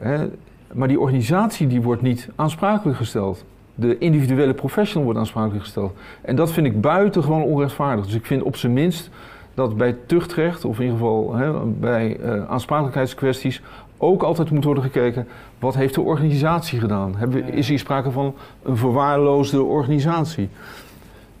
hè, 0.00 0.28
maar 0.72 0.88
die 0.88 1.00
organisatie 1.00 1.66
die 1.66 1.82
wordt 1.82 2.02
niet 2.02 2.28
aansprakelijk 2.36 2.98
gesteld. 2.98 3.44
De 3.80 3.98
individuele 3.98 4.54
professional 4.54 5.04
wordt 5.04 5.18
aansprakelijk 5.18 5.62
gesteld. 5.62 5.92
En 6.22 6.36
dat 6.36 6.52
vind 6.52 6.66
ik 6.66 6.80
buitengewoon 6.80 7.42
onrechtvaardig. 7.42 8.04
Dus 8.04 8.14
ik 8.14 8.26
vind 8.26 8.42
op 8.42 8.56
zijn 8.56 8.72
minst 8.72 9.10
dat 9.54 9.76
bij 9.76 9.96
tuchtrecht, 10.06 10.64
of 10.64 10.76
in 10.76 10.82
ieder 10.84 10.98
geval 10.98 11.34
hè, 11.34 11.52
bij 11.64 12.16
eh, 12.16 12.48
aansprakelijkheidskwesties, 12.48 13.62
ook 13.96 14.22
altijd 14.22 14.50
moet 14.50 14.64
worden 14.64 14.82
gekeken 14.82 15.26
wat 15.58 15.74
heeft 15.74 15.94
de 15.94 16.00
organisatie 16.00 16.80
gedaan. 16.80 17.16
Hebben, 17.16 17.52
is 17.52 17.68
hier 17.68 17.78
sprake 17.78 18.10
van 18.10 18.34
een 18.62 18.76
verwaarloosde 18.76 19.62
organisatie? 19.62 20.48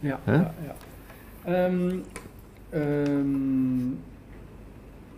Ja, 0.00 0.18
Hè? 0.24 0.34
ja, 0.34 0.54
ja. 0.64 0.74
Ehm, 1.44 1.90
ehm, 2.70 3.88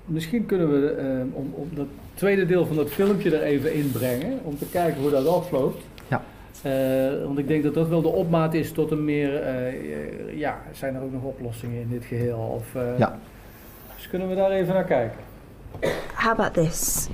misschien 0.04 0.46
kunnen 0.46 0.70
we 0.70 0.88
ehm, 0.90 1.26
om, 1.32 1.52
om 1.54 1.68
dat 1.74 1.86
tweede 2.14 2.46
deel 2.46 2.66
van 2.66 2.76
dat 2.76 2.90
filmpje 2.90 3.36
er 3.36 3.42
even 3.42 3.74
inbrengen, 3.74 4.38
om 4.42 4.58
te 4.58 4.66
kijken 4.70 5.00
hoe 5.00 5.10
dat 5.10 5.26
afloopt. 5.26 5.82
Eh, 6.62 7.24
want 7.24 7.38
ik 7.38 7.48
denk 7.48 7.62
dat 7.62 7.74
dat 7.74 7.88
wel 7.88 8.02
de 8.02 8.08
opmaat 8.08 8.54
is 8.54 8.72
tot 8.72 8.90
een 8.90 9.04
meer, 9.04 9.36
eh, 9.36 9.66
eh, 9.66 10.38
ja, 10.38 10.62
zijn 10.72 10.94
er 10.94 11.02
ook 11.02 11.12
nog 11.12 11.22
oplossingen 11.22 11.80
in 11.80 11.88
dit 11.88 12.04
geheel? 12.04 12.38
Of, 12.38 12.74
eh, 12.74 12.98
Ja. 12.98 13.18
Dus 13.96 14.08
kunnen 14.08 14.28
we 14.28 14.34
daar 14.34 14.50
even 14.50 14.74
naar 14.74 14.84
kijken? 14.84 15.18
How 16.14 16.30
about 16.30 16.54
this? 16.54 17.08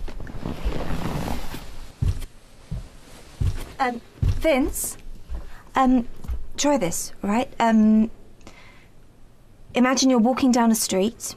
Um, 3.80 4.01
Vince, 4.38 4.96
um, 5.76 6.07
try 6.55 6.78
this, 6.78 7.12
right? 7.20 7.46
Um, 7.61 8.11
imagine 9.72 10.11
you're 10.11 10.24
walking 10.24 10.53
down 10.53 10.70
a 10.70 10.74
street. 10.74 11.36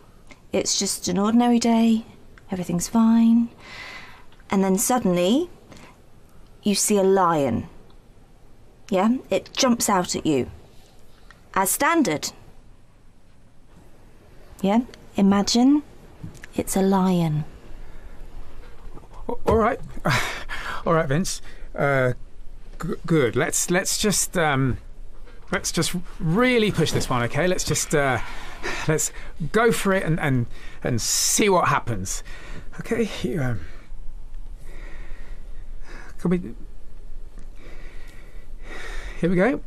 It's 0.50 0.80
just 0.80 1.08
an 1.08 1.20
ordinary 1.20 1.60
day. 1.60 2.04
Everything's 2.50 2.90
fine. 2.90 3.48
And 4.48 4.62
then 4.62 4.78
suddenly, 4.78 5.48
you 6.62 6.76
see 6.76 6.98
a 6.98 7.04
lion. 7.04 7.64
Yeah? 8.92 9.18
It 9.30 9.52
jumps 9.54 9.88
out 9.90 10.16
at 10.18 10.26
you. 10.26 10.52
As 11.54 11.72
standard. 11.72 12.34
Yeah? 14.62 14.82
Imagine 15.16 15.82
it's 16.56 16.76
a 16.76 16.82
lion. 16.82 17.46
All 19.48 19.56
right, 19.56 19.80
all 20.86 20.94
right, 20.94 21.08
Vince. 21.08 21.42
Uh, 21.74 22.14
g- 22.82 22.96
good. 23.06 23.38
Let's 23.38 23.72
let's 23.72 23.98
just 23.98 24.38
um, 24.38 24.78
let's 25.54 25.72
just 25.72 25.96
really 26.20 26.70
push 26.70 26.92
this 26.92 27.10
one, 27.10 27.24
okay? 27.24 27.48
Let's 27.48 27.64
just 27.64 27.96
uh, 27.96 28.20
let's 28.90 29.14
go 29.54 29.72
for 29.72 29.94
it 29.94 30.04
and 30.04 30.20
and 30.20 30.48
and 30.84 31.02
see 31.02 31.48
what 31.48 31.70
happens. 31.70 32.24
Okay. 32.82 33.10
Um, 33.38 33.62
can 36.18 36.30
we? 36.30 36.42
Here 39.22 39.30
we 39.30 39.36
go. 39.36 39.62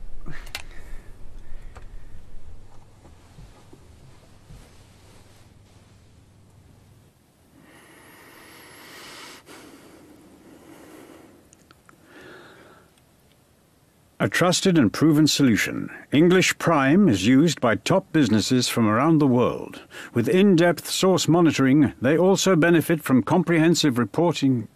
A 14.19 14.29
trusted 14.29 14.77
and 14.77 14.93
proven 14.93 15.29
solution, 15.29 15.89
English 16.11 16.59
Prime 16.59 17.09
is 17.09 17.25
used 17.25 17.61
by 17.61 17.77
top 17.77 18.13
businesses 18.13 18.69
from 18.69 18.89
around 18.89 19.19
the 19.19 19.29
world. 19.29 19.83
With 20.15 20.29
in 20.29 20.57
depth 20.57 20.91
source 20.91 21.29
monitoring, 21.29 21.93
they 22.03 22.19
also 22.19 22.57
benefit 22.57 23.05
from 23.05 23.23
comprehensive 23.23 23.99
reporting. 23.99 24.67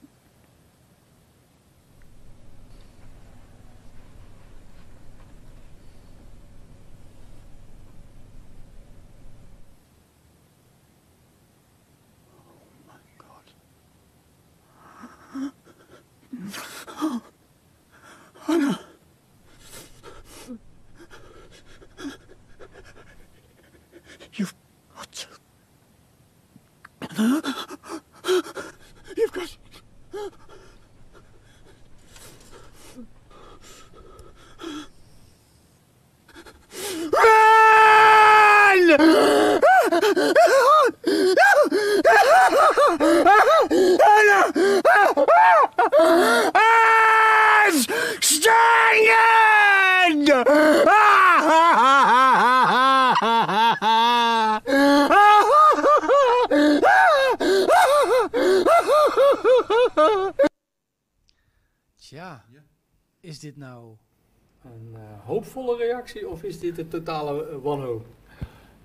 Een 66.79 66.89
totale 66.89 67.49
eh, 67.49 67.57
wanhoop? 67.62 68.05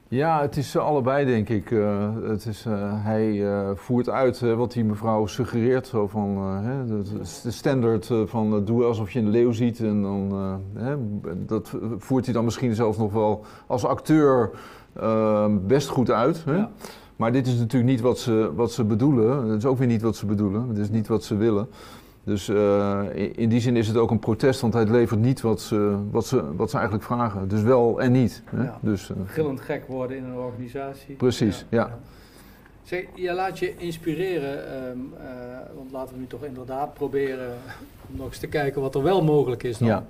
Ja, 0.08 0.42
het 0.42 0.58
is 0.58 0.76
eh, 0.76 0.86
allebei, 0.86 1.26
denk 1.26 1.50
ik. 1.50 1.72
Eh, 1.72 2.10
het 2.24 2.46
is, 2.46 2.66
hij 3.04 3.46
voert 3.76 4.10
uit 4.10 4.40
wat 4.40 4.72
die 4.72 4.84
mevrouw 4.84 5.26
suggereert. 5.26 5.88
Zo 5.88 6.08
van, 6.08 6.38
hè, 6.38 6.86
de, 6.86 7.04
de 7.44 7.52
standaard 7.52 8.10
van 8.26 8.66
doe 8.66 8.84
alsof 8.84 9.12
je 9.12 9.20
een 9.20 9.30
leeuw 9.30 9.52
ziet. 9.52 9.80
En 9.80 10.02
dan, 10.02 10.34
hè, 10.74 10.96
dat 11.46 11.74
voert 11.98 12.26
hij 12.26 12.34
dan 12.34 12.44
misschien 12.44 12.76
zelfs 12.76 12.98
nog 12.98 13.14
wel 13.14 13.46
als 13.68 13.86
acteur 13.86 14.50
best 15.62 15.88
goed 15.88 16.12
uit. 16.12 16.44
Hè? 16.46 16.56
Ja. 16.56 16.72
Maar 17.16 17.32
dit 17.32 17.48
is 17.48 17.58
natuurlijk 17.58 17.92
niet 17.92 18.02
wat 18.02 18.20
ze, 18.20 18.52
wat 18.56 18.72
ze 18.72 18.84
bedoelen. 18.84 19.50
Het 19.50 19.58
is 19.58 19.66
ook 19.66 19.78
weer 19.78 19.88
niet 19.88 20.02
wat 20.02 20.16
ze 20.16 20.26
bedoelen. 20.26 20.68
Het 20.68 20.78
is 20.78 20.90
niet 20.90 21.08
wat 21.08 21.24
ze 21.24 21.38
willen. 21.38 21.68
Dus 22.26 22.48
eh, 22.50 23.02
in, 23.36 23.50
die 23.50 23.60
zin 23.60 23.76
is 23.76 23.88
het 23.88 23.98
ook 23.98 24.12
een 24.12 24.20
protest, 24.20 24.62
want 24.62 24.74
hij 24.74 24.86
levert 24.86 25.20
niet 25.20 25.42
wat 25.42 25.62
ze, 25.62 25.98
wat 26.12 26.26
ze, 26.28 26.56
wat 26.56 26.70
ze 26.70 26.76
eigenlijk 26.76 27.06
vragen. 27.06 27.48
Dus 27.48 27.62
wel 27.62 28.02
en 28.02 28.12
niet. 28.12 28.42
Hè? 28.46 28.64
Ja. 28.64 28.78
Dus, 28.82 29.10
eh, 29.10 29.16
Gillend 29.26 29.62
gek 29.62 29.88
worden 29.88 30.18
in 30.18 30.24
een 30.24 30.36
organisatie. 30.38 31.16
Precies, 31.16 31.66
ja. 31.70 32.00
Zeg, 32.84 33.06
je 33.16 33.34
laat 33.34 33.60
je 33.60 33.78
inspireren, 33.78 34.68
ehm, 34.68 34.98
eh, 35.18 35.28
want 35.76 35.92
laten 35.92 36.14
we 36.14 36.20
nu 36.20 36.28
toch 36.28 36.44
inderdaad 36.44 36.94
proberen 36.94 37.54
om 38.10 38.18
nog 38.18 38.26
eens 38.28 38.38
te 38.38 38.48
kijken 38.48 38.82
wat 38.82 38.96
er 38.96 39.04
wel 39.04 39.24
mogelijk 39.24 39.64
is 39.64 39.78
dan. 39.78 39.88
Ja. 39.88 40.06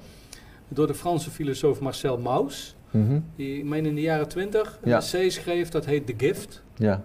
Door 0.68 0.88
de 0.88 0.94
Franse 0.94 1.30
filosoof 1.30 1.80
Marcel 1.80 2.18
Mauss, 2.18 2.76
Mhm. 2.92 3.20
die 3.36 3.58
ik 3.58 3.64
meen 3.66 3.86
in 3.86 3.96
de 3.96 4.02
jaren 4.02 4.28
twintig 4.28 4.80
een 4.82 4.90
Ja. 4.90 4.98
essay 4.98 5.30
schreef, 5.30 5.70
dat 5.70 5.86
heet 5.86 6.06
The 6.08 6.14
Gift. 6.18 6.64
Ja. 6.76 7.04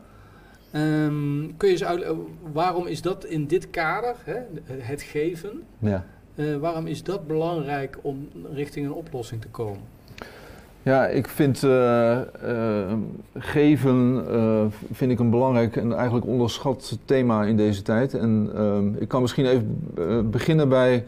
Ehm, 0.71 1.47
kun 1.57 1.69
je 1.69 1.75
eens 1.75 1.85
uitleggen, 1.85 2.19
waarom 2.53 2.87
is 2.87 3.03
dat 3.03 3.25
in 3.25 3.47
dit 3.47 3.71
kader, 3.71 4.15
hè, 4.25 4.37
het 4.73 5.03
geven, 5.03 5.63
Ja. 5.79 6.05
eh, 6.35 6.57
waarom 6.57 6.87
is 6.87 7.03
dat 7.03 7.27
belangrijk 7.27 7.99
om 8.03 8.29
richting 8.53 8.87
een 8.87 8.93
oplossing 8.93 9.41
te 9.41 9.49
komen? 9.49 9.81
Ja, 10.83 11.07
ik 11.07 11.29
vind 11.29 11.63
eh, 11.63 12.21
eh, 12.21 12.93
geven 13.39 14.25
vind 14.93 15.11
ik 15.11 15.19
een 15.19 15.31
belangrijk 15.31 15.77
en 15.77 15.93
eigenlijk 15.93 16.27
onderschat 16.27 16.99
thema 17.05 17.45
in 17.45 17.57
deze 17.57 17.83
tijd. 17.83 18.15
En 18.15 18.51
ehm, 18.55 18.95
ik 18.95 19.09
kan 19.09 19.21
misschien 19.21 19.47
even 19.47 20.31
beginnen 20.31 20.69
bij 20.69 21.05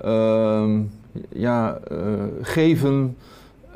ehm, 0.00 0.80
ja, 1.28 1.78
geven 2.42 3.16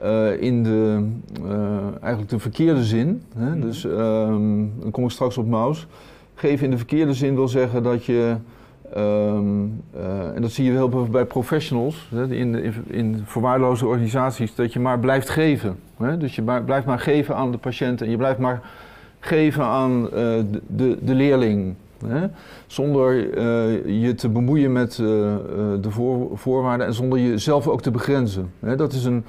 eh, 0.00 0.42
in 0.42 0.62
de 0.62 1.08
eh, 1.48 1.78
eigenlijk 2.00 2.28
de 2.28 2.38
verkeerde 2.38 2.84
zin. 2.84 3.22
Hè? 3.36 3.50
Mhm. 3.50 3.60
Dus 3.60 3.84
ehm, 3.84 4.66
dan 4.80 4.90
kom 4.90 5.04
ik 5.04 5.10
straks 5.10 5.38
op 5.38 5.46
Maus. 5.46 5.86
Geven 6.34 6.64
in 6.64 6.70
de 6.70 6.76
verkeerde 6.76 7.14
zin 7.14 7.34
wil 7.34 7.48
zeggen 7.48 7.82
dat 7.82 8.04
je 8.04 8.36
Ehm, 8.94 9.66
eh, 9.96 10.34
en 10.34 10.42
dat 10.42 10.50
zie 10.50 10.64
je 10.64 10.70
heel 10.70 10.90
veel 10.90 11.06
bij 11.06 11.24
professionals, 11.24 12.08
hè, 12.14 12.34
in, 12.34 12.54
in, 12.54 12.74
in 12.86 13.22
verwaarloosde 13.24 13.86
organisaties, 13.86 14.54
dat 14.54 14.72
je 14.72 14.80
maar 14.80 14.98
blijft 14.98 15.28
geven. 15.28 15.78
Hè? 15.96 16.16
Dus 16.16 16.34
je 16.34 16.42
maar- 16.42 16.62
blijft 16.62 16.86
maar 16.86 16.98
geven 16.98 17.36
aan 17.36 17.50
de 17.50 17.58
patiënt 17.58 18.02
en 18.02 18.10
je 18.10 18.16
blijft 18.16 18.38
maar 18.38 18.62
geven 19.20 19.64
aan 19.64 20.04
de, 20.04 20.60
de, 20.66 20.98
de 21.02 21.14
leerling. 21.14 21.74
Hè? 22.06 22.26
Zonder 22.66 23.14
je 23.92 24.14
te 24.14 24.28
bemoeien 24.28 24.72
met 24.72 24.96
de 24.96 25.88
voor, 25.88 26.38
voorwaarden 26.38 26.86
en 26.86 26.94
zonder 26.94 27.18
jezelf 27.18 27.68
ook 27.68 27.82
te 27.82 27.90
begrenzen. 27.90 28.50
Hè? 28.60 28.76
Dat 28.76 28.92
is 28.92 29.04
een, 29.04 29.24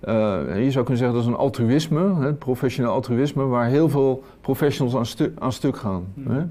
eh, 0.00 0.64
je 0.64 0.70
zou 0.70 0.84
kunnen 0.84 0.96
zeggen 0.96 1.12
dat 1.12 1.22
is 1.22 1.26
een 1.26 1.36
altruïsme, 1.36 2.14
hè? 2.20 2.34
professioneel 2.34 2.92
altruïsme, 2.92 3.44
waar 3.44 3.66
heel 3.66 3.88
veel 3.88 4.22
professionals 4.40 4.96
aan, 4.96 5.06
stu 5.06 5.32
aan 5.38 5.52
stuk 5.52 5.76
gaan. 5.76 6.04
Mhm. 6.14 6.30
Hè? 6.34 6.42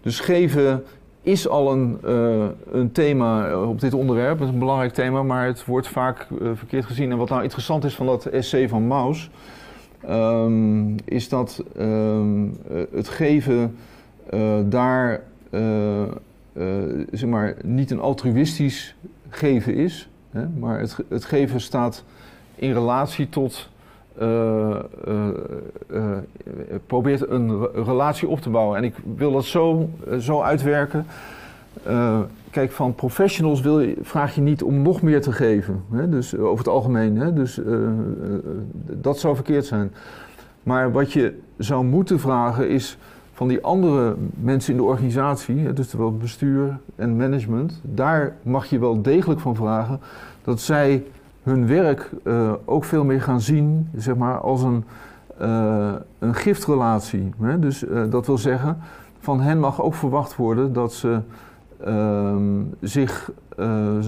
Dus 0.00 0.20
geven 0.20 0.84
is 1.22 1.48
al 1.48 1.72
een, 1.72 1.98
eh, 2.04 2.46
een 2.72 2.92
thema 2.92 3.48
eh, 3.48 3.68
op 3.68 3.80
dit 3.80 3.94
onderwerp. 3.94 4.38
Het 4.38 4.48
is 4.48 4.52
een 4.52 4.58
belangrijk 4.58 4.92
thema, 4.92 5.22
maar 5.22 5.46
het 5.46 5.64
wordt 5.64 5.88
vaak 5.88 6.26
verkeerd 6.54 6.84
gezien. 6.84 7.10
En 7.10 7.16
wat 7.16 7.28
nou 7.28 7.42
interessant 7.42 7.84
is 7.84 7.94
van 7.94 8.06
dat 8.06 8.24
essay 8.24 8.68
van 8.68 8.86
Maus, 8.86 9.30
ehm, 10.00 10.96
is 11.04 11.28
dat 11.28 11.64
ehm, 11.76 12.44
eh, 12.44 12.82
het 12.92 13.08
geven 13.08 13.76
daar 14.64 15.22
zeg 17.10 17.28
maar, 17.28 17.56
niet 17.64 17.90
een 17.90 18.00
altruïstisch 18.00 18.96
geven 19.28 19.74
is, 19.74 20.08
hè, 20.30 20.48
maar 20.58 20.78
het, 20.80 20.96
het 21.08 21.24
geven 21.24 21.60
staat 21.60 22.04
in 22.58 22.72
relatie 22.72 23.28
tot. 23.28 23.68
eh, 24.18 24.70
eh, 24.70 25.28
eh, 25.86 26.02
probeert 26.86 27.30
een 27.30 27.60
re- 27.60 27.82
relatie 27.82 28.28
op 28.28 28.40
te 28.40 28.50
bouwen. 28.50 28.76
En 28.76 28.84
ik 28.84 28.94
wil 29.16 29.32
dat 29.32 29.44
zo, 29.44 29.88
zo 30.20 30.40
uitwerken 30.42 31.06
kijk, 32.50 32.72
van 32.72 32.94
professionals 32.94 33.60
wil 33.60 33.80
je, 33.80 33.96
vraag 34.02 34.34
je 34.34 34.40
niet 34.40 34.62
om 34.62 34.82
nog 34.82 35.02
meer 35.02 35.20
te 35.20 35.32
geven. 35.32 35.82
Hè? 35.92 36.08
Dus 36.08 36.36
over 36.36 36.58
het 36.58 36.68
algemeen. 36.68 37.16
Hè? 37.16 37.32
Dus 37.32 37.60
dat 38.82 39.18
zou 39.18 39.34
verkeerd 39.34 39.66
zijn. 39.66 39.92
Maar 40.62 40.92
wat 40.92 41.12
je 41.12 41.38
zou 41.56 41.84
moeten 41.84 42.20
vragen 42.20 42.68
is 42.68 42.98
van 43.32 43.48
die 43.48 43.62
andere 43.64 44.14
mensen 44.40 44.72
in 44.72 44.78
de 44.78 44.84
organisatie, 44.86 45.72
dus 45.72 45.92
wel 45.92 46.16
bestuur 46.16 46.78
en 46.96 47.16
management, 47.16 47.80
daar 47.82 48.36
mag 48.42 48.66
je 48.66 48.78
wel 48.78 49.02
degelijk 49.02 49.40
van 49.40 49.54
vragen 49.56 50.00
dat 50.44 50.60
zij 50.60 51.04
hun 51.48 51.66
werk 51.66 52.10
eh, 52.24 52.52
ook 52.64 52.84
veel 52.84 53.04
meer 53.04 53.22
gaan 53.22 53.40
zien, 53.40 53.88
zeg 53.96 54.16
maar, 54.16 54.38
als 54.38 54.62
een, 54.62 54.84
eh, 55.38 55.92
een 56.18 56.34
giftrelatie. 56.34 57.30
Hè? 57.40 57.58
Dus 57.58 57.86
eh, 57.86 58.02
dat 58.10 58.26
wil 58.26 58.38
zeggen, 58.38 58.78
van 59.18 59.40
hen 59.40 59.60
mag 59.60 59.82
ook 59.82 59.94
verwacht 59.94 60.36
worden 60.36 60.72
dat 60.72 60.92
ze 60.92 61.20
ehm, 61.84 62.62
zich 62.80 63.30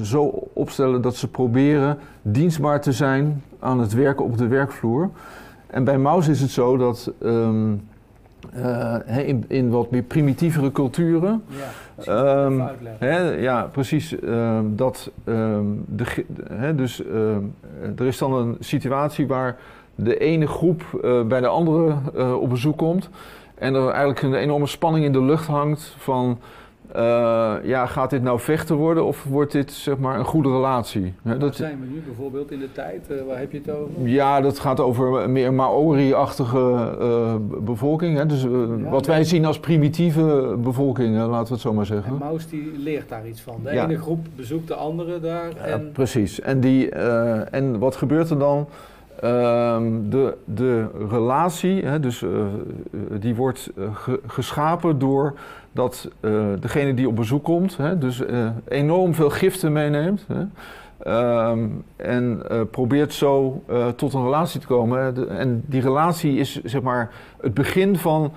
zo 0.02 0.48
opstellen 0.52 1.02
dat 1.02 1.16
ze 1.16 1.28
proberen 1.28 1.98
dienstbaar 2.22 2.80
te 2.80 2.92
zijn 2.92 3.42
aan 3.58 3.80
het 3.80 3.92
werken 3.92 4.24
op 4.24 4.38
de 4.38 4.46
werkvloer. 4.46 5.10
En 5.66 5.84
bij 5.84 5.98
Maus 5.98 6.28
is 6.28 6.40
het 6.40 6.50
zo 6.50 6.76
dat 6.76 7.12
ehm, 7.22 7.72
eh, 8.52 9.28
in, 9.28 9.44
in 9.48 9.70
wat 9.70 9.90
meer 9.90 10.02
primitievere 10.02 10.72
culturen. 10.72 11.42
ehm, 12.04 12.60
hè, 12.98 13.18
ja, 13.18 13.62
precies. 13.72 14.18
ehm, 14.20 14.64
dat, 14.68 15.10
ehm, 15.24 15.64
de, 15.86 16.24
dus, 16.76 17.04
ehm, 17.04 17.42
er 17.96 18.06
is 18.06 18.18
dan 18.18 18.32
een 18.32 18.56
situatie 18.60 19.26
waar 19.26 19.56
de 19.94 20.18
ene 20.18 20.46
groep 20.46 21.00
eh, 21.02 21.22
bij 21.22 21.40
de 21.40 21.46
andere 21.46 21.94
eh, 22.16 22.40
op 22.40 22.48
bezoek 22.48 22.78
komt. 22.78 23.08
En 23.54 23.74
er 23.74 23.88
eigenlijk 23.88 24.22
een 24.22 24.34
enorme 24.34 24.66
spanning 24.66 25.04
in 25.04 25.12
de 25.12 25.22
lucht 25.22 25.46
hangt 25.46 25.94
van... 25.98 26.38
eh, 26.94 27.54
ja, 27.62 27.86
gaat 27.86 28.10
dit 28.10 28.22
nou 28.22 28.40
vechten 28.40 28.76
worden 28.76 29.04
of 29.04 29.24
wordt 29.24 29.52
dit 29.52 29.72
zeg 29.72 29.98
maar 29.98 30.18
een 30.18 30.24
goede 30.24 30.48
relatie? 30.48 31.14
Hè, 31.22 31.38
dat, 31.38 31.56
zijn 31.56 31.80
we 31.80 31.86
nu 31.86 32.02
bijvoorbeeld 32.06 32.50
in 32.50 32.58
de 32.58 32.72
tijd? 32.72 33.10
Eh, 33.10 33.16
waar 33.28 33.38
heb 33.38 33.52
je 33.52 33.58
het 33.58 33.70
over? 33.70 34.08
ja, 34.08 34.40
dat 34.40 34.58
gaat 34.58 34.80
over 34.80 35.30
meer 35.30 35.52
Maori-achtige 35.52 36.96
eh, 37.00 37.34
bevolking. 37.60 38.16
Hè? 38.16 38.26
Dus 38.26 38.46
wat 38.90 39.06
wij 39.06 39.24
zien 39.24 39.44
als 39.44 39.60
primitieve 39.60 40.56
bevolking, 40.58 41.16
laten 41.16 41.46
we 41.46 41.52
het 41.52 41.60
zo 41.60 41.72
maar 41.72 41.86
zeggen. 41.86 42.12
En 42.12 42.18
Maus 42.18 42.48
die 42.48 42.72
leert 42.78 43.08
daar 43.08 43.26
iets 43.28 43.40
van. 43.40 43.54
De 43.64 43.72
Ja. 43.72 43.84
ene 43.84 43.98
groep 43.98 44.26
bezoekt 44.36 44.68
de 44.68 44.74
andere 44.74 45.20
daar. 45.20 45.48
Ja, 45.56 45.62
En 45.64 45.90
precies. 45.92 46.40
En, 46.40 46.60
die, 46.60 46.88
en 46.88 47.78
wat 47.78 47.96
gebeurt 47.96 48.30
er 48.30 48.38
dan? 48.38 48.68
Ehm, 49.20 49.92
de, 50.08 50.36
de 50.44 50.86
relatie, 51.10 51.84
hè, 51.84 52.00
dus, 52.00 52.22
eh, 52.22 52.30
die 53.20 53.34
wordt 53.34 53.70
eh, 53.76 53.84
ge- 53.94 54.20
geschapen 54.26 54.98
door 54.98 55.34
dat 55.72 56.08
eh, 56.20 56.32
degene 56.60 56.94
die 56.94 57.08
op 57.08 57.16
bezoek 57.16 57.44
komt, 57.44 57.76
hè, 57.76 57.98
dus 57.98 58.22
enorm 58.68 59.14
veel 59.14 59.30
giften 59.30 59.72
meeneemt. 59.72 60.26
Hè, 60.28 60.42
ehm, 60.98 61.68
en 61.96 62.42
probeert 62.70 63.12
zo 63.12 63.62
tot 63.96 64.12
een 64.14 64.22
relatie 64.24 64.60
te 64.60 64.66
komen. 64.66 65.28
en 65.38 65.62
die 65.66 65.80
relatie 65.80 66.36
is 66.36 66.60
zeg 66.64 66.82
maar 66.82 67.10
het 67.40 67.54
begin 67.54 67.96
van 67.96 68.32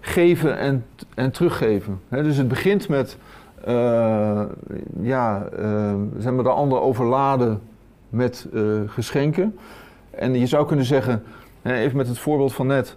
geven 0.00 0.58
en, 0.58 0.84
en 1.14 1.30
teruggeven. 1.30 2.00
Dus 2.08 2.36
het 2.36 2.48
begint 2.48 2.88
met 2.88 3.18
ja, 5.00 5.48
zeg 6.18 6.32
maar 6.32 6.44
de 6.44 6.50
ander 6.50 6.80
overladen 6.80 7.60
met 8.08 8.48
geschenken. 8.86 9.58
En 10.14 10.38
je 10.38 10.46
zou 10.46 10.66
kunnen 10.66 10.84
zeggen, 10.84 11.22
even 11.62 11.96
met 11.96 12.08
het 12.08 12.18
voorbeeld 12.18 12.52
van 12.52 12.66
net, 12.66 12.96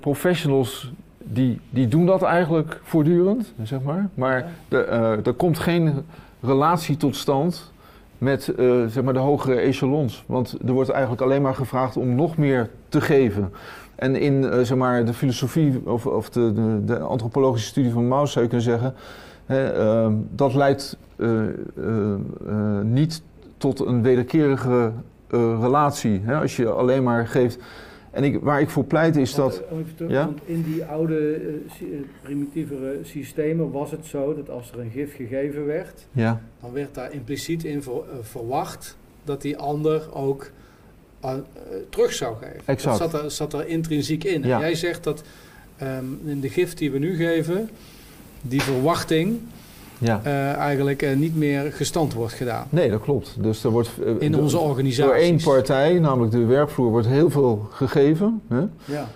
professionals 0.00 0.92
die, 1.24 1.60
die 1.70 1.88
doen 1.88 2.06
dat 2.06 2.22
eigenlijk 2.22 2.80
voortdurend, 2.82 3.52
zeg 3.62 3.82
maar. 3.82 4.08
Maar 4.14 4.50
de, 4.68 4.78
eh, 4.78 5.26
er 5.26 5.32
komt 5.32 5.58
geen 5.58 6.04
relatie 6.40 6.96
tot 6.96 7.16
stand 7.16 7.72
met 8.18 8.48
eh, 8.48 8.86
zeg 8.86 9.02
maar 9.02 9.12
de 9.12 9.18
hogere 9.18 9.54
echelons. 9.54 10.24
Want 10.26 10.56
er 10.66 10.72
wordt 10.72 10.90
eigenlijk 10.90 11.22
alleen 11.22 11.42
maar 11.42 11.54
gevraagd 11.54 11.96
om 11.96 12.14
nog 12.14 12.36
meer 12.36 12.70
te 12.88 13.00
geven. 13.00 13.52
En 13.94 14.16
in 14.16 14.44
eh, 14.44 14.60
zeg 14.60 14.78
maar, 14.78 15.04
de 15.04 15.14
filosofie 15.14 15.80
of, 15.84 16.06
of 16.06 16.30
de, 16.30 16.52
de, 16.52 16.84
de 16.84 16.98
antropologische 16.98 17.68
studie 17.68 17.92
van 17.92 18.08
Maus 18.08 18.32
zou 18.32 18.44
je 18.44 18.50
kunnen 18.50 18.70
zeggen... 18.70 18.94
Hè, 19.46 19.72
ehm, 19.72 20.14
dat 20.30 20.54
leidt 20.54 20.96
niet 22.82 23.22
tot 23.56 23.80
een 23.80 24.02
wederkerige 24.02 24.92
relatie. 25.38 26.20
Hè, 26.24 26.34
als 26.40 26.56
je 26.56 26.68
alleen 26.70 27.02
maar 27.02 27.26
geeft. 27.26 27.58
En 28.10 28.24
ik, 28.24 28.40
waar 28.40 28.60
ik 28.60 28.70
voor 28.70 28.84
pleit 28.84 29.16
is 29.16 29.34
Want, 29.36 29.52
dat. 29.52 29.62
eh, 29.70 29.76
terug, 29.96 30.10
Ja? 30.10 30.24
Want 30.24 30.38
in 30.44 30.62
die 30.62 30.84
oude, 30.84 31.18
eh, 31.34 31.86
eh, 31.88 32.00
primitievere 32.22 32.98
systemen 33.02 33.70
was 33.70 33.90
het 33.90 34.06
zo 34.06 34.34
dat 34.34 34.50
als 34.50 34.72
er 34.72 34.78
een 34.80 34.90
gif 34.90 35.16
gegeven 35.16 35.66
werd, 35.66 36.06
Ja, 36.12 36.40
dan 36.60 36.72
werd 36.72 36.94
daar 36.94 37.12
impliciet 37.12 37.64
in 37.64 37.82
ver- 37.82 37.92
eh, 37.92 38.16
verwacht 38.20 38.96
dat 39.24 39.42
die 39.42 39.56
ander 39.56 40.14
ook 40.14 40.50
eh, 41.20 41.30
eh, 41.32 41.38
terug 41.88 42.12
zou 42.12 42.36
geven. 42.36 42.60
Exact. 42.64 42.98
Dat 42.98 43.10
zat 43.10 43.22
er, 43.22 43.30
zat 43.30 43.52
er 43.52 43.66
intrinsiek 43.66 44.24
in. 44.24 44.42
Ja. 44.42 44.54
En 44.54 44.60
jij 44.60 44.74
zegt 44.74 45.04
dat 45.04 45.22
ehm, 45.76 46.04
in 46.24 46.40
de 46.40 46.48
gift 46.48 46.78
die 46.78 46.90
we 46.90 46.98
nu 46.98 47.16
geven, 47.16 47.70
die 48.42 48.62
verwachting 48.62 49.40
ja. 50.00 50.20
eh, 50.24 50.52
eigenlijk 50.52 51.02
eh, 51.02 51.16
niet 51.16 51.36
meer 51.36 51.72
gestand 51.72 52.14
wordt 52.14 52.32
gedaan. 52.34 52.66
Nee, 52.70 52.90
dat 52.90 53.00
klopt. 53.00 53.36
Dus 53.38 53.64
er 53.64 53.70
wordt. 53.70 53.90
eh, 54.04 54.12
In 54.18 54.32
door- 54.32 54.40
onze 54.42 54.56
Door 54.56 54.68
organisaties. 54.68 55.22
één 55.22 55.40
partij, 55.42 55.98
namelijk 55.98 56.32
de 56.32 56.44
werkvloer, 56.44 56.90
wordt 56.90 57.06
heel 57.06 57.30
veel 57.30 57.66
gegeven. 57.70 58.40
Hè? 58.48 58.60
Ja. 58.84 59.06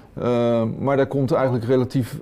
Maar 0.78 0.96
daar 0.96 1.06
komt 1.06 1.32
eigenlijk 1.32 1.64
relatief 1.64 2.18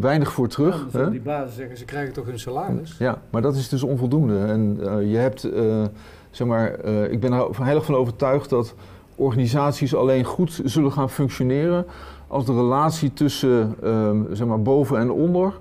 weinig 0.00 0.32
voor 0.32 0.48
terug. 0.48 0.86
hè? 0.92 1.10
die 1.10 1.20
bazen 1.20 1.52
zeggen, 1.54 1.76
ze 1.78 1.84
krijgen 1.84 2.12
toch 2.12 2.26
hun 2.26 2.38
salaris? 2.38 2.96
Ja, 2.98 3.18
maar 3.30 3.42
dat 3.42 3.54
is 3.56 3.68
dus 3.68 3.82
onvoldoende. 3.82 4.38
En 4.38 4.78
je 5.08 5.16
hebt, 5.16 5.48
zeg 6.30 6.46
maar, 6.46 6.84
ik 7.10 7.20
ben 7.20 7.32
er 7.32 7.46
heel 7.62 7.74
erg 7.76 7.84
van 7.84 7.94
overtuigd 7.94 8.50
dat 8.50 8.74
organisaties 9.16 9.94
alleen 9.94 10.24
goed 10.24 10.60
zullen 10.64 10.92
gaan 10.92 11.10
functioneren 11.10 11.86
als 12.28 12.46
de 12.46 12.52
relatie 12.52 13.12
tussen 13.12 13.74
ehm, 13.82 14.16
zeg 14.32 14.46
maar, 14.46 14.62
boven 14.62 14.98
en 14.98 15.10
onder 15.10 15.52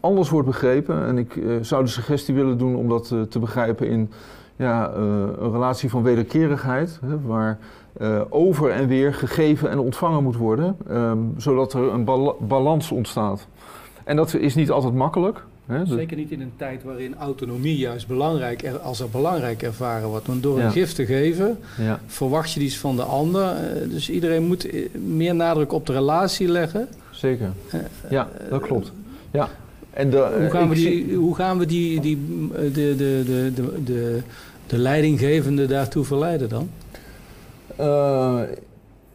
anders 0.00 0.28
wordt 0.30 0.46
begrepen. 0.46 1.06
En 1.06 1.18
ik 1.18 1.36
eh, 1.36 1.44
zou 1.60 1.84
de 1.84 1.90
suggestie 1.90 2.34
willen 2.34 2.58
doen 2.58 2.76
om 2.76 2.88
dat 2.88 3.10
eh, 3.10 3.20
te 3.22 3.38
begrijpen 3.38 3.86
in 3.88 4.10
ja, 4.56 4.90
eh, 4.90 5.02
een 5.40 5.52
relatie 5.52 5.90
van 5.90 6.02
wederkerigheid, 6.02 6.98
hè, 7.06 7.20
waar 7.20 7.58
eh, 7.98 8.20
over 8.28 8.70
en 8.70 8.86
weer 8.88 9.14
gegeven 9.14 9.70
en 9.70 9.78
ontvangen 9.78 10.22
moet 10.22 10.36
worden, 10.36 10.76
ehm, 10.88 11.18
zodat 11.36 11.72
er 11.72 11.92
een 11.92 12.04
bal- 12.04 12.36
balans 12.40 12.90
ontstaat. 12.90 13.46
En 14.04 14.16
dat 14.16 14.34
is 14.34 14.54
niet 14.54 14.70
altijd 14.70 14.94
makkelijk. 14.94 15.44
Hè, 15.66 15.86
Zeker 15.86 16.16
niet 16.16 16.30
in 16.30 16.40
een 16.40 16.52
tijd 16.56 16.82
waarin 16.82 17.14
autonomie 17.18 17.76
juist 17.76 18.06
belangrijk 18.06 18.62
er, 18.62 18.78
als 18.78 19.00
er 19.00 19.08
belangrijk 19.10 19.62
ervaren 19.62 20.08
wordt. 20.08 20.26
Want 20.26 20.42
door 20.42 20.58
Ja. 20.58 20.64
een 20.64 20.70
gift 20.70 20.94
te 20.94 21.06
geven, 21.06 21.58
ja. 21.78 22.00
verwacht 22.06 22.52
je 22.52 22.60
iets 22.60 22.78
van 22.78 22.96
de 22.96 23.02
ander. 23.02 23.42
Eh, 23.46 23.90
Dus 23.90 24.10
iedereen 24.10 24.46
moet 24.46 24.70
eh, 24.70 24.94
meer 24.94 25.34
nadruk 25.34 25.72
op 25.72 25.86
de 25.86 25.92
relatie 25.92 26.48
leggen. 26.48 26.88
Zeker. 27.10 27.50
Eh, 27.70 27.80
Ja, 28.10 28.28
dat 28.50 28.60
klopt. 28.62 28.92
Ja. 29.30 29.48
En 29.90 30.10
de, 30.10 30.36
Hoe 30.40 30.50
gaan 30.50 30.68
we 30.68 30.74
die, 30.74 31.14
hoe 31.16 31.34
gaan 31.34 31.58
we 31.58 31.66
die, 31.66 32.00
die, 32.00 32.48
eh, 32.54 32.60
de, 32.60 32.70
de, 32.72 33.22
de, 33.26 33.52
de, 33.54 33.82
de, 33.84 34.20
de 34.66 34.78
leidinggevende 34.78 35.66
daartoe 35.66 36.04
verleiden 36.04 36.48
dan? 36.48 36.68
Eh, 37.76 38.40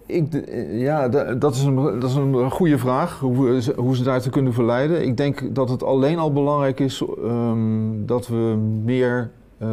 ik, 0.05 0.25
ja, 0.71 1.09
da- 1.09 1.33
dat 1.33 1.55
is, 1.55 1.63
een, 1.63 1.75
dat 1.99 2.09
is 2.09 2.15
een 2.15 2.51
goede 2.51 2.77
vraag, 2.77 3.19
hoe, 3.19 3.61
ze- 3.61 3.73
hoe 3.77 3.95
ze 3.95 4.03
daartoe 4.03 4.31
kunnen 4.31 4.53
verleiden. 4.53 5.05
Ik 5.05 5.17
denk 5.17 5.55
dat 5.55 5.69
het 5.69 5.83
alleen 5.83 6.17
al 6.17 6.33
belangrijk 6.33 6.79
is 6.79 7.03
ehm, 7.23 8.05
dat 8.05 8.27
we 8.27 8.55
meer 8.83 9.29
eh, 9.57 9.67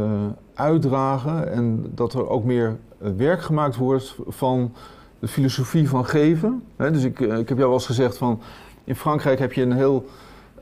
uitdragen 0.54 1.52
en 1.52 1.84
dat 1.94 2.14
er 2.14 2.28
ook 2.28 2.44
meer 2.44 2.76
werk 3.16 3.42
gemaakt 3.42 3.76
wordt 3.76 4.16
van 4.28 4.72
de 5.18 5.28
filosofie 5.28 5.88
van 5.88 6.04
geven. 6.06 6.62
Hè, 6.76 6.90
dus 6.90 7.04
ik, 7.04 7.20
ik 7.20 7.48
heb 7.48 7.58
jou 7.58 7.58
wel 7.58 7.72
eens 7.72 7.86
gezegd 7.86 8.16
van, 8.16 8.40
in 8.84 8.96
Frankrijk 8.96 9.38
heb 9.38 9.52
je 9.52 9.62
een 9.62 9.72
heel, 9.72 10.04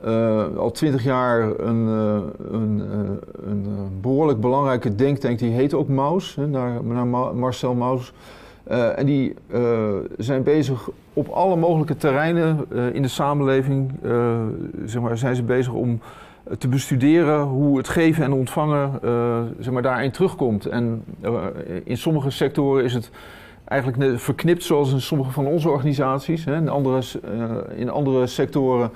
eh, 0.05 0.57
al 0.57 0.71
twintig 0.71 1.05
jaar 1.05 1.43
een, 1.59 1.89
eh, 1.89 2.21
een, 2.53 2.83
eh, 2.91 3.49
een 3.51 3.67
eh, 3.67 3.83
behoorlijk 4.01 4.41
belangrijke 4.41 4.95
denktank, 4.95 5.39
die 5.39 5.51
heet 5.51 5.75
ook 5.75 5.89
Maus, 5.89 6.35
hè, 6.35 6.47
naar, 6.47 6.85
naar 6.85 7.07
Ma- 7.07 7.33
Marcel 7.33 7.75
Maus. 7.75 8.13
En 8.97 9.07
die 9.07 9.35
zijn 10.19 10.43
bezig 10.43 10.91
op 11.13 11.29
alle 11.29 11.57
mogelijke 11.57 11.97
terreinen 11.97 12.67
in 12.93 13.03
de 13.03 13.09
samenleving, 13.09 13.93
zeg 14.85 15.03
maar, 15.03 15.19
zijn 15.19 15.37
ze 15.37 15.43
bezig 15.43 15.73
om 15.73 16.01
te 16.59 16.69
bestuderen 16.69 17.41
hoe 17.43 17.77
het 17.77 17.89
geven 17.89 18.25
en 18.25 18.33
ontvangen 18.33 18.91
zeg 19.59 19.73
maar, 19.73 19.83
daarin 19.83 20.11
terugkomt. 20.11 20.67
En 20.67 21.05
in 21.85 21.97
sommige 21.97 22.31
sectoren 22.31 22.85
is 22.85 22.95
het 22.95 23.11
eigenlijk 23.65 24.21
verknipt 24.21 24.63
zoals 24.63 24.93
in 24.93 25.01
sommige 25.01 25.31
van 25.31 25.47
onze 25.47 25.69
organisaties. 25.69 26.45
Hè. 26.45 26.57
In 27.75 27.91
andere 27.91 28.27
sectoren 28.27 28.91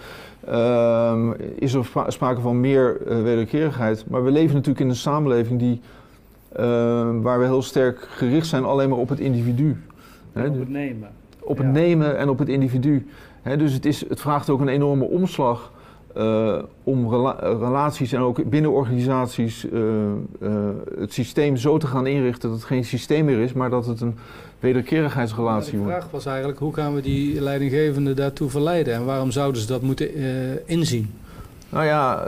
ehm, 0.47 1.30
is 1.59 1.74
er 1.74 1.84
spra- 1.84 2.11
sprake 2.11 2.40
van 2.40 2.61
meer 2.61 2.97
eh, 3.07 3.22
wederkerigheid. 3.22 4.05
Maar 4.09 4.24
we 4.24 4.30
leven 4.30 4.55
natuurlijk 4.55 4.84
in 4.84 4.88
een 4.88 4.97
samenleving 4.97 5.59
die, 5.59 5.80
eh, 6.53 6.64
waar 7.20 7.38
we 7.38 7.45
heel 7.45 7.62
sterk 7.62 7.99
gericht 8.11 8.47
zijn 8.47 8.64
alleen 8.64 8.88
maar 8.88 8.99
op 8.99 9.09
het 9.09 9.20
individu. 9.20 9.76
Hè. 10.32 10.47
op 10.47 10.59
het 10.59 10.68
nemen. 10.68 11.09
Op 11.40 11.59
het 11.59 11.72
nemen 11.72 12.18
en 12.18 12.28
op 12.28 12.38
het 12.38 12.49
individu. 12.49 13.07
Hè, 13.42 13.57
dus 13.57 13.72
het, 13.72 13.86
is, 13.86 14.09
het 14.09 14.20
vraagt 14.20 14.51
ook 14.51 14.61
een 14.61 14.68
enorme 14.68 15.05
omslag 15.05 15.72
eh, 16.15 16.59
om 16.85 17.11
rela- 17.11 17.39
relaties 17.41 18.12
en 18.12 18.21
ook 18.21 18.51
binnen 18.51 18.71
organisaties 18.71 19.69
eh, 19.71 19.81
eh, 20.41 20.53
het 20.99 21.12
systeem 21.12 21.57
zo 21.57 21.79
te 21.79 21.87
gaan 21.87 22.07
inrichten 22.07 22.49
dat 22.49 22.59
het 22.59 22.67
geen 22.67 22.85
systeem 22.85 23.25
meer 23.25 23.39
is, 23.39 23.53
maar 23.53 23.71
dat 23.71 23.87
het 23.87 24.01
een 24.01 24.15
wederkerigheidsrelatie 24.61 25.73
de 25.73 25.79
wordt. 25.79 25.93
vraag 25.93 26.11
was 26.11 26.27
eigenlijk, 26.27 26.59
hoe 26.59 26.75
gaan 26.75 26.95
we 26.95 27.01
die 27.01 27.41
leidinggevenden 27.41 28.17
daartoe 28.17 28.51
verleiden? 28.51 28.95
En 28.95 29.05
waarom 29.05 29.31
zouden 29.31 29.61
ze 29.61 29.67
dat 29.67 29.83
moeten 29.83 30.09
inzien? 30.67 31.11
Nou 31.69 31.87
ja, 31.87 32.27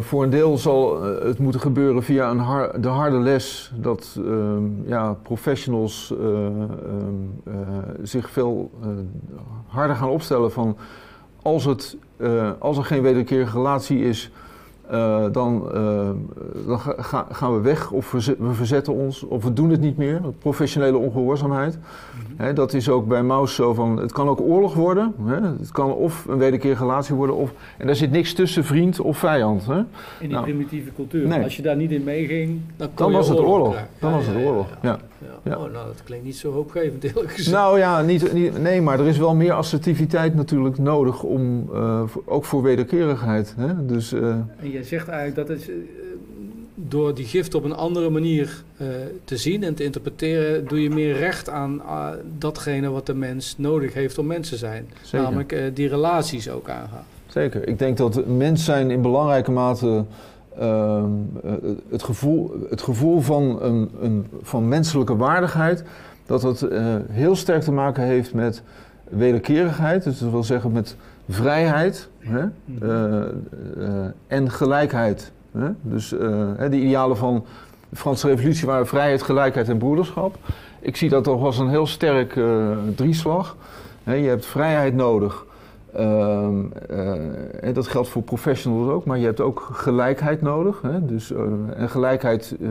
voor 0.00 0.22
een 0.22 0.30
deel 0.30 0.58
zal 0.58 1.02
het 1.02 1.38
moeten 1.38 1.60
gebeuren 1.60 2.02
via 2.02 2.30
een 2.30 2.38
har- 2.38 2.80
de 2.80 2.88
harde 2.88 3.18
les 3.18 3.72
dat 3.74 4.18
ehm, 4.26 4.62
ja, 4.86 5.12
professionals 5.22 6.14
eh, 6.20 6.26
ehm, 6.26 6.66
eh, 7.44 7.52
zich 8.02 8.30
veel 8.30 8.70
harder 9.66 9.96
gaan 9.96 10.08
opstellen 10.08 10.52
van 10.52 10.76
als, 11.52 11.64
het, 11.64 11.96
eh, 12.16 12.50
als 12.58 12.76
er 12.78 12.84
geen 12.84 13.02
wederkerige 13.02 13.56
relatie 13.56 14.00
is, 14.04 14.30
eh, 14.90 15.24
dan, 15.32 15.70
eh, 15.74 16.08
dan 16.66 16.80
ga- 16.80 16.94
ga- 17.02 17.26
gaan 17.32 17.54
we 17.54 17.60
weg 17.60 17.90
of 17.90 18.10
we 18.38 18.52
verzetten 18.52 18.92
ons 18.92 19.22
of 19.22 19.44
we 19.44 19.52
doen 19.52 19.70
het 19.70 19.80
niet 19.80 19.96
meer. 19.96 20.20
Professionele 20.38 20.96
ongehoorzaamheid. 20.96 21.78
Hè, 22.36 22.52
dat 22.52 22.72
is 22.74 22.88
ook 22.88 23.06
bij 23.08 23.22
Maus 23.22 23.54
zo 23.54 23.74
van, 23.74 23.96
het 23.96 24.12
kan 24.12 24.28
ook 24.28 24.40
oorlog 24.40 24.74
worden. 24.74 25.14
Hè? 25.24 25.40
Het 25.40 25.72
kan 25.72 25.92
of 25.92 26.24
een 26.28 26.38
wederkerige 26.38 26.82
relatie 26.82 27.14
worden 27.14 27.36
of... 27.36 27.52
En 27.78 27.86
daar 27.86 27.96
zit 27.96 28.10
niks 28.10 28.32
tussen 28.32 28.64
vriend 28.64 29.00
of 29.00 29.18
vijand. 29.18 29.66
Hè? 29.66 29.76
In 29.78 29.84
die 30.20 30.28
Nou, 30.28 30.42
primitieve 30.44 30.90
cultuur. 30.94 31.26
Nee. 31.26 31.42
Als 31.42 31.56
je 31.56 31.62
daar 31.62 31.76
niet 31.76 31.90
in 31.90 32.04
meeging, 32.04 32.60
dan, 32.76 32.88
Dan 32.94 33.12
was 33.12 33.28
het 33.28 33.38
oorlog. 33.40 33.70
krijgen. 33.70 33.90
Dan 34.00 34.12
was 34.12 34.26
het 34.26 34.36
oorlog, 34.36 34.66
ja. 34.82 34.98
Ja. 35.42 35.56
Oh, 35.56 35.72
nou, 35.72 35.86
dat 35.86 36.02
klinkt 36.04 36.24
niet 36.24 36.36
zo 36.36 36.52
hoopgevend, 36.52 37.04
eerlijk 37.04 37.30
gezegd. 37.32 37.56
Nou 37.56 37.78
ja, 37.78 38.02
niet, 38.02 38.32
niet, 38.32 38.58
nee, 38.62 38.80
maar 38.82 39.00
er 39.00 39.06
is 39.06 39.18
wel 39.18 39.34
meer 39.34 39.52
assertiviteit 39.52 40.34
natuurlijk 40.34 40.78
nodig 40.78 41.22
om, 41.22 41.68
eh, 41.72 42.02
voor- 42.06 42.22
ook 42.24 42.44
voor 42.44 42.62
wederkerigheid. 42.62 43.54
Hè? 43.56 43.86
Dus, 43.86 44.12
eh, 44.12 44.28
En 44.30 44.70
je 44.70 44.84
zegt 44.84 45.08
eigenlijk 45.08 45.48
dat 45.48 45.58
het, 45.58 45.68
eh, 45.68 45.74
door 46.74 47.14
die 47.14 47.24
gift 47.26 47.54
op 47.54 47.64
een 47.64 47.74
andere 47.74 48.10
manier 48.10 48.62
te 49.24 49.36
zien 49.36 49.62
en 49.62 49.74
te 49.74 49.84
interpreteren, 49.84 50.66
doe 50.66 50.82
je 50.82 50.90
meer 50.90 51.16
recht 51.16 51.48
aan 51.50 51.82
datgene 52.38 52.90
wat 52.90 53.06
de 53.06 53.14
mens 53.14 53.54
nodig 53.58 53.94
heeft 53.94 54.18
om 54.18 54.26
mens 54.26 54.48
te 54.48 54.56
zijn. 54.56 54.88
Zeker. 55.02 55.22
Namelijk 55.26 55.70
die 55.74 55.88
relaties 55.88 56.50
ook 56.50 56.68
aangaan. 56.68 57.04
Zeker. 57.26 57.68
Ik 57.68 57.78
denk 57.78 57.96
dat 57.96 58.26
mens 58.26 58.64
zijn 58.64 58.90
in 58.90 59.02
belangrijke 59.02 59.50
mate 59.50 60.04
het, 61.90 62.02
gevoel, 62.02 62.52
het 62.70 62.82
gevoel 62.82 63.20
van, 63.20 63.62
een, 63.62 63.90
een, 64.00 64.26
van 64.42 64.68
menselijke 64.68 65.16
waardigheid, 65.16 65.84
dat 66.26 66.40
dat 66.40 66.62
eh, 66.62 66.84
heel 67.10 67.36
sterk 67.36 67.62
te 67.62 67.72
maken 67.72 68.02
heeft 68.02 68.34
met 68.34 68.62
wederkerigheid, 69.08 70.04
dus 70.04 70.18
dat 70.18 70.30
wil 70.30 70.44
zeggen 70.44 70.72
met 70.72 70.96
vrijheid 71.28 72.08
hè? 72.18 72.44
eh, 72.80 73.20
eh, 73.20 74.06
en 74.26 74.50
gelijkheid. 74.50 75.32
Hè? 75.52 75.68
Dus 75.82 76.12
eh, 76.12 76.70
die 76.70 76.82
idealen 76.82 77.16
van 77.16 77.44
de 77.88 77.96
Franse 77.96 78.28
revolutie 78.28 78.66
waren 78.66 78.86
vrijheid, 78.86 79.22
gelijkheid 79.22 79.68
en 79.68 79.78
broederschap. 79.78 80.36
Ik 80.80 80.96
zie 80.96 81.08
dat 81.08 81.24
toch 81.24 81.42
als 81.42 81.58
een 81.58 81.68
heel 81.68 81.86
sterk 81.86 82.36
eh, 82.36 82.70
drieslag. 82.94 83.56
Je 84.04 84.12
hebt 84.12 84.46
vrijheid 84.46 84.94
nodig. 84.94 85.46
En 87.60 87.72
dat 87.72 87.88
geldt 87.88 88.08
voor 88.08 88.22
professionals 88.22 88.88
ook, 88.88 89.04
maar 89.04 89.18
je 89.18 89.24
hebt 89.24 89.40
ook 89.40 89.68
gelijkheid 89.72 90.42
nodig. 90.42 90.82
Hè? 90.82 91.04
Dus, 91.06 91.32
eh, 91.32 91.42
en 91.76 91.88
gelijkheid 91.88 92.56
eh, 92.60 92.68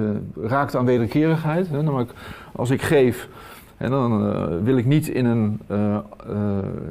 raakt 0.47 0.75
aan 0.75 0.86
wederkerigheid. 0.86 1.69
Hè? 1.69 1.82
Namelijk, 1.82 2.11
als 2.55 2.69
ik 2.69 2.82
geef, 2.82 3.30
en 3.78 3.91
dan 3.91 4.63
wil 4.63 4.78
ik 4.78 4.86
niet 4.86 5.07
in 5.07 5.25
een, 5.25 5.59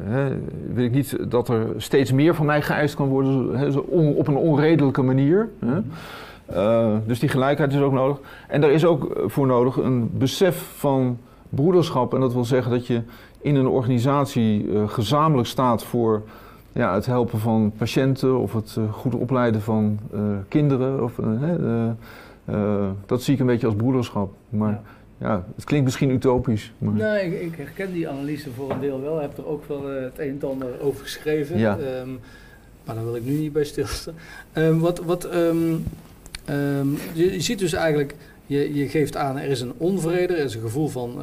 hè, 0.05 0.29
wil 0.73 0.85
ik 0.85 0.93
niet 0.93 1.31
dat 1.31 1.49
er 1.49 1.67
steeds 1.77 2.13
meer 2.13 2.35
van 2.35 2.47
mij 2.47 2.63
geëist 2.63 2.95
kan 2.95 3.09
worden, 3.09 3.57
hè, 3.57 3.79
op 3.79 4.29
een 4.29 4.37
onredelijke 4.37 5.03
manier. 5.03 5.49
Hè? 5.59 5.81
Dus 7.07 7.19
die 7.19 7.29
gelijkheid 7.29 7.73
is 7.73 7.81
ook 7.81 7.93
nodig. 7.93 8.19
En 8.49 8.63
er 8.63 8.71
is 8.71 8.85
ook 8.85 9.23
voor 9.27 9.47
nodig 9.47 9.77
een 9.77 10.11
besef 10.13 10.57
van 10.77 11.19
broederschap. 11.49 12.15
En 12.15 12.21
dat 12.21 12.33
wil 12.33 12.45
zeggen 12.45 12.71
dat 12.73 12.87
je 12.87 13.03
in 13.47 13.55
een 13.55 13.67
organisatie 13.67 14.73
eh, 14.73 14.89
gezamenlijk 14.89 15.49
staat 15.49 15.85
voor 15.85 16.23
ja, 16.73 16.95
het 16.95 17.07
helpen 17.07 17.39
van 17.39 17.73
patiënten 17.79 18.39
of 18.39 18.53
het 18.53 18.75
eh, 18.79 18.93
goed 18.93 19.15
opleiden 19.15 19.61
van 19.63 19.99
eh, 20.13 20.21
kinderen. 20.49 21.03
Of, 21.03 21.13
dat 23.07 23.23
zie 23.23 23.35
ik 23.35 23.41
een 23.41 23.47
beetje 23.47 23.67
als 23.67 23.77
broederschap. 23.77 24.33
Maar 24.49 24.81
ja. 25.19 25.45
het 25.55 25.65
klinkt 25.65 25.85
misschien 25.85 26.11
utopisch. 26.11 26.73
Maar... 26.79 26.93
Nee, 26.93 27.25
ik, 27.25 27.41
ik 27.41 27.57
herken 27.57 27.93
die 27.93 28.09
analyse 28.09 28.51
voor 28.51 28.71
een 28.71 28.81
deel 28.81 29.01
wel. 29.01 29.17
Ik 29.17 29.23
heb 29.23 29.39
er 29.39 29.47
ook 29.47 29.65
wel 29.65 29.87
het 29.87 30.19
een 30.19 30.39
en 30.41 30.49
ander 30.49 30.81
over 30.81 31.03
geschreven. 31.03 31.59
Ja. 31.59 31.79
Ehm, 31.79 32.11
maar 32.85 32.95
daar 32.95 33.05
wil 33.05 33.17
ik 33.17 33.25
nu 33.25 33.33
niet 33.33 33.53
bij 33.53 33.65
stilstaan. 33.65 34.15
Ehm, 34.53 34.79
wat, 34.79 34.99
wat, 34.99 35.25
ehm, 35.25 35.75
je, 37.13 37.33
je 37.33 37.41
ziet 37.41 37.59
dus 37.59 37.73
eigenlijk, 37.73 38.15
je, 38.47 38.75
je 38.75 38.89
geeft 38.89 39.17
aan, 39.17 39.39
er 39.39 39.49
is 39.49 39.61
een 39.61 39.75
onvrede, 39.77 40.35
er 40.35 40.45
is 40.45 40.55
een 40.55 40.61
gevoel 40.61 40.89
van 40.89 41.23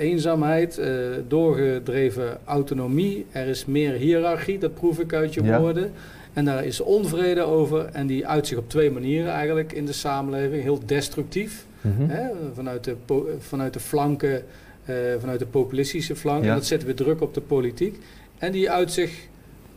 eenzaamheid, 0.00 0.78
eh, 0.78 0.90
doorgedreven 1.28 2.38
autonomie, 2.44 3.26
er 3.32 3.46
is 3.46 3.64
meer 3.66 3.92
hiërarchie, 3.92 4.58
dat 4.58 4.74
proef 4.74 4.98
ik 4.98 5.12
uit 5.12 5.34
je 5.34 5.42
Ja. 5.42 5.60
woorden. 5.60 5.92
En 6.32 6.44
daar 6.44 6.64
is 6.64 6.80
onvrede 6.80 7.40
over 7.42 7.84
en 7.92 8.06
die 8.06 8.26
uit 8.26 8.46
zich 8.46 8.58
op 8.58 8.68
twee 8.68 8.90
manieren 8.90 9.30
eigenlijk 9.32 9.72
in 9.72 9.86
de 9.86 9.92
samenleving. 9.92 10.62
Heel 10.62 10.80
destructief, 10.86 11.66
Mhm. 11.80 12.08
hè, 12.08 12.28
vanuit, 12.54 12.84
de 12.84 12.96
vanuit 13.38 13.72
de 13.72 13.80
flanken, 13.80 14.44
eh, 14.84 14.94
vanuit 15.18 15.38
de 15.38 15.46
populistische 15.46 16.16
flank. 16.16 16.44
Ja. 16.44 16.48
En 16.50 16.54
dat 16.56 16.66
zet 16.66 16.84
weer 16.84 16.94
druk 16.94 17.20
op 17.20 17.34
de 17.34 17.40
politiek. 17.40 17.98
En 18.38 18.52
die 18.52 18.70
uit 18.70 18.92
zich 18.92 19.12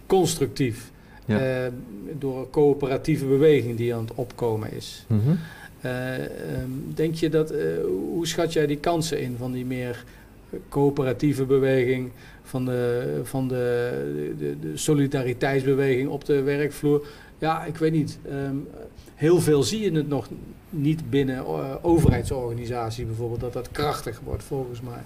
constructief. 0.06 0.92
Ja. 1.26 1.40
eh, 1.40 1.72
door 2.20 2.40
een 2.40 2.50
coöperatieve 2.50 3.26
beweging 3.26 3.78
die 3.78 3.96
aan 3.96 4.02
het 4.02 4.14
opkomen 4.16 4.72
is. 4.74 5.06
Mhm. 5.08 5.32
Ehm, 5.92 6.70
denk 6.94 7.16
je 7.16 7.30
dat, 7.30 7.52
eh, 7.52 7.66
hoe 8.12 8.28
schat 8.28 8.54
jij 8.54 8.66
die 8.66 8.78
kansen 8.78 9.22
in 9.22 9.36
van 9.38 9.52
die 9.52 9.66
meer 9.66 10.04
coöperatieve 10.70 11.46
beweging, 11.46 12.12
van 12.44 12.66
de, 12.66 13.20
van 13.24 13.48
de, 13.48 14.34
de, 14.38 14.60
de 14.60 14.78
solidariteitsbeweging 14.78 16.10
op 16.10 16.26
de 16.26 16.42
werkvloer? 16.42 17.08
Ja, 17.38 17.64
ik 17.64 17.78
weet 17.78 17.92
niet. 17.92 18.20
Ehm, 18.30 18.56
heel 19.16 19.40
veel 19.40 19.64
zie 19.64 19.82
je 19.82 19.92
het 19.92 20.08
nog 20.08 20.30
niet 20.70 21.10
binnen 21.10 21.38
eh, 21.38 21.76
overheidsorganisatie 21.82 23.06
bijvoorbeeld, 23.06 23.42
dat 23.42 23.54
dat 23.54 23.72
krachtig 23.72 24.22
wordt 24.24 24.44
volgens 24.44 24.82
mij. 24.82 25.02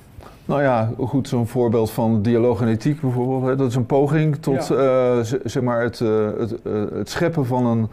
Nou 0.47 0.61
ja, 0.61 0.91
goed, 0.97 1.27
zo'n 1.27 1.47
voorbeeld 1.47 1.91
van 1.91 2.21
dialoog 2.21 2.61
en 2.61 2.67
ethiek 2.67 3.01
bijvoorbeeld. 3.01 3.43
Hè, 3.43 3.55
dat 3.55 3.69
is 3.69 3.75
een 3.75 3.85
poging 3.85 4.35
tot 4.35 4.71
eh, 4.71 5.19
zeg 5.43 5.61
maar 5.61 5.81
het, 5.81 6.01
eh, 6.01 6.29
het, 6.37 6.61
eh, 6.61 6.83
het 6.93 7.09
scheppen 7.09 7.45
van 7.45 7.65
een 7.65 7.87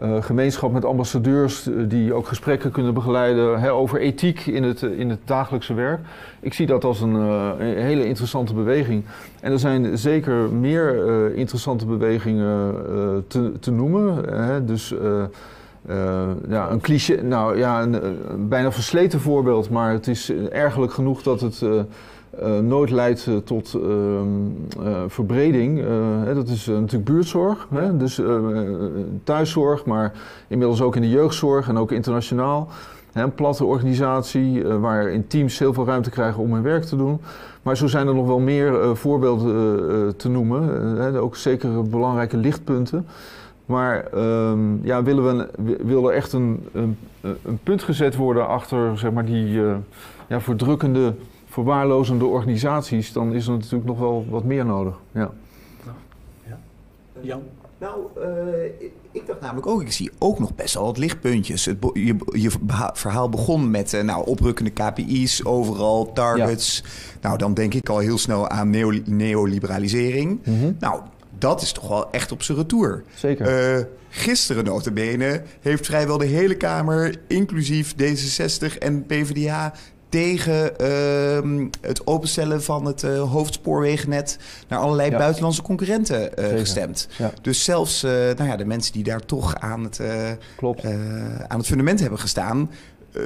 eh, 0.00 0.22
gemeenschap 0.22 0.72
met 0.72 0.84
ambassadeurs 0.84 1.66
eh, 1.66 1.74
die 1.88 2.12
ook 2.12 2.26
gesprekken 2.26 2.70
kunnen 2.70 2.94
begeleiden 2.94 3.60
hè, 3.60 3.72
over 3.72 4.00
ethiek 4.00 4.46
in 4.46 4.62
het, 4.62 4.82
eh, 4.82 4.98
in 4.98 5.10
het 5.10 5.18
dagelijkse 5.24 5.74
werk. 5.74 6.00
Ik 6.40 6.54
zie 6.54 6.66
dat 6.66 6.84
als 6.84 7.00
een, 7.00 7.16
hele 7.58 8.06
interessante 8.06 8.54
beweging. 8.54 9.04
En 9.40 9.52
er 9.52 9.58
zijn 9.58 9.98
zeker 9.98 10.52
meer 10.52 11.34
interessante 11.34 11.86
bewegingen 11.86 12.74
te, 13.26 13.52
te 13.60 13.70
noemen. 13.70 14.24
Hè, 14.34 14.64
dus 14.64 14.94
ja, 16.48 16.70
een 16.70 16.80
cliché, 16.80 17.22
nou 17.22 17.58
ja, 17.58 17.82
een, 17.82 18.48
bijna 18.48 18.72
versleten 18.72 19.20
voorbeeld, 19.20 19.70
maar 19.70 19.92
het 19.92 20.06
is 20.06 20.32
ergelijk 20.50 20.92
genoeg 20.92 21.22
dat 21.22 21.40
het 21.40 21.64
nooit 22.62 22.90
leidt 22.90 23.26
eh, 23.26 23.36
tot 23.36 23.74
ehm, 23.74 24.26
eh, 24.82 25.02
verbreding. 25.06 25.80
Eh, 25.80 25.86
hè, 26.24 26.34
dat 26.34 26.48
is 26.48 26.68
eh, 26.68 26.74
natuurlijk 26.74 27.10
buurtzorg, 27.10 27.66
hè, 27.70 27.96
dus 27.96 28.18
eh, 28.18 28.36
eh, 28.36 28.72
thuiszorg, 29.24 29.84
maar 29.84 30.12
inmiddels 30.48 30.82
ook 30.82 30.96
in 30.96 31.02
de 31.02 31.10
jeugdzorg 31.10 31.68
en 31.68 31.78
ook 31.78 31.92
internationaal. 31.92 32.68
Hè, 33.12 33.22
een 33.22 33.34
platte 33.34 33.64
organisatie 33.64 34.64
eh, 34.64 34.80
waar 34.80 35.08
in 35.08 35.26
teams 35.26 35.58
heel 35.58 35.72
veel 35.72 35.86
ruimte 35.86 36.10
krijgen 36.10 36.42
om 36.42 36.52
hun 36.52 36.62
werk 36.62 36.84
te 36.84 36.96
doen. 36.96 37.20
Maar 37.62 37.76
zo 37.76 37.86
zijn 37.86 38.06
er 38.06 38.14
nog 38.14 38.26
wel 38.26 38.38
meer 38.38 38.80
eh, 38.80 38.94
voorbeelden 38.94 39.54
eh, 39.56 40.06
eh, 40.06 40.08
te 40.16 40.28
noemen. 40.28 40.96
Eh, 40.96 41.04
hè, 41.04 41.20
ook 41.20 41.36
zeker 41.36 41.82
belangrijke 41.88 42.36
lichtpunten. 42.36 43.06
Maar 43.66 44.04
ehm, 44.12 44.84
ja, 44.86 45.02
willen 45.02 45.36
we, 45.36 45.76
wil 45.84 46.08
er 46.08 46.14
echt 46.14 46.32
een, 46.32 46.66
een, 46.72 46.96
een 47.20 47.58
punt 47.62 47.82
gezet 47.82 48.16
worden 48.16 48.48
achter 48.48 48.98
zeg 48.98 49.12
maar, 49.12 49.24
die 49.24 49.62
eh, 49.62 49.74
ja, 50.28 50.40
verdrukkende, 50.40 51.14
verwaarlozende 51.62 52.24
organisaties, 52.24 53.12
dan 53.12 53.32
is 53.34 53.46
er 53.46 53.52
natuurlijk 53.52 53.84
nog 53.84 53.98
wel 53.98 54.26
wat 54.30 54.44
meer 54.44 54.64
nodig. 54.64 54.94
Ja. 55.12 55.30
Jan? 57.20 57.42
Nou, 57.78 57.94
eh, 58.20 58.64
ik- 59.12 59.26
dacht 59.26 59.40
namelijk 59.40 59.66
ook, 59.66 59.82
ik 59.82 59.92
zie 59.92 60.10
ook 60.18 60.38
nog 60.38 60.54
best 60.54 60.74
wel 60.74 60.84
wat 60.84 60.98
lichtpuntjes. 60.98 61.64
Het, 61.64 61.76
je, 61.92 62.16
je 62.32 62.50
verhaal 62.92 63.28
begon 63.28 63.70
met 63.70 63.94
eh, 63.94 64.02
nou, 64.02 64.26
oprukkende 64.26 64.70
KPI's, 64.70 65.44
overal 65.44 66.12
targets. 66.12 66.84
Nou, 67.20 67.38
dan 67.38 67.54
denk 67.54 67.74
ik 67.74 67.88
al 67.88 67.98
heel 67.98 68.18
snel 68.18 68.48
aan 68.48 68.70
neo- 68.70 69.02
neoliberalisering. 69.04 70.40
Nou, 70.78 71.00
dat 71.38 71.62
is 71.62 71.72
toch 71.72 71.88
wel 71.88 72.10
echt 72.10 72.32
op 72.32 72.42
zijn 72.42 72.58
retour. 72.58 73.02
Zeker. 73.14 73.46
Eh, 73.76 73.84
gisteren 74.08 74.64
notabene 74.64 75.42
heeft 75.60 75.86
vrijwel 75.86 76.18
de 76.18 76.26
hele 76.26 76.56
Kamer, 76.56 77.20
inclusief 77.26 77.94
D66 78.02 78.78
en 78.78 79.06
PvdA... 79.06 79.72
tegen 80.08 80.78
ehm, 80.78 81.66
het 81.80 82.06
openstellen 82.06 82.62
van 82.62 82.84
het 82.84 83.02
eh, 83.02 83.30
hoofdspoorwegennet 83.30 84.38
naar 84.68 84.78
allerlei 84.78 85.10
Ja. 85.10 85.18
buitenlandse 85.18 85.62
concurrenten 85.62 86.36
eh, 86.36 86.58
gestemd. 86.58 87.08
Ja. 87.18 87.32
Dus 87.42 87.64
zelfs 87.64 88.02
eh, 88.02 88.10
nou 88.12 88.44
ja, 88.44 88.56
de 88.56 88.64
mensen 88.64 88.92
die 88.92 89.04
daar 89.04 89.24
toch 89.24 89.54
aan 89.56 89.84
het, 89.84 90.00
Klopt. 90.56 90.84
aan 91.48 91.58
het 91.58 91.66
fundament 91.66 92.00
hebben 92.00 92.18
gestaan, 92.18 92.70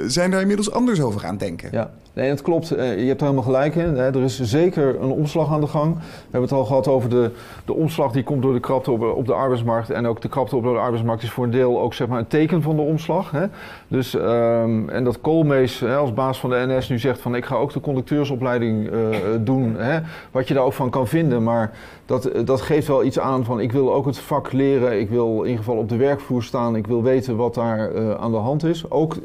zijn 0.07 0.31
daar 0.31 0.41
inmiddels 0.41 0.71
anders 0.71 0.99
over 1.01 1.19
gaan 1.19 1.37
denken. 1.37 1.69
Ja, 1.71 1.91
nee, 2.13 2.29
het 2.29 2.41
klopt. 2.41 2.71
Eh, 2.71 2.99
Je 2.99 3.07
hebt 3.07 3.21
er 3.21 3.27
helemaal 3.27 3.45
gelijk 3.45 3.75
in. 3.75 3.97
Er 3.97 4.23
is 4.23 4.41
zeker 4.41 5.01
een 5.01 5.11
omslag 5.11 5.51
aan 5.51 5.61
de 5.61 5.67
gang. 5.67 5.95
We 5.95 6.01
hebben 6.21 6.41
het 6.41 6.51
al 6.51 6.65
gehad 6.65 6.87
over 6.87 7.09
de, 7.09 7.31
de 7.65 7.73
omslag 7.73 8.11
die 8.11 8.23
komt 8.23 8.41
door 8.41 8.53
de 8.53 8.59
krapte 8.59 8.91
op, 8.91 9.01
op 9.01 9.25
de 9.25 9.33
arbeidsmarkt. 9.33 9.89
En 9.89 10.05
ook 10.05 10.21
de 10.21 10.29
krapte 10.29 10.55
op 10.55 10.63
de 10.63 10.69
arbeidsmarkt 10.69 11.23
is 11.23 11.31
voor 11.31 11.43
een 11.43 11.51
deel 11.51 11.81
ook 11.81 11.93
zeg 11.93 12.07
maar, 12.07 12.19
een 12.19 12.27
teken 12.27 12.61
van 12.61 12.75
de 12.75 12.81
omslag. 12.81 13.31
Hè. 13.31 13.45
Dus, 13.87 14.15
ehm, 14.15 14.89
en 14.89 15.03
dat 15.03 15.21
Koolmees 15.21 15.83
als 15.83 16.13
baas 16.13 16.39
van 16.39 16.49
de 16.49 16.65
NS 16.67 16.89
nu 16.89 16.99
zegt 16.99 17.19
van 17.19 17.35
ik 17.35 17.45
ga 17.45 17.55
ook 17.55 17.73
de 17.73 17.79
conducteursopleiding 17.79 18.89
eh, 18.89 18.99
doen. 19.39 19.75
Hè. 19.77 19.99
Wat 20.31 20.47
je 20.47 20.53
daar 20.53 20.63
ook 20.63 20.73
van 20.73 20.89
kan 20.89 21.07
vinden. 21.07 21.43
Maar 21.43 21.71
dat, 22.05 22.29
dat 22.45 22.61
geeft 22.61 22.87
wel 22.87 23.03
iets 23.03 23.19
aan 23.19 23.45
van 23.45 23.59
ik 23.59 23.71
wil 23.71 23.93
ook 23.93 24.05
het 24.05 24.19
vak 24.19 24.51
leren. 24.51 24.99
Ik 24.99 25.09
wil 25.09 25.37
in 25.37 25.49
ieder 25.49 25.63
geval 25.63 25.77
op 25.77 25.89
de 25.89 25.97
werkvloer 25.97 26.43
staan. 26.43 26.75
Ik 26.75 26.87
wil 26.87 27.03
weten 27.03 27.35
wat 27.35 27.53
daar 27.53 27.91
eh, 27.91 28.13
aan 28.13 28.31
de 28.31 28.37
hand 28.37 28.63
is. 28.63 28.91
Ook 28.91 29.15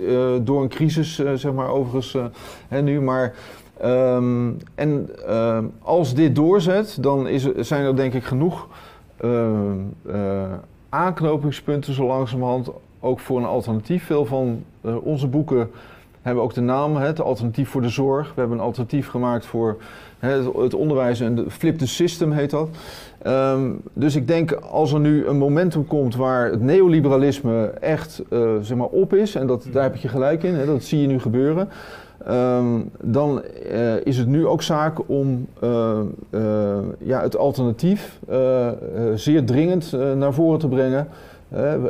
door 0.43 0.63
een 0.63 0.69
crisis, 0.69 1.15
zeg 1.35 1.53
maar 1.53 1.69
overigens 1.69 2.17
nu. 2.85 3.01
Maar, 3.01 3.35
ehm, 3.81 4.51
en 4.75 5.09
ehm, 5.27 5.65
als 5.83 6.15
dit 6.15 6.37
doorzet, 6.37 6.99
dan 7.01 7.29
is, 7.29 7.55
zijn 7.55 7.85
er 7.85 7.97
denk 7.97 8.15
ik 8.15 8.25
genoeg 8.25 8.69
ehm, 9.17 9.79
eh, 10.07 10.53
aanknopingspunten 10.89 11.95
zo 11.95 12.07
langzamerhand 12.07 12.71
ook 13.01 13.21
voor 13.21 13.39
een 13.39 13.45
alternatief. 13.45 14.05
Veel 14.05 14.25
van 14.25 14.65
eh, 14.81 14.97
onze 15.07 15.27
boeken 15.27 15.71
hebben 16.23 16.43
ook 16.43 16.55
de 16.55 16.61
naam, 16.61 16.97
het 16.97 17.21
alternatief 17.21 17.69
voor 17.69 17.83
de 17.83 17.89
zorg. 17.89 18.27
We 18.35 18.41
hebben 18.41 18.59
een 18.59 18.65
alternatief 18.65 19.09
gemaakt 19.09 19.47
voor 19.47 19.77
het, 20.19 20.55
het 20.57 20.75
onderwijs 20.75 21.21
en 21.21 21.35
de 21.35 21.51
flip 21.51 21.79
the 21.79 21.87
system 21.87 22.33
heet 22.33 22.51
dat. 22.51 22.69
Dus 23.93 24.17
ik 24.17 24.27
denk 24.27 24.53
als 24.53 24.93
er 24.93 25.01
nu 25.01 25.27
een 25.27 25.39
momentum 25.39 25.87
komt 25.87 26.17
waar 26.17 26.51
het 26.51 26.61
neoliberalisme 26.61 27.67
echt 27.81 28.23
eh, 28.31 28.55
zeg 28.61 28.77
maar 28.77 28.87
op 28.87 29.15
is, 29.15 29.35
en 29.35 29.47
dat, 29.47 29.67
daar 29.73 29.83
heb 29.83 29.97
je 29.97 30.09
gelijk 30.09 30.43
in, 30.43 30.55
hè, 30.55 30.67
dat 30.67 30.83
zie 30.83 31.01
je 31.01 31.07
nu 31.07 31.21
gebeuren. 31.21 31.69
Ehm, 32.27 32.81
dan 33.03 33.43
eh, 33.45 34.07
is 34.07 34.19
het 34.19 34.27
nu 34.27 34.47
ook 34.47 34.63
zaak 34.63 35.09
om 35.09 35.47
eh, 35.61 36.01
eh, 36.31 36.79
ja, 36.99 37.23
het 37.23 37.37
alternatief 37.37 38.19
zeer 39.15 39.45
dringend 39.45 39.93
naar 40.17 40.33
voren 40.33 40.59
te 40.59 40.69
brengen. 40.69 41.09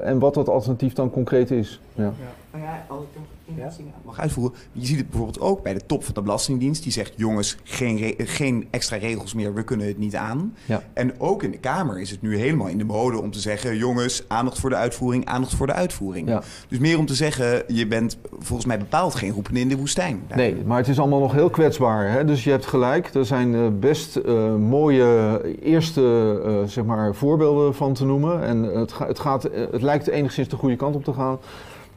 en 0.02 0.18
wat 0.18 0.34
dat 0.34 0.48
alternatief 0.48 0.92
dan 0.92 1.10
concreet 1.10 1.50
is. 1.50 1.80
Ja. 1.94 2.12
Nou 2.50 3.02
ja, 3.56 3.70
mag 4.04 4.18
uitvoeren. 4.20 4.56
Je 4.72 4.86
ziet 4.86 4.96
het 4.98 5.08
bijvoorbeeld 5.08 5.40
ook 5.40 5.62
bij 5.62 5.74
de 5.74 5.86
top 5.86 6.04
van 6.04 6.14
de 6.14 6.22
Belastingdienst. 6.22 6.82
Die 6.82 6.92
zegt, 6.92 7.12
jongens, 7.16 7.56
geen, 7.62 7.96
re- 7.98 8.14
geen 8.16 8.68
extra 8.70 8.96
regels 8.96 9.34
meer, 9.34 9.54
we 9.54 9.62
kunnen 9.64 9.86
het 9.86 9.98
niet 9.98 10.16
aan. 10.16 10.54
Ja. 10.66 10.82
En 10.92 11.20
ook 11.20 11.42
in 11.42 11.50
de 11.50 11.58
Kamer 11.58 12.00
is 12.00 12.10
het 12.10 12.22
nu 12.22 12.36
helemaal 12.38 12.66
in 12.66 12.78
de 12.78 12.84
mode 12.84 13.20
om 13.22 13.30
te 13.30 13.40
zeggen... 13.40 13.76
jongens, 13.76 14.24
aandacht 14.28 14.58
voor 14.58 14.70
de 14.70 14.76
uitvoering, 14.76 15.26
aandacht 15.26 15.54
voor 15.54 15.66
de 15.66 15.72
uitvoering. 15.72 16.28
Ja. 16.28 16.42
Dus 16.68 16.78
meer 16.78 16.98
om 16.98 17.06
te 17.06 17.14
zeggen, 17.14 17.62
je 17.66 17.86
bent 17.86 18.18
volgens 18.38 18.66
mij 18.66 18.78
bepaald 18.78 19.14
geen 19.14 19.32
roepende 19.32 19.60
in 19.60 19.68
de 19.68 19.76
woestijn. 19.76 20.22
Nee, 20.36 20.56
maar 20.66 20.78
het 20.78 20.88
is 20.88 20.98
allemaal 20.98 21.20
nog 21.20 21.32
heel 21.32 21.50
kwetsbaar. 21.50 22.10
Hè? 22.10 22.24
Dus 22.24 22.44
je 22.44 22.50
hebt 22.50 22.66
gelijk, 22.66 23.14
er 23.14 23.24
zijn 23.26 23.54
eh, 23.54 23.66
best 23.80 24.16
eh, 24.16 24.54
mooie 24.56 25.40
eerste 25.62 26.02
eh, 26.44 26.68
zeg 26.70 26.84
maar, 26.84 27.14
voorbeelden 27.14 27.74
van 27.74 27.94
te 27.94 28.04
noemen. 28.04 28.42
En 28.42 28.62
het, 28.62 28.92
ga- 28.92 29.06
het, 29.06 29.18
gaat, 29.18 29.42
het 29.72 29.82
lijkt 29.82 30.06
enigszins 30.06 30.48
de 30.48 30.56
goede 30.56 30.76
kant 30.76 30.94
op 30.94 31.04
te 31.04 31.12
gaan. 31.12 31.38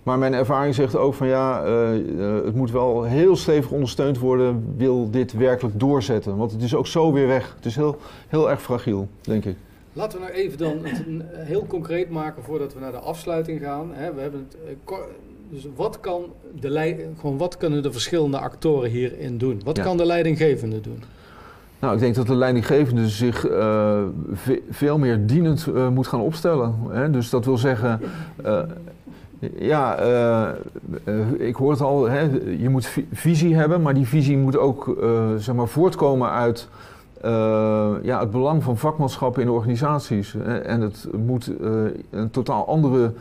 Maar 0.03 0.17
mijn 0.17 0.33
ervaring 0.33 0.75
zegt 0.75 0.95
ook 0.95 1.13
van 1.13 1.27
ja, 1.27 1.63
eh, 1.63 1.93
eh, 1.97 2.45
het 2.45 2.55
moet 2.55 2.71
wel 2.71 3.03
heel 3.03 3.35
stevig 3.35 3.71
ondersteund 3.71 4.19
worden, 4.19 4.73
wil 4.77 5.09
dit 5.11 5.33
werkelijk 5.33 5.79
doorzetten. 5.79 6.37
Want 6.37 6.51
het 6.51 6.61
is 6.61 6.75
ook 6.75 6.87
zo 6.87 7.11
weer 7.13 7.27
weg. 7.27 7.53
Het 7.55 7.65
is 7.65 7.75
heel, 7.75 7.97
heel 8.27 8.49
erg 8.49 8.61
fragiel, 8.61 9.07
denk 9.21 9.45
ik. 9.45 9.55
Laten 9.93 10.19
we 10.19 10.23
nou 10.25 10.37
even 10.37 10.57
dan 10.57 10.77
het 10.83 11.03
heel 11.47 11.65
concreet 11.67 12.09
maken 12.09 12.43
voordat 12.43 12.73
we 12.73 12.79
naar 12.79 12.91
de 12.91 12.97
afsluiting 12.99 13.61
gaan. 13.61 13.87
We 14.15 14.21
hebben 14.21 14.47
het, 14.49 14.57
eh, 14.85 14.95
dus 15.49 15.67
wat, 15.75 15.99
kan 15.99 16.23
de 16.59 16.69
lei- 16.69 17.07
gewoon 17.19 17.37
wat 17.37 17.57
kunnen 17.57 17.83
de 17.83 17.91
verschillende 17.91 18.39
actoren 18.39 18.89
hierin 18.89 19.37
doen? 19.37 19.61
Wat 19.65 19.77
Ja. 19.77 19.83
kan 19.83 19.97
de 19.97 20.05
leidinggevende 20.05 20.81
doen? 20.81 21.03
Nou, 21.79 21.93
ik 21.93 21.99
denk 21.99 22.15
dat 22.15 22.27
de 22.27 22.35
leidinggevende 22.35 23.07
zich 23.09 23.39
ve- 24.33 24.61
veel 24.69 24.97
meer 24.97 25.25
dienend 25.25 25.67
moet 25.93 26.07
gaan 26.07 26.21
opstellen. 26.21 26.75
Hè? 26.89 27.09
Dus 27.09 27.29
dat 27.29 27.45
wil 27.45 27.57
zeggen, 27.57 27.99
ja, 29.55 29.95
eh, 29.95 30.47
eh, 31.03 31.15
ik 31.37 31.55
hoor 31.55 31.71
het 31.71 31.81
al, 31.81 32.09
hè? 32.09 32.21
je 32.59 32.69
moet 32.69 32.85
vi- 32.85 33.07
visie 33.11 33.55
hebben, 33.55 33.81
maar 33.81 33.93
die 33.93 34.07
visie 34.07 34.37
moet 34.37 34.57
ook 34.57 34.97
eh, 35.01 35.19
zeg 35.37 35.55
maar 35.55 35.67
voortkomen 35.67 36.29
uit 36.29 36.69
ja, 38.03 38.19
het 38.19 38.31
belang 38.31 38.63
van 38.63 38.77
vakmanschap 38.77 39.37
in 39.39 39.49
organisaties. 39.49 40.35
En 40.63 40.81
het 40.81 41.07
moet 41.25 41.51
een 42.09 42.29
totaal 42.31 42.67
andere 42.67 43.13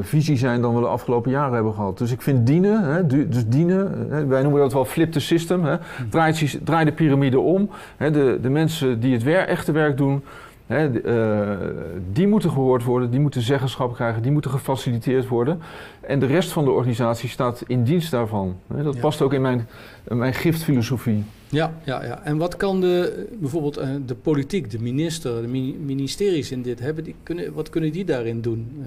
visie 0.00 0.36
zijn 0.36 0.60
dan 0.60 0.74
we 0.74 0.80
de 0.80 0.86
afgelopen 0.86 1.30
jaren 1.30 1.54
hebben 1.54 1.72
gehad. 1.74 1.98
Dus 1.98 2.12
ik 2.12 2.22
vind 2.22 2.46
dienen, 2.46 2.82
hè, 2.84 3.06
du- 3.06 3.28
dus 3.28 3.46
dienen, 3.46 4.06
hè, 4.08 4.26
wij 4.26 4.42
noemen 4.42 4.60
dat 4.60 4.72
wel 4.72 4.84
flip 4.84 5.12
the 5.12 5.20
system, 5.20 5.64
hè, 5.64 5.76
draai, 6.10 6.84
de 6.84 6.92
piramide 6.92 7.40
om. 7.40 7.70
Hè, 7.96 8.10
de, 8.10 8.38
de 8.42 8.50
mensen 8.50 9.00
die 9.00 9.12
het 9.12 9.22
echte 9.46 9.72
werk 9.72 9.96
doen, 9.96 10.22
hè, 10.70 11.00
eh, 11.00 11.68
die 12.12 12.26
moeten 12.26 12.50
gehoord 12.50 12.84
worden, 12.84 13.10
die 13.10 13.20
moeten 13.20 13.40
zeggenschap 13.42 13.94
krijgen, 13.94 14.22
die 14.22 14.32
moeten 14.32 14.50
gefaciliteerd 14.50 15.28
worden. 15.28 15.60
En 16.00 16.18
de 16.18 16.26
rest 16.26 16.52
van 16.52 16.64
de 16.64 16.70
organisatie 16.70 17.28
staat 17.28 17.64
in 17.66 17.82
dienst 17.84 18.10
daarvan. 18.10 18.56
Hè, 18.74 18.82
dat 18.82 18.94
Ja. 18.94 19.00
past 19.00 19.22
ook 19.22 19.32
in 19.32 19.40
mijn, 19.40 19.68
in 20.08 20.18
mijn 20.18 20.34
giftfilosofie. 20.34 21.24
Ja, 21.50 21.72
ja, 21.84 22.04
ja. 22.04 22.20
En 22.24 22.36
wat 22.38 22.56
kan 22.56 22.80
de, 22.80 23.26
bijvoorbeeld 23.40 23.76
eh, 23.76 23.88
de 24.06 24.14
politiek, 24.14 24.70
de 24.70 24.78
minister, 24.80 25.42
de 25.42 25.48
mini- 25.48 25.76
ministeries 25.84 26.50
in 26.50 26.62
dit 26.62 26.80
hebben? 26.80 27.04
Die 27.04 27.14
kunnen, 27.22 27.52
wat 27.54 27.70
kunnen 27.70 27.92
die 27.92 28.04
daarin 28.04 28.40
doen? 28.40 28.82
Eh, 28.82 28.86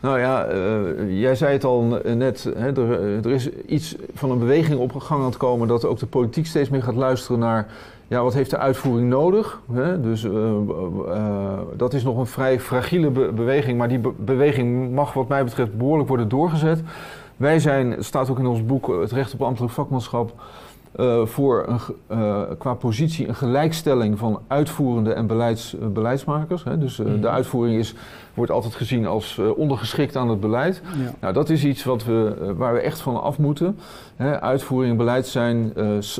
Nou 0.00 0.18
ja, 0.18 0.44
eh, 0.44 1.20
jij 1.20 1.34
zei 1.34 1.52
het 1.52 1.64
al 1.64 1.82
net, 2.14 2.48
hè, 2.56 2.76
er, 2.76 3.24
er 3.26 3.30
is 3.30 3.48
iets 3.66 3.96
van 4.14 4.30
een 4.30 4.38
beweging 4.38 4.80
op 4.80 4.92
gang 4.96 5.20
aan 5.20 5.26
het 5.26 5.36
komen 5.36 5.68
dat 5.68 5.84
ook 5.84 5.98
de 5.98 6.06
politiek 6.06 6.46
steeds 6.46 6.68
meer 6.68 6.82
gaat 6.82 6.94
luisteren 6.94 7.38
naar, 7.38 7.66
ja, 8.08 8.22
wat 8.22 8.34
heeft 8.34 8.50
de 8.50 8.58
uitvoering 8.58 9.08
nodig? 9.08 9.60
Hè? 9.72 10.00
Dus 10.00 10.26
dat 11.76 11.94
is 11.94 12.02
nog 12.02 12.16
een 12.18 12.26
vrij 12.26 12.60
fragiele 12.60 13.10
be- 13.10 13.32
beweging, 13.34 13.78
maar 13.78 13.88
die 13.88 13.98
be- 13.98 14.12
beweging 14.18 14.92
mag 14.94 15.12
wat 15.12 15.28
mij 15.28 15.44
betreft 15.44 15.78
behoorlijk 15.78 16.08
worden 16.08 16.28
doorgezet. 16.28 16.80
Wij 17.36 17.58
zijn, 17.58 17.90
het 17.90 18.04
staat 18.04 18.30
ook 18.30 18.38
in 18.38 18.46
ons 18.46 18.66
boek, 18.66 18.86
het 19.00 19.12
recht 19.12 19.34
op 19.34 19.42
ambtelijk 19.42 19.72
vakmanschap, 19.72 20.32
eh, 20.92 21.26
voor 21.26 21.64
een, 21.68 21.78
eh, 22.06 22.40
qua 22.58 22.74
positie 22.74 23.28
een 23.28 23.34
gelijkstelling 23.34 24.18
van 24.18 24.40
uitvoerende 24.46 25.12
en 25.12 25.26
beleids, 25.26 25.78
eh, 25.78 25.86
beleidsmakers. 25.86 26.64
Hè? 26.64 26.78
Dus 26.78 26.98
eh, 26.98 27.06
Mhm. 27.06 27.20
de 27.20 27.28
uitvoering 27.28 27.78
is, 27.78 27.94
wordt 28.34 28.50
altijd 28.52 28.74
gezien 28.74 29.06
als 29.06 29.40
ondergeschikt 29.56 30.16
aan 30.16 30.28
het 30.28 30.40
beleid. 30.40 30.82
ja. 31.04 31.12
Nou, 31.20 31.32
dat 31.32 31.50
is 31.50 31.64
iets 31.64 31.84
wat 31.84 32.04
we, 32.04 32.52
waar 32.56 32.72
we 32.72 32.80
echt 32.80 33.00
van 33.00 33.22
af 33.22 33.38
moeten. 33.38 33.78
Hè, 34.16 34.40
uitvoering 34.40 34.90
en 34.92 34.98
beleid 34.98 35.26
zijn, 35.26 35.72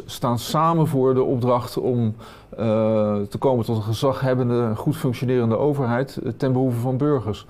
staan 0.06 0.38
samen 0.38 0.86
voor 0.86 1.14
de 1.14 1.22
opdracht 1.22 1.78
om 1.78 2.14
te 3.28 3.36
komen 3.38 3.64
tot 3.64 3.76
een 3.76 3.82
gezaghebbende, 3.82 4.72
goed 4.76 4.96
functionerende 4.96 5.56
overheid 5.56 6.18
ten 6.36 6.52
behoeve 6.52 6.80
van 6.80 6.96
burgers. 6.96 7.46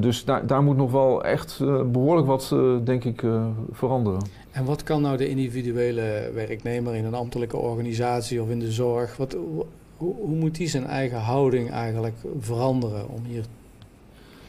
Dus 0.00 0.24
daar, 0.24 0.46
daar 0.46 0.62
moet 0.62 0.76
nog 0.76 0.90
wel 0.92 1.24
echt 1.24 1.60
eh, 1.62 1.80
behoorlijk 1.92 2.26
wat, 2.26 2.54
denk 2.84 3.04
ik, 3.04 3.22
veranderen. 3.72 4.20
En 4.54 4.64
wat 4.64 4.82
kan 4.82 5.02
nou 5.02 5.16
de 5.16 5.28
individuele 5.28 6.30
werknemer 6.34 6.94
in 6.94 7.04
een 7.04 7.14
ambtelijke 7.14 7.56
organisatie 7.56 8.42
of 8.42 8.50
in 8.50 8.58
de 8.58 8.72
zorg, 8.72 9.16
wat, 9.16 9.36
hoe, 9.96 10.12
hoe 10.18 10.36
moet 10.36 10.54
die 10.54 10.68
zijn 10.68 10.86
eigen 10.86 11.18
houding 11.18 11.70
eigenlijk 11.70 12.14
veranderen 12.38 13.08
om 13.08 13.24
hier 13.24 13.44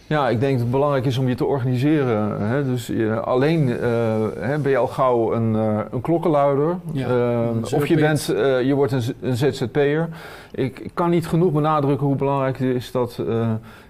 Ja, 0.08 0.30
ik 0.30 0.40
denk 0.40 0.52
dat 0.52 0.62
het 0.62 0.72
belangrijk 0.72 1.06
is 1.06 1.18
om 1.18 1.28
je 1.28 1.36
te 1.36 1.46
organiseren. 1.46 2.42
Hè? 2.42 2.64
Dus 2.64 2.88
je, 2.88 3.20
alleen 3.20 3.80
eh, 3.80 4.16
hè, 4.40 4.60
ben 4.60 4.72
je 4.72 4.78
al 4.78 4.88
gauw 4.88 5.34
een, 5.34 5.56
eh, 5.56 5.80
een 5.92 6.02
klokkenluider. 6.02 6.78
Ja, 6.92 7.08
Eh, 7.08 7.50
een 7.56 7.64
of 7.74 7.88
je, 7.88 7.96
bent, 7.96 8.26
je 8.66 8.74
wordt 8.76 8.92
een, 8.92 9.38
ZZP'er. 9.38 10.10
Ik, 10.52 10.80
ik 10.80 10.92
kan 10.94 11.10
niet 11.10 11.28
genoeg 11.28 11.52
benadrukken 11.52 12.08
hoe 12.08 12.16
belangrijk 12.16 12.58
het 12.58 12.76
is 12.76 12.92
dat 12.92 13.22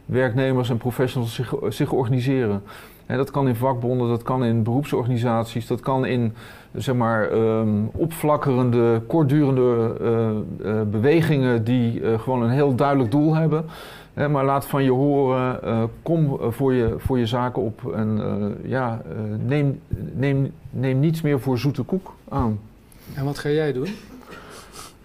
werknemers 0.05 0.69
en 0.69 0.77
professionals 0.77 1.33
zich, 1.33 1.53
zich 1.69 1.91
organiseren. 1.91 2.61
Dat 3.07 3.31
kan 3.31 3.47
in 3.47 3.55
vakbonden, 3.55 4.07
dat 4.07 4.23
kan 4.23 4.43
in 4.43 4.63
beroepsorganisaties, 4.63 5.67
dat 5.67 5.79
kan 5.79 6.05
in 6.05 6.33
zeg 6.73 6.95
maar, 6.95 7.31
ehm, 7.31 7.69
opflakkerende, 7.91 9.01
kortdurende 9.07 9.95
eh, 10.01 10.79
eh, 10.79 10.87
bewegingen 10.87 11.63
die 11.63 12.01
eh, 12.01 12.19
gewoon 12.19 12.41
een 12.43 12.49
heel 12.49 12.75
duidelijk 12.75 13.11
doel 13.11 13.35
hebben. 13.35 13.65
Hè, 14.13 14.29
maar 14.29 14.45
laat 14.45 14.65
van 14.65 14.83
je 14.83 14.91
horen, 14.91 15.59
kom 16.01 16.37
voor, 16.51 16.73
je, 16.73 16.95
voor 16.97 17.19
je 17.19 17.25
zaken 17.25 17.61
op 17.61 17.93
en 17.93 18.21
ja, 18.63 19.01
neem, 19.45 19.79
neem, 20.13 20.51
neem 20.69 20.99
niets 20.99 21.21
meer 21.21 21.39
voor 21.39 21.57
zoete 21.57 21.83
koek 21.83 22.13
aan. 22.29 22.59
En 23.13 23.25
wat 23.25 23.37
ga 23.37 23.49
jij 23.49 23.73
doen? 23.73 23.87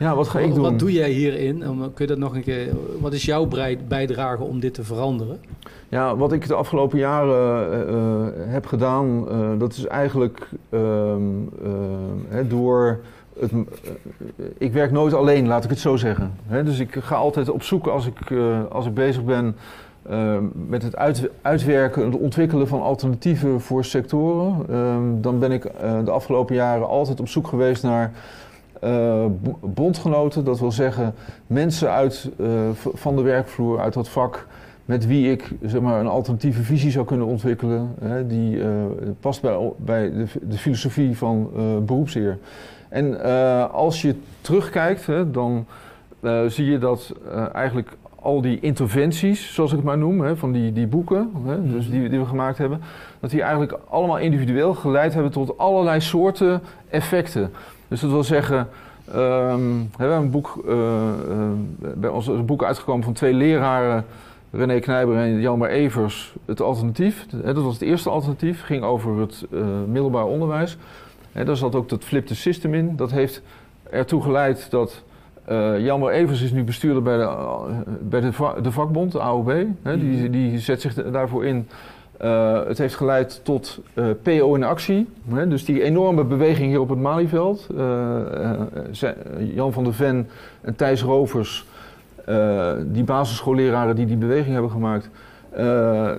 Ja, 0.00 0.14
wat 0.14 0.28
ga 0.28 0.38
ik 0.38 0.54
doen? 0.54 0.62
Wat 0.62 0.78
doe 0.78 0.92
jij 0.92 1.10
hierin? 1.10 1.58
Kun 1.58 1.90
je 1.96 2.06
dat 2.06 2.18
nog 2.18 2.34
een 2.34 2.42
keer... 2.42 2.68
Wat 3.00 3.12
is 3.12 3.24
jouw 3.24 3.48
bijdrage 3.88 4.42
om 4.42 4.60
dit 4.60 4.74
te 4.74 4.84
veranderen? 4.84 5.38
Ja, 5.88 6.16
wat 6.16 6.32
ik 6.32 6.46
de 6.48 6.54
afgelopen 6.54 6.98
jaren 6.98 7.72
eh, 7.72 7.94
eh, 7.94 8.52
heb 8.52 8.66
gedaan, 8.66 9.28
eh, 9.28 9.50
dat 9.58 9.72
is 9.72 9.86
eigenlijk 9.86 10.48
ehm, 10.70 11.20
eh, 11.64 11.70
hè, 12.28 12.46
door. 12.46 13.00
Het, 13.38 13.50
ik 14.58 14.72
werk 14.72 14.90
nooit 14.92 15.14
alleen, 15.14 15.46
laat 15.46 15.64
ik 15.64 15.70
het 15.70 15.78
zo 15.78 15.96
zeggen. 15.96 16.32
Hè, 16.46 16.62
dus 16.64 16.78
ik 16.78 16.94
ga 17.00 17.14
altijd 17.16 17.50
op 17.50 17.62
zoek 17.62 17.86
als 17.86 18.06
ik, 18.06 18.32
als 18.70 18.86
ik 18.86 18.94
bezig 18.94 19.24
ben 19.24 19.56
eh, 20.02 20.36
met 20.68 20.82
het 20.82 20.96
uit- 20.96 21.28
uitwerken, 21.42 22.04
het 22.04 22.16
ontwikkelen 22.20 22.68
van 22.68 22.82
alternatieven 22.82 23.60
voor 23.60 23.84
sectoren. 23.84 24.54
ehm, 24.70 25.02
dan 25.20 25.38
ben 25.38 25.52
ik 25.52 25.62
de 26.04 26.10
afgelopen 26.10 26.54
jaren 26.54 26.88
altijd 26.88 27.20
op 27.20 27.28
zoek 27.28 27.46
geweest 27.46 27.82
naar 27.82 28.12
eh, 28.80 29.24
bo- 29.42 29.58
bondgenoten. 29.60 30.44
Dat 30.44 30.60
wil 30.60 30.72
zeggen 30.72 31.14
mensen 31.46 31.90
uit, 31.90 32.30
eh, 32.38 32.48
van 32.74 33.16
de 33.16 33.22
werkvloer, 33.22 33.80
uit 33.80 33.92
dat 33.92 34.08
vak 34.08 34.46
met 34.84 35.06
wie 35.06 35.30
ik 35.30 35.50
zeg 35.62 35.80
maar, 35.80 36.00
een 36.00 36.06
alternatieve 36.06 36.62
visie 36.62 36.90
zou 36.90 37.06
kunnen 37.06 37.26
ontwikkelen. 37.26 37.94
Hè, 38.00 38.26
die 38.26 38.62
eh, 38.62 38.68
past 39.20 39.42
bij, 39.42 39.72
bij 39.76 40.10
de, 40.12 40.26
de 40.42 40.58
filosofie 40.58 41.16
van 41.16 41.50
beroepsheer. 41.86 42.38
En 42.88 43.22
als 43.72 44.02
je 44.02 44.14
terugkijkt, 44.40 45.06
hè, 45.06 45.30
dan 45.30 45.66
zie 46.46 46.70
je 46.70 46.78
dat 46.78 47.12
eigenlijk 47.52 47.96
al 48.22 48.40
die 48.40 48.60
interventies, 48.60 49.54
zoals 49.54 49.70
ik 49.70 49.76
het 49.76 49.86
maar 49.86 49.98
noem, 49.98 50.20
hè, 50.20 50.36
van 50.36 50.52
die, 50.52 50.72
die 50.72 50.86
boeken, 50.86 51.30
hè, 51.44 51.70
dus 51.70 51.90
die, 51.90 52.08
die 52.08 52.18
we 52.18 52.26
gemaakt 52.26 52.58
hebben, 52.58 52.80
dat 53.20 53.30
die 53.30 53.42
eigenlijk 53.42 53.78
allemaal 53.88 54.18
individueel 54.18 54.74
geleid 54.74 55.14
hebben 55.14 55.32
tot 55.32 55.58
allerlei 55.58 56.00
soorten 56.00 56.60
effecten. 56.90 57.50
Dus 57.90 58.00
dat 58.00 58.10
wil 58.10 58.24
zeggen, 58.24 58.68
ehm, 59.12 59.60
we 59.96 59.96
hebben 59.96 60.16
een 60.16 60.30
boek, 60.30 60.62
eh, 60.66 60.72
eh, 60.72 61.48
bij 61.94 62.10
ons 62.10 62.28
is 62.28 62.38
een 62.38 62.46
boek 62.46 62.64
uitgekomen 62.64 63.04
van 63.04 63.12
twee 63.12 63.34
leraren, 63.34 64.04
René 64.50 64.78
Knijber 64.78 65.16
en 65.16 65.40
Jelmer 65.40 65.68
Evers, 65.68 66.34
het 66.44 66.60
alternatief. 66.60 67.26
Dat 67.44 67.56
was 67.56 67.72
het 67.72 67.82
eerste 67.82 68.10
alternatief, 68.10 68.62
ging 68.62 68.82
over 68.82 69.18
het 69.18 69.44
eh, 69.52 69.60
middelbaar 69.86 70.24
onderwijs. 70.24 70.76
Hè, 71.32 71.44
daar 71.44 71.56
zat 71.56 71.74
ook 71.74 71.88
dat 71.88 72.04
flip 72.04 72.26
the 72.26 72.34
system 72.34 72.74
in. 72.74 72.96
Dat 72.96 73.10
heeft 73.10 73.42
ertoe 73.90 74.22
geleid 74.22 74.70
dat 74.70 75.02
Jelmer 75.78 76.12
Evers 76.12 76.42
is 76.42 76.52
nu 76.52 76.64
bestuurder 76.64 77.02
bij 77.02 77.16
de, 77.16 77.28
bij 78.00 78.20
de, 78.20 78.32
de 78.62 78.72
vakbond, 78.72 79.12
de 79.12 79.20
AOB. 79.20 79.52
Die, 79.82 80.30
die 80.30 80.58
zet 80.58 80.80
zich 80.80 80.94
daarvoor 80.94 81.44
in. 81.44 81.68
Eh, 82.20 82.60
het 82.66 82.78
heeft 82.78 82.94
geleid 82.94 83.40
tot 83.42 83.80
eh, 83.94 84.04
PO 84.22 84.54
in 84.54 84.64
actie. 84.64 85.08
Hè, 85.28 85.48
dus 85.48 85.64
die 85.64 85.82
enorme 85.82 86.24
beweging 86.24 86.68
hier 86.68 86.80
op 86.80 86.88
het 86.88 86.98
Malieveld. 86.98 87.66
Eh, 87.76 88.50
Jan 89.54 89.72
van 89.72 89.84
der 89.84 89.94
Ven 89.94 90.28
en 90.60 90.76
Thijs 90.76 91.02
Rovers, 91.02 91.66
die 92.86 93.04
basisschoolleraren 93.04 93.96
die 93.96 94.06
die 94.06 94.16
beweging 94.16 94.52
hebben 94.52 94.70
gemaakt, 94.70 95.10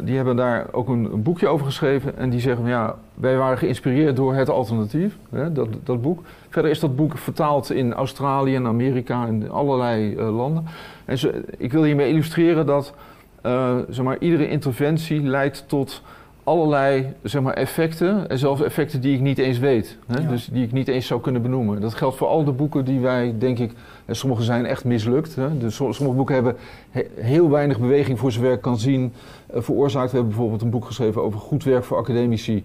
die 0.05 0.15
hebben 0.15 0.35
daar 0.35 0.67
ook 0.71 0.87
een, 0.87 1.23
boekje 1.23 1.47
over 1.47 1.65
geschreven. 1.65 2.17
En 2.17 2.29
die 2.29 2.39
zeggen, 2.39 2.67
ja, 2.67 2.95
wij 3.13 3.37
waren 3.37 3.57
geïnspireerd 3.57 4.15
door 4.15 4.33
het 4.33 4.49
alternatief, 4.49 5.17
hè, 5.29 5.51
dat, 5.51 5.67
dat 5.83 6.01
boek. 6.01 6.21
Verder 6.49 6.71
is 6.71 6.79
dat 6.79 6.95
boek 6.95 7.17
vertaald 7.17 7.71
in 7.71 7.93
Australië 7.93 8.55
en 8.55 8.67
Amerika 8.67 9.27
en 9.27 9.51
allerlei 9.51 10.21
landen. 10.21 10.65
En 11.05 11.17
ik 11.57 11.71
wil 11.71 11.83
hiermee 11.83 12.09
illustreren 12.09 12.65
dat 12.65 12.93
eh, 13.41 13.75
zeg 13.89 14.05
maar, 14.05 14.17
iedere 14.19 14.49
interventie 14.49 15.21
leidt 15.21 15.63
tot 15.67 16.01
allerlei 16.43 17.13
zeg 17.23 17.41
maar, 17.41 17.53
effecten. 17.53 18.29
En 18.29 18.37
zelfs 18.37 18.61
effecten 18.61 19.01
die 19.01 19.13
ik 19.15 19.21
niet 19.21 19.37
eens 19.37 19.59
weet. 19.59 19.97
Hè? 20.07 20.21
Ja. 20.21 20.27
Dus 20.27 20.45
die 20.51 20.63
ik 20.63 20.71
niet 20.71 20.87
eens 20.87 21.05
zou 21.07 21.21
kunnen 21.21 21.41
benoemen. 21.41 21.81
Dat 21.81 21.93
geldt 21.93 22.17
voor 22.17 22.27
al 22.27 22.43
de 22.43 22.51
boeken 22.51 22.85
die 22.85 22.99
wij, 22.99 23.35
denk 23.37 23.59
ik... 23.59 23.71
En 24.05 24.15
sommige 24.15 24.43
zijn 24.43 24.65
echt 24.65 24.83
mislukt. 24.85 25.35
Hè? 25.35 25.57
Dus 25.57 25.75
som- 25.75 25.93
sommige 25.93 26.17
boeken 26.17 26.35
hebben 26.35 26.55
he- 26.89 27.07
heel 27.15 27.49
weinig 27.49 27.79
beweging 27.79 28.19
voor 28.19 28.31
zijn 28.31 28.43
werk 28.43 28.61
kan 28.61 28.77
zien 28.77 29.13
eh, 29.47 29.61
veroorzaakt. 29.61 30.09
We 30.11 30.17
hebben 30.17 30.29
bijvoorbeeld 30.33 30.61
een 30.61 30.69
boek 30.69 30.85
geschreven 30.85 31.21
over 31.23 31.39
goed 31.39 31.63
werk 31.63 31.83
voor 31.83 31.97
academici. 31.97 32.63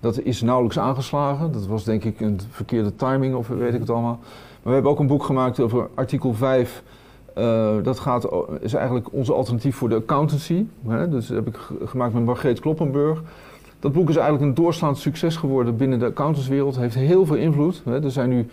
Dat 0.00 0.20
is 0.20 0.42
nauwelijks 0.42 0.78
aangeslagen. 0.78 1.52
Dat 1.52 1.66
was 1.66 1.84
denk 1.84 2.04
ik 2.04 2.20
een 2.20 2.40
verkeerde 2.50 2.94
timing 2.96 3.34
of 3.34 3.48
weet 3.48 3.74
ik 3.74 3.80
het 3.80 3.90
allemaal. 3.90 4.18
Maar 4.20 4.58
we 4.62 4.72
hebben 4.72 4.90
ook 4.90 4.98
een 4.98 5.06
boek 5.06 5.24
gemaakt 5.24 5.60
over 5.60 5.88
artikel 5.94 6.34
5... 6.34 6.82
Eh, 7.36 7.74
dat 7.82 7.98
gaat, 7.98 8.28
is 8.60 8.74
eigenlijk 8.74 9.12
onze 9.12 9.32
alternatief 9.32 9.76
voor 9.76 9.88
de 9.88 9.94
accountancy. 9.94 10.64
Hè? 10.88 11.08
Dus 11.08 11.26
dat 11.26 11.36
heb 11.36 11.46
ik 11.46 11.56
ge- 11.56 11.86
gemaakt 11.86 12.14
met 12.14 12.24
Margreet 12.24 12.60
Kloppenburg. 12.60 13.22
Dat 13.80 13.92
boek 13.92 14.08
is 14.08 14.16
eigenlijk 14.16 14.44
een 14.46 14.54
doorslaand 14.54 14.98
succes 14.98 15.36
geworden 15.36 15.76
binnen 15.76 15.98
de 15.98 16.04
accountantswereld. 16.04 16.76
Heeft 16.76 16.94
heel 16.94 17.26
veel 17.26 17.36
invloed. 17.36 17.82
Hè? 17.84 18.04
Er 18.04 18.10
zijn 18.10 18.28
nu, 18.28 18.48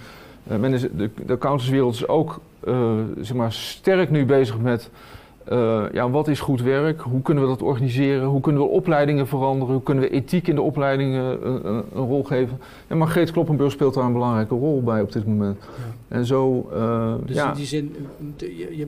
eh, 0.47 0.57
men 0.57 0.71
de 0.91 1.09
accountantswereld 1.33 1.93
is 1.93 2.07
ook 2.07 2.39
eh, 2.59 2.91
zeg 3.21 3.37
maar 3.37 3.51
sterk 3.51 4.09
nu 4.09 4.25
bezig 4.25 4.59
met... 4.59 4.89
eh, 5.45 5.83
ja, 5.91 6.09
wat 6.09 6.27
is 6.27 6.39
goed 6.39 6.61
werk? 6.61 7.01
Hoe 7.01 7.21
kunnen 7.21 7.43
we 7.43 7.49
dat 7.49 7.61
organiseren? 7.61 8.25
Hoe 8.27 8.41
kunnen 8.41 8.61
we 8.61 8.67
opleidingen 8.67 9.27
veranderen? 9.27 9.73
Hoe 9.73 9.83
kunnen 9.83 10.03
we 10.03 10.09
ethiek 10.09 10.47
in 10.47 10.55
de 10.55 10.61
opleidingen 10.61 11.47
een, 11.47 11.67
een, 11.67 11.83
een 11.93 12.05
rol 12.07 12.23
geven? 12.23 12.59
En 12.87 12.97
Margreet 12.97 13.31
Kloppenburg 13.31 13.71
speelt 13.71 13.93
daar 13.93 14.05
een 14.05 14.13
belangrijke 14.13 14.55
rol 14.55 14.81
bij 14.83 15.01
op 15.01 15.11
dit 15.11 15.25
moment. 15.27 15.57
En 16.07 16.25
zo, 16.25 16.69
eh, 16.73 17.13
Dus 17.25 17.35
ja... 17.35 17.49
in 17.49 17.55
die 17.57 17.65
zin, 17.65 17.95
je, 18.37 18.87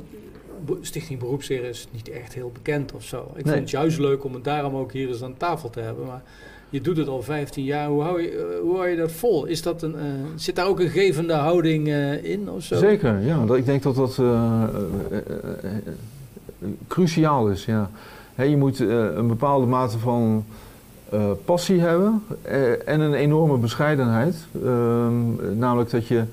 Stichting 0.81 1.19
Beroepsheer 1.19 1.63
is 1.63 1.87
niet 1.91 2.09
echt 2.09 2.33
heel 2.33 2.51
bekend 2.53 2.93
of 2.93 3.03
zo. 3.03 3.17
Ik 3.35 3.43
Nee. 3.43 3.53
vind 3.53 3.59
het 3.59 3.69
juist 3.69 3.99
leuk 3.99 4.23
om 4.23 4.33
het 4.33 4.43
daarom 4.43 4.75
ook 4.75 4.91
hier 4.91 5.07
eens 5.07 5.23
aan 5.23 5.37
tafel 5.37 5.69
te 5.69 5.79
hebben. 5.79 6.05
Maar 6.05 6.21
je 6.69 6.81
doet 6.81 6.97
het 6.97 7.07
al 7.07 7.21
15 7.21 7.63
jaar. 7.63 7.87
Hoe 7.89 8.01
hou 8.01 8.21
je, 8.21 8.29
eh, 8.29 8.59
hoe 8.61 8.75
hou 8.75 8.87
je 8.87 8.95
dat 8.95 9.11
vol? 9.11 9.45
Is 9.45 9.61
dat 9.61 9.81
een, 9.81 9.95
eh, 9.95 10.01
zit 10.35 10.55
daar 10.55 10.67
ook 10.67 10.79
een 10.79 10.89
gevende 10.89 11.33
houding 11.33 11.87
eh, 11.87 12.23
in 12.23 12.49
of 12.49 12.63
zo? 12.63 12.75
Zeker, 12.75 13.19
ja. 13.21 13.45
Dat, 13.45 13.57
ik 13.57 13.65
denk 13.65 13.83
dat 13.83 13.95
dat 13.95 14.17
eh, 14.19 14.25
eh, 14.25 14.63
eh, 15.11 15.17
eh, 15.17 15.17
eh, 15.63 15.93
cruciaal 16.87 17.49
is, 17.49 17.65
ja. 17.65 17.89
Je 18.43 18.57
moet 18.57 18.79
eh, 18.79 19.15
een 19.15 19.27
bepaalde 19.27 19.65
mate 19.65 19.99
van 19.99 20.45
eh, 21.09 21.19
passie 21.45 21.81
hebben 21.81 22.23
eh, 22.41 22.87
en 22.87 22.99
een 22.99 23.13
enorme 23.13 23.57
bescheidenheid. 23.57 24.35
Ehm, 24.63 25.57
namelijk 25.57 25.89
dat 25.89 26.07
je 26.07 26.23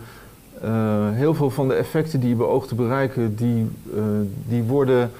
heel 1.13 1.35
veel 1.35 1.51
van 1.51 1.69
de 1.69 1.75
effecten 1.75 2.21
die 2.21 2.29
je 2.29 2.35
beoogt 2.35 2.69
te 2.69 2.75
bereiken, 2.75 3.35
die, 3.35 3.69
die 4.49 4.63
worden 4.63 5.11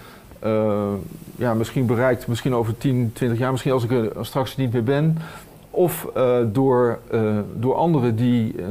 ja, 1.37 1.55
misschien 1.55 1.87
bereikt, 1.87 2.27
misschien 2.27 2.55
over 2.55 2.79
10, 2.79 3.11
20 3.13 3.39
jaar, 3.39 3.51
misschien 3.51 3.73
als 3.73 3.85
ik 3.85 3.91
er 3.91 4.11
straks 4.21 4.57
niet 4.57 4.73
meer 4.73 4.83
ben. 4.83 5.19
Of 5.71 6.09
door, 6.53 6.99
door 7.57 7.75
anderen 7.75 8.17
die, 8.17 8.55
eh, 8.59 8.67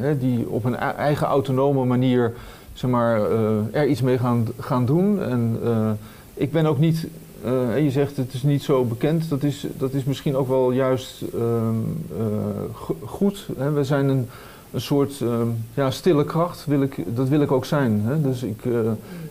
hè, 0.00 0.18
die 0.18 0.48
op 0.48 0.64
een 0.64 0.74
e- 0.74 0.76
eigen 0.76 1.26
autonome 1.26 1.84
manier 1.84 2.32
zeg 2.74 2.90
maar, 2.90 3.30
eh, 3.30 3.38
er 3.72 3.86
iets 3.86 4.02
mee 4.02 4.18
gaan, 4.18 4.46
gaan 4.60 4.84
doen. 4.86 5.22
En 5.22 5.58
eh, 5.64 5.90
ik 6.34 6.52
ben 6.52 6.66
ook 6.66 6.78
niet, 6.78 7.06
eh, 7.44 7.82
je 7.84 7.90
zegt 7.90 8.16
het 8.16 8.32
is 8.34 8.42
niet 8.42 8.62
zo 8.62 8.84
bekend, 8.84 9.28
dat 9.28 9.42
is, 9.42 9.66
dat 9.76 9.92
is 9.92 10.04
misschien 10.04 10.36
ook 10.36 10.48
wel 10.48 10.70
juist 10.72 11.22
ehm, 11.34 11.74
eh, 12.18 12.26
go- 12.72 12.96
goed. 13.04 13.48
Hè? 13.58 13.72
We 13.72 13.84
zijn 13.84 14.08
een, 14.08 14.28
een 14.72 14.80
soort 14.80 15.20
ehm, 15.20 15.46
ja, 15.74 15.90
stille 15.90 16.24
kracht, 16.24 16.64
wil 16.66 16.82
ik, 16.82 16.96
dat 17.06 17.28
wil 17.28 17.40
ik 17.40 17.52
ook 17.52 17.64
zijn. 17.64 18.00
Hè? 18.04 18.20
Dus 18.20 18.42
ik 18.42 18.62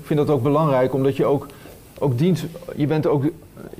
vind 0.02 0.20
dat 0.20 0.30
ook 0.30 0.44
belangrijk, 0.44 0.94
omdat 0.94 1.16
je 1.16 1.26
ook, 1.26 1.48
ook 2.00 2.18
dienst, 2.18 2.46
je 2.76 2.88
bent 2.88 3.08
ook, 3.08 3.24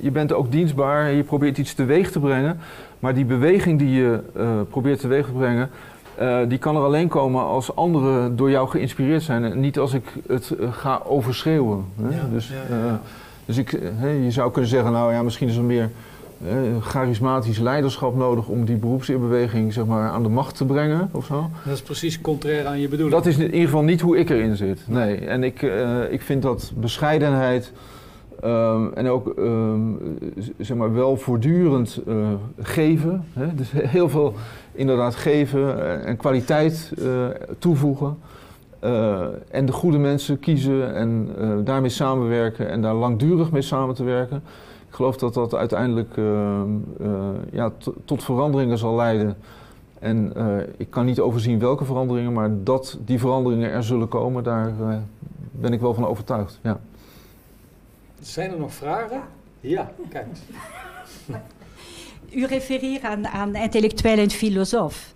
je 0.00 0.10
bent 0.10 0.32
ook 0.32 0.50
dienstbaar 0.52 1.06
en 1.06 1.14
je 1.16 1.22
probeert 1.22 1.58
iets 1.58 1.74
teweeg 1.74 2.10
te 2.10 2.20
brengen. 2.20 2.58
Maar 2.98 3.14
die 3.14 3.24
beweging 3.24 3.78
die 3.78 3.90
je 3.90 4.18
probeert 4.70 5.00
teweeg 5.00 5.26
te 5.26 5.32
brengen, 5.32 5.70
eh, 6.16 6.38
die 6.48 6.58
kan 6.58 6.76
er 6.76 6.82
alleen 6.82 7.08
komen 7.08 7.42
als 7.44 7.76
anderen 7.76 8.36
door 8.36 8.50
jou 8.50 8.68
geïnspireerd 8.68 9.22
zijn. 9.22 9.44
En 9.44 9.60
niet 9.60 9.78
als 9.78 9.92
ik 9.92 10.04
het 10.26 10.50
eh, 10.50 10.72
ga 10.72 11.00
overschreeuwen. 11.04 11.84
Hè? 12.02 12.16
Ja, 12.16 12.28
dus 12.32 12.48
ja, 12.48 12.76
ja. 12.76 12.86
eh, 12.86 12.94
dus 13.44 13.56
ik, 13.56 13.70
je 14.00 14.30
zou 14.30 14.50
kunnen 14.50 14.70
zeggen, 14.70 14.92
nou 14.92 15.12
ja, 15.12 15.22
misschien 15.22 15.48
is 15.48 15.56
er 15.56 15.62
meer 15.62 15.90
charismatisch 16.80 17.58
leiderschap 17.58 18.16
nodig 18.16 18.48
om 18.48 18.64
die 18.64 18.76
beroepseerbeweging 18.76 19.72
zeg 19.72 19.84
maar, 19.84 20.10
aan 20.10 20.22
de 20.22 20.28
macht 20.28 20.56
te 20.56 20.64
brengen 20.64 21.08
of 21.12 21.24
zo. 21.24 21.50
Dat 21.64 21.74
is 21.74 21.82
precies 21.82 22.20
contrair 22.20 22.66
aan 22.66 22.80
je 22.80 22.88
bedoeling. 22.88 23.16
Dat 23.16 23.26
is 23.26 23.36
in 23.36 23.44
ieder 23.44 23.60
geval 23.60 23.82
niet 23.82 24.00
hoe 24.00 24.18
ik 24.18 24.30
erin 24.30 24.56
zit. 24.56 24.80
Nee. 24.86 25.16
En 25.16 25.44
ik, 25.44 25.62
ik 26.10 26.22
vind 26.22 26.42
dat 26.42 26.72
bescheidenheid 26.76 27.72
ehm, 28.40 28.86
en 28.94 29.08
ook 29.08 29.28
ehm, 29.38 29.80
zeg 30.58 30.76
maar 30.76 30.92
wel 30.92 31.16
voortdurend 31.16 32.00
eh, 32.06 32.16
geven. 32.58 33.24
Hè? 33.32 33.54
Dus 33.54 33.70
heel 33.96 34.08
veel 34.08 34.34
inderdaad 34.72 35.14
geven 35.14 36.04
en 36.04 36.16
kwaliteit 36.16 36.92
eh, 36.98 37.26
toevoegen. 37.58 38.18
Eh, 38.78 39.20
en 39.50 39.66
de 39.66 39.72
goede 39.72 39.98
mensen 39.98 40.40
kiezen 40.40 40.94
en 40.94 41.28
daarmee 41.64 41.90
samenwerken 41.90 42.68
en 42.68 42.82
daar 42.82 42.94
langdurig 42.94 43.50
mee 43.50 43.62
samen 43.62 43.94
te 43.94 44.04
werken. 44.04 44.42
Ik 44.88 44.94
geloof 44.94 45.16
dat 45.16 45.34
dat 45.34 45.54
uiteindelijk 45.54 46.16
ehm, 46.16 46.68
eh, 47.00 47.08
ja, 47.52 47.72
tot 48.04 48.24
veranderingen 48.24 48.78
zal 48.78 48.94
leiden. 48.94 49.36
En 49.98 50.32
ik 50.76 50.90
kan 50.90 51.04
niet 51.04 51.20
overzien 51.20 51.58
welke 51.58 51.84
veranderingen, 51.84 52.32
maar 52.32 52.50
dat 52.62 52.98
die 53.04 53.18
veranderingen 53.18 53.70
er 53.70 53.82
zullen 53.82 54.08
komen, 54.08 54.44
daar 54.44 54.72
ben 55.50 55.72
ik 55.72 55.80
wel 55.80 55.94
van 55.94 56.06
overtuigd. 56.06 56.58
Ja. 56.62 56.80
Zijn 58.24 58.50
er 58.50 58.58
nog 58.58 58.74
vragen? 58.74 59.22
Ja, 59.60 59.92
kijk 60.08 60.26
eens. 60.28 60.40
U 62.30 62.46
refereert 62.46 63.02
aan, 63.02 63.26
aan 63.26 63.54
intellectueel 63.54 64.18
en 64.18 64.30
filosoof. 64.30 65.12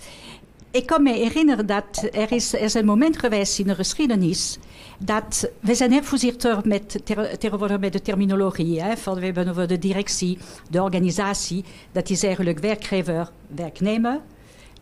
ik 0.70 0.86
kan 0.86 1.02
me 1.02 1.12
herinneren 1.12 1.66
dat 1.66 2.08
er 2.12 2.32
is, 2.32 2.52
er 2.52 2.60
is 2.60 2.74
een 2.74 2.84
moment 2.84 3.18
geweest 3.18 3.58
in 3.58 3.66
de 3.66 3.74
geschiedenis 3.74 4.58
dat 4.98 5.50
we 5.60 5.74
zijn 5.74 5.92
heel 5.92 6.02
voorzichtig 6.02 6.64
met 6.64 7.00
ter, 7.04 7.38
tegenwoordig 7.38 7.78
met 7.78 7.92
de 7.92 8.02
terminologie. 8.02 8.82
Hè, 8.82 8.96
van 8.96 9.14
we 9.14 9.24
hebben 9.24 9.48
over 9.48 9.66
de 9.66 9.78
directie, 9.78 10.38
de 10.70 10.82
organisatie. 10.82 11.64
Dat 11.92 12.10
is 12.10 12.22
eigenlijk 12.22 12.58
werkgever, 12.58 13.30
werknemer. 13.46 14.20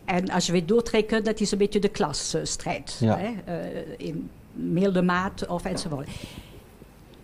En 0.05 0.29
als 0.29 0.45
je 0.45 0.51
weer 0.51 0.65
doortrekken, 0.65 1.23
dat 1.23 1.39
is 1.39 1.51
een 1.51 1.57
beetje 1.57 1.79
de 1.79 1.89
klasstrijd. 1.89 2.97
Ja. 2.99 3.17
Hè, 3.17 3.29
uh, 3.29 3.83
in 3.97 4.29
milde 4.51 5.01
maat 5.01 5.47
of 5.47 5.65
enzovoort. 5.65 6.07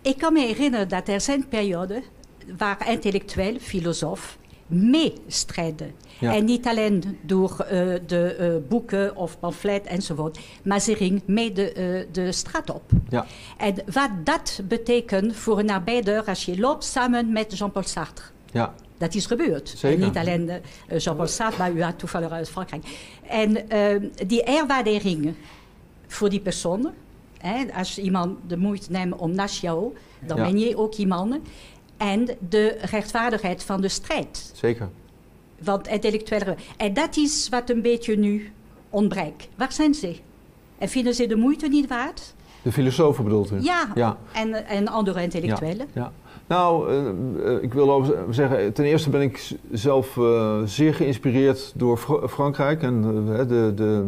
Ik 0.04 0.18
kan 0.18 0.32
me 0.32 0.40
herinneren 0.40 0.88
dat 0.88 1.08
er 1.08 1.20
zijn 1.20 1.48
perioden 1.48 2.02
waar 2.58 2.90
intellectueel, 2.90 3.58
filosoof, 3.60 4.38
meestrijden. 4.66 5.92
Ja. 6.18 6.34
En 6.34 6.44
niet 6.44 6.66
alleen 6.66 7.18
door 7.22 7.50
uh, 7.50 7.68
de 8.06 8.36
uh, 8.40 8.68
boeken 8.68 9.16
of 9.16 9.38
pamflet 9.38 9.86
enzovoort, 9.86 10.38
maar 10.64 10.80
ze 10.80 10.96
ging 10.96 11.22
mee 11.26 11.52
de, 11.52 11.74
uh, 11.76 12.12
de 12.12 12.32
straat 12.32 12.70
op. 12.70 12.82
Ja. 13.08 13.26
En 13.56 13.74
wat 13.92 14.10
dat 14.24 14.60
betekent 14.68 15.36
voor 15.36 15.58
een 15.58 15.70
arbeider 15.70 16.24
als 16.24 16.44
je 16.44 16.58
loopt 16.58 16.84
samen 16.84 17.32
met 17.32 17.58
Jean-Paul 17.58 17.84
Sartre. 17.84 18.24
Ja. 18.52 18.74
Dat 18.98 19.14
is 19.14 19.26
gebeurd. 19.26 19.68
Zeker. 19.68 19.98
En 19.98 20.04
niet 20.04 20.16
alleen 20.16 20.50
Jean-Paul 20.98 21.28
Sartre, 21.28 21.58
maar 21.58 21.72
u 21.72 21.82
had 21.82 21.98
toevallig 21.98 22.30
uit 22.30 22.50
Frankrijk. 22.50 22.84
En 23.28 23.52
die 24.26 24.42
erwaardering 24.42 25.34
voor 26.06 26.30
die 26.30 26.40
persoon, 26.40 26.92
hè, 27.48 27.64
als 27.74 27.98
iemand 27.98 28.38
de 28.46 28.56
moeite 28.56 28.90
neemt 28.90 29.16
om 29.16 29.34
naast 29.34 29.60
jou, 29.60 29.96
dan 30.26 30.36
Ja. 30.36 30.44
ben 30.44 30.58
je 30.58 30.76
ook 30.76 30.94
iemand. 30.94 31.36
En 31.96 32.28
de 32.48 32.78
rechtvaardigheid 32.80 33.62
van 33.64 33.80
de 33.80 33.88
strijd. 33.88 34.50
Zeker. 34.54 34.88
Want 35.62 35.88
intellectuele. 35.88 36.56
En 36.76 36.94
dat 36.94 37.16
is 37.16 37.48
wat 37.48 37.70
een 37.70 37.82
beetje 37.82 38.16
nu 38.16 38.52
ontbreekt. 38.90 39.48
Waar 39.56 39.72
zijn 39.72 39.94
ze? 39.94 40.16
En 40.78 40.88
vinden 40.88 41.14
ze 41.14 41.26
de 41.26 41.36
moeite 41.36 41.68
niet 41.68 41.88
waard? 41.88 42.34
De 42.62 42.72
filosofen 42.72 43.24
bedoelt 43.24 43.50
u? 43.52 43.60
Ja. 43.60 43.90
Ja. 43.94 44.16
En, 44.32 44.66
en 44.66 44.88
andere 44.88 45.22
intellectuelen? 45.22 45.86
Ja. 45.92 46.12
Nou, 46.46 46.92
uh, 46.92 46.96
uh, 47.44 47.62
ik 47.62 47.74
wil 47.74 47.92
over 47.92 48.14
zeggen, 48.30 48.72
ten 48.72 48.84
eerste 48.84 49.10
ben 49.10 49.20
ik 49.20 49.56
zelf 49.72 50.16
uh, 50.16 50.60
zeer 50.64 50.94
geïnspireerd 50.94 51.72
door 51.74 51.96
Fr 51.96 52.12
Frankrijk 52.28 52.82
en 52.82 53.02
de, 53.02 53.46
de, 53.46 53.72
de, 53.74 54.04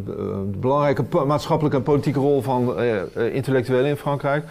belangrijke 0.58 1.04
maatschappelijke 1.26 1.76
en 1.76 1.82
politieke 1.82 2.18
rol 2.18 2.42
van 2.42 2.78
eh, 2.78 3.34
intellectuelen 3.34 3.90
in 3.90 3.96
Frankrijk. 3.96 4.44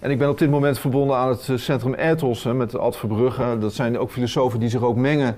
En 0.00 0.10
ik 0.10 0.18
ben 0.18 0.28
op 0.28 0.38
dit 0.38 0.50
moment 0.50 0.78
verbonden 0.78 1.16
aan 1.16 1.28
het 1.28 1.48
centrum 1.54 1.94
Ethos 1.94 2.44
met 2.44 2.78
Ad 2.78 2.96
Verbrugge. 2.96 3.56
Dat 3.60 3.72
zijn 3.72 3.98
ook 3.98 4.10
filosofen 4.10 4.60
die 4.60 4.68
zich 4.68 4.82
ook 4.82 4.96
mengen 4.96 5.36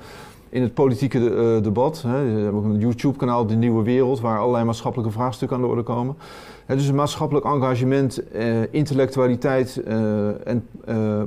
in 0.55 0.63
het 0.63 0.75
politieke 0.75 1.19
uh, 1.19 1.63
debat. 1.63 2.03
Hè. 2.03 2.25
We 2.25 2.41
hebben 2.41 2.61
ook 2.61 2.65
een 2.65 2.79
YouTube-kanaal, 2.79 3.47
De 3.47 3.55
Nieuwe 3.55 3.83
Wereld, 3.83 4.21
waar 4.21 4.39
allerlei 4.39 4.65
maatschappelijke 4.65 5.13
vraagstukken 5.13 5.57
aan 5.57 5.63
de 5.63 5.69
orde 5.69 5.83
komen. 5.83 6.17
Hè, 6.67 6.77
dus 6.77 6.89
een 6.89 6.95
maatschappelijk 6.95 7.47
engagement, 7.47 8.21
uh, 8.35 8.57
intellectualiteit 8.71 9.83
uh, 9.89 10.47
en 10.47 10.69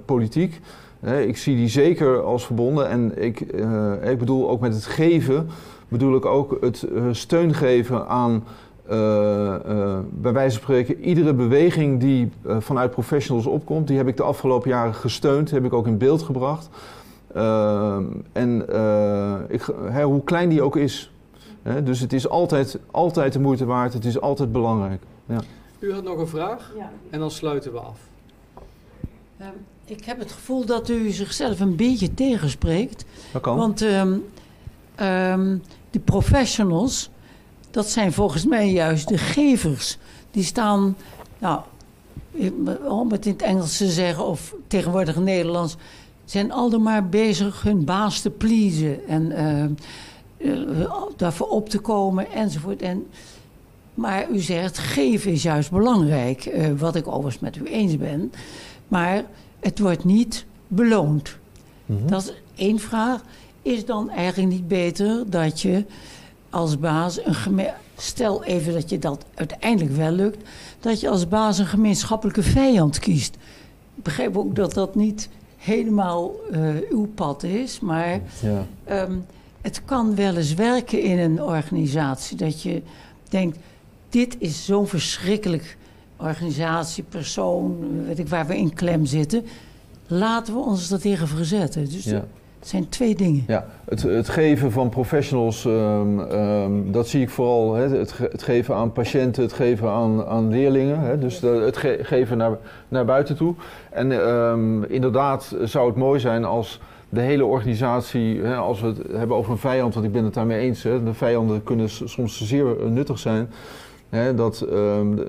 politiek. 0.05 0.59
ik 1.27 1.37
zie 1.37 1.55
die 1.55 1.67
zeker 1.67 2.21
als 2.21 2.45
verbonden. 2.45 2.89
En 2.89 3.23
ik, 3.23 3.39
ik 4.03 4.17
bedoel 4.17 4.49
ook 4.49 4.59
met 4.59 4.73
het 4.73 4.85
geven, 4.85 5.49
bedoel 5.87 6.15
ik 6.15 6.25
ook 6.25 6.57
het 6.61 6.87
steun 7.11 7.53
geven 7.53 8.07
aan 8.07 8.43
bij 10.09 10.33
wijze 10.33 10.59
van 10.59 10.63
spreken, 10.63 10.99
iedere 10.99 11.33
beweging 11.33 11.99
die 11.99 12.31
vanuit 12.59 12.91
professionals 12.91 13.45
opkomt, 13.45 13.87
die 13.87 13.97
heb 13.97 14.07
ik 14.07 14.17
de 14.17 14.23
afgelopen 14.23 14.69
jaren 14.69 14.93
gesteund, 14.93 15.51
heb 15.51 15.65
ik 15.65 15.73
ook 15.73 15.87
in 15.87 15.97
beeld 15.97 16.21
gebracht. 16.21 16.69
En 18.31 18.61
ik, 19.47 19.65
hè, 19.89 20.03
hoe 20.03 20.23
klein 20.23 20.49
die 20.49 20.61
ook 20.61 20.75
is. 20.75 21.11
Hè, 21.61 21.83
dus 21.83 21.99
het 21.99 22.13
is 22.13 22.29
altijd, 22.29 22.79
altijd 22.91 23.33
de 23.33 23.39
moeite 23.39 23.65
waard, 23.65 23.93
het 23.93 24.05
is 24.05 24.21
altijd 24.21 24.51
belangrijk. 24.51 25.01
Ja. 25.25 25.41
U 25.79 25.93
had 25.93 26.03
nog 26.03 26.17
een 26.19 26.27
vraag 26.27 26.71
Ja. 26.77 26.91
en 27.09 27.19
dan 27.19 27.31
sluiten 27.31 27.71
we 27.71 27.79
af. 27.79 27.99
Um, 29.41 29.47
ik 29.85 30.05
heb 30.05 30.19
het 30.19 30.31
gevoel 30.31 30.65
dat 30.65 30.89
u 30.89 31.09
zichzelf 31.09 31.59
een 31.59 31.75
beetje 31.75 32.13
tegenspreekt. 32.13 33.05
Dat 33.33 33.41
kan. 33.41 33.57
Want 33.57 33.81
um, 33.81 34.25
um, 35.01 35.61
die 35.89 36.01
professionals, 36.01 37.09
dat 37.71 37.87
zijn 37.89 38.13
volgens 38.13 38.45
mij 38.45 38.71
juist 38.71 39.07
de 39.07 39.17
gevers. 39.17 39.97
Die 40.31 40.43
staan, 40.43 40.97
nou, 41.39 41.61
om 42.87 43.11
het 43.11 43.25
in 43.25 43.31
het 43.31 43.41
Engels 43.41 43.77
te 43.77 43.89
zeggen 43.89 44.25
of 44.25 44.55
tegenwoordig 44.67 45.15
in 45.15 45.21
het 45.21 45.29
Nederlands, 45.29 45.75
zijn 46.29 46.51
altijd 46.51 46.81
maar 46.81 47.09
bezig 47.09 47.61
hun 47.61 47.85
baas 47.85 48.21
te 48.21 48.29
pleasen 48.29 49.07
en 49.07 49.31
uh, 50.37 50.81
uh, 50.81 50.91
daarvoor 51.15 51.47
op 51.47 51.69
te 51.69 51.79
komen 51.79 52.31
enzovoort. 52.31 52.81
En, 52.81 53.07
maar 53.93 54.29
u 54.29 54.39
zegt, 54.39 54.77
geven 54.77 55.31
is 55.31 55.43
juist 55.43 55.71
belangrijk, 55.71 56.45
uh, 56.45 56.79
wat 56.79 56.95
ik 56.95 57.07
overigens 57.07 57.39
met 57.39 57.55
u 57.55 57.63
eens 57.63 57.97
ben. 57.97 58.31
Maar 58.87 59.23
het 59.59 59.79
wordt 59.79 60.03
niet 60.03 60.45
beloond. 60.67 61.37
Mm 61.85 61.97
-hmm. 61.97 62.09
Dat 62.09 62.23
is 62.23 62.33
één 62.55 62.79
vraag. 62.79 63.21
Is 63.61 63.85
dan 63.85 64.09
eigenlijk 64.09 64.51
niet 64.51 64.67
beter 64.67 65.29
dat 65.29 65.61
je 65.61 65.85
als 66.49 66.79
baas 66.79 67.19
een 67.25 67.67
stel 67.97 68.43
even 68.43 68.73
dat 68.73 68.89
je 68.89 68.99
dat 68.99 69.25
uiteindelijk 69.33 69.95
wel 69.95 70.11
lukt, 70.11 70.49
dat 70.79 70.99
je 70.99 71.09
als 71.09 71.27
baas 71.27 71.57
een 71.57 71.65
gemeenschappelijke 71.65 72.43
vijand 72.43 72.99
kiest. 72.99 73.35
Ik 73.95 74.03
begrijp 74.03 74.37
ook 74.37 74.55
dat 74.55 74.73
dat 74.73 74.95
niet 74.95 75.29
helemaal 75.67 76.31
uh, 76.51 76.69
uw 76.89 77.07
pad 77.15 77.43
is, 77.43 77.79
maar 77.79 78.21
ja. 78.41 78.65
um, 79.03 79.25
het 79.61 79.81
kan 79.85 80.15
wel 80.15 80.35
eens 80.35 80.53
werken 80.53 81.01
in 81.01 81.19
een 81.19 81.41
organisatie 81.41 82.37
dat 82.37 82.61
je 82.61 82.81
denkt, 83.29 83.57
dit 84.09 84.35
is 84.39 84.65
zo'n 84.65 84.87
verschrikkelijk 84.87 85.77
organisatie, 86.17 87.03
persoon, 87.03 88.03
weet 88.05 88.19
ik 88.19 88.27
waar 88.27 88.47
we 88.47 88.57
in 88.57 88.73
klem 88.73 89.05
zitten. 89.05 89.45
Laten 90.07 90.53
we 90.53 90.59
ons 90.59 90.91
er 90.91 90.99
tegen 90.99 91.27
verzetten. 91.27 91.89
Dus 91.89 92.03
ja. 92.03 92.25
Het 92.59 92.67
zijn 92.67 92.89
twee 92.89 93.15
dingen. 93.15 93.43
Ja, 93.47 93.65
het, 93.85 94.01
het 94.01 94.29
geven 94.29 94.71
van 94.71 94.89
professionals, 94.89 95.65
um, 95.65 96.19
um, 96.19 96.91
dat 96.91 97.07
zie 97.07 97.21
ik 97.21 97.29
vooral. 97.29 97.73
Hè, 97.73 97.87
het, 97.97 98.17
het, 98.17 98.43
geven 98.43 98.75
aan 98.75 98.91
patiënten, 98.91 99.43
het 99.43 99.53
geven 99.53 99.89
aan, 99.89 100.25
aan 100.25 100.49
leerlingen. 100.49 100.99
Hè, 100.99 101.17
dus 101.17 101.41
het 101.41 101.77
ge 101.77 101.99
geven 102.01 102.37
naar, 102.37 102.57
naar 102.87 103.05
buiten 103.05 103.35
toe. 103.35 103.55
En 103.91 104.11
um, 104.11 104.83
inderdaad 104.83 105.55
zou 105.63 105.87
het 105.87 105.95
mooi 105.95 106.19
zijn 106.19 106.45
als 106.45 106.79
de 107.09 107.21
hele 107.21 107.45
organisatie, 107.45 108.41
hè, 108.41 108.55
als 108.55 108.81
we 108.81 108.87
het 108.87 108.97
hebben 109.11 109.37
over 109.37 109.51
een 109.51 109.57
vijand, 109.57 109.93
want 109.93 110.05
ik 110.05 110.11
ben 110.11 110.23
het 110.23 110.33
daarmee 110.33 110.59
eens. 110.59 110.83
Hè, 110.83 111.03
de 111.03 111.13
vijanden 111.13 111.63
kunnen 111.63 111.89
soms 111.89 112.47
zeer 112.47 112.65
nuttig 112.89 113.19
zijn. 113.19 113.49
Hè, 114.09 114.35
dat, 114.35 114.65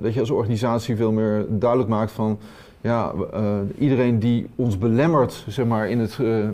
dat 0.03 0.15
je 0.15 0.21
als 0.21 0.31
organisatie 0.31 0.97
veel 0.97 1.13
meer 1.13 1.47
duidelijk 1.49 1.91
maakt 1.91 2.13
van 2.13 2.39
ja, 2.81 3.13
uh, 3.35 3.41
iedereen 3.79 4.19
die 4.19 4.47
ons 4.57 4.79
belemmert 4.79 5.45
zeg 5.49 5.67
maar, 5.67 5.89
in 5.89 5.99
het, 5.99 6.19
uh, 6.21 6.45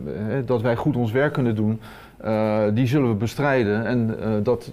dat 0.46 0.62
wij 0.62 0.76
goed 0.76 0.96
ons 0.96 1.12
werk 1.12 1.32
kunnen 1.32 1.54
doen, 1.54 1.80
uh, 2.24 2.62
die 2.74 2.86
zullen 2.86 3.08
we 3.08 3.14
bestrijden. 3.14 3.86
En 3.86 4.16
dat 4.42 4.70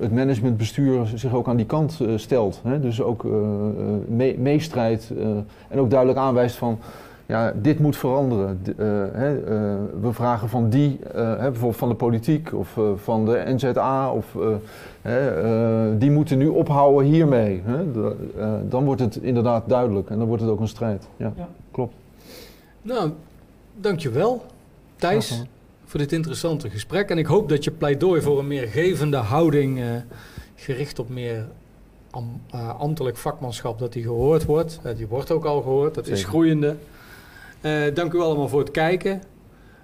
het 0.00 0.12
managementbestuur 0.12 1.06
zich 1.14 1.34
ook 1.34 1.48
aan 1.48 1.56
die 1.56 1.66
kant 1.66 2.00
stelt. 2.16 2.60
Hè? 2.64 2.80
Dus 2.80 3.02
ook 3.02 3.24
me 4.08 4.34
meestrijdt 4.38 5.12
en 5.68 5.78
ook 5.78 5.90
duidelijk 5.90 6.18
aanwijst 6.18 6.56
van 6.56 6.78
ja, 7.26 7.52
dit 7.56 7.78
moet 7.78 7.96
veranderen. 7.96 8.60
D 8.62 8.66
hè, 9.12 9.40
we 10.00 10.12
vragen 10.12 10.48
van 10.48 10.68
die, 10.68 10.98
hè, 11.12 11.36
bijvoorbeeld 11.36 11.76
van 11.76 11.88
de 11.88 11.94
politiek 11.94 12.54
of 12.54 12.78
van 12.96 13.24
de 13.24 13.42
NZA 13.46 14.12
of 14.12 14.36
Hè, 15.02 15.44
uh, 15.44 15.98
die 15.98 16.10
moeten 16.10 16.38
nu 16.38 16.48
ophouden 16.48 17.10
hiermee. 17.10 17.62
Hè? 17.64 17.92
De, 17.92 18.16
uh, 18.36 18.54
dan 18.68 18.84
wordt 18.84 19.00
het 19.00 19.16
inderdaad 19.16 19.68
duidelijk 19.68 20.10
en 20.10 20.18
dan 20.18 20.26
wordt 20.26 20.42
het 20.42 20.50
ook 20.50 20.60
een 20.60 20.68
strijd. 20.68 21.08
Ja, 21.16 21.32
ja. 21.36 21.48
klopt. 21.70 21.94
Nou, 22.82 23.10
dankjewel 23.80 24.44
Thijs 24.96 25.42
voor 25.84 26.00
dit 26.00 26.12
interessante 26.12 26.70
gesprek. 26.70 27.10
En 27.10 27.18
ik 27.18 27.26
hoop 27.26 27.48
dat 27.48 27.64
je 27.64 27.70
pleidooi 27.70 28.20
voor 28.20 28.38
een 28.38 28.46
meer 28.46 28.66
gevende 28.66 29.16
houding, 29.16 29.78
uh, 29.78 29.84
gericht 30.54 30.98
op 30.98 31.08
meer 31.08 31.46
am, 32.10 32.40
ambtelijk 32.78 33.16
vakmanschap, 33.16 33.78
dat 33.78 33.92
die 33.92 34.02
gehoord 34.02 34.44
wordt. 34.44 34.80
die 34.96 35.06
wordt 35.06 35.30
ook 35.30 35.44
al 35.44 35.62
gehoord, 35.62 35.94
dat 35.94 36.04
Zeker. 36.04 36.20
is 36.20 36.26
groeiende. 36.26 36.76
Dank 37.94 38.12
u 38.12 38.18
allemaal 38.18 38.48
voor 38.48 38.60
het 38.60 38.70
kijken. 38.70 39.22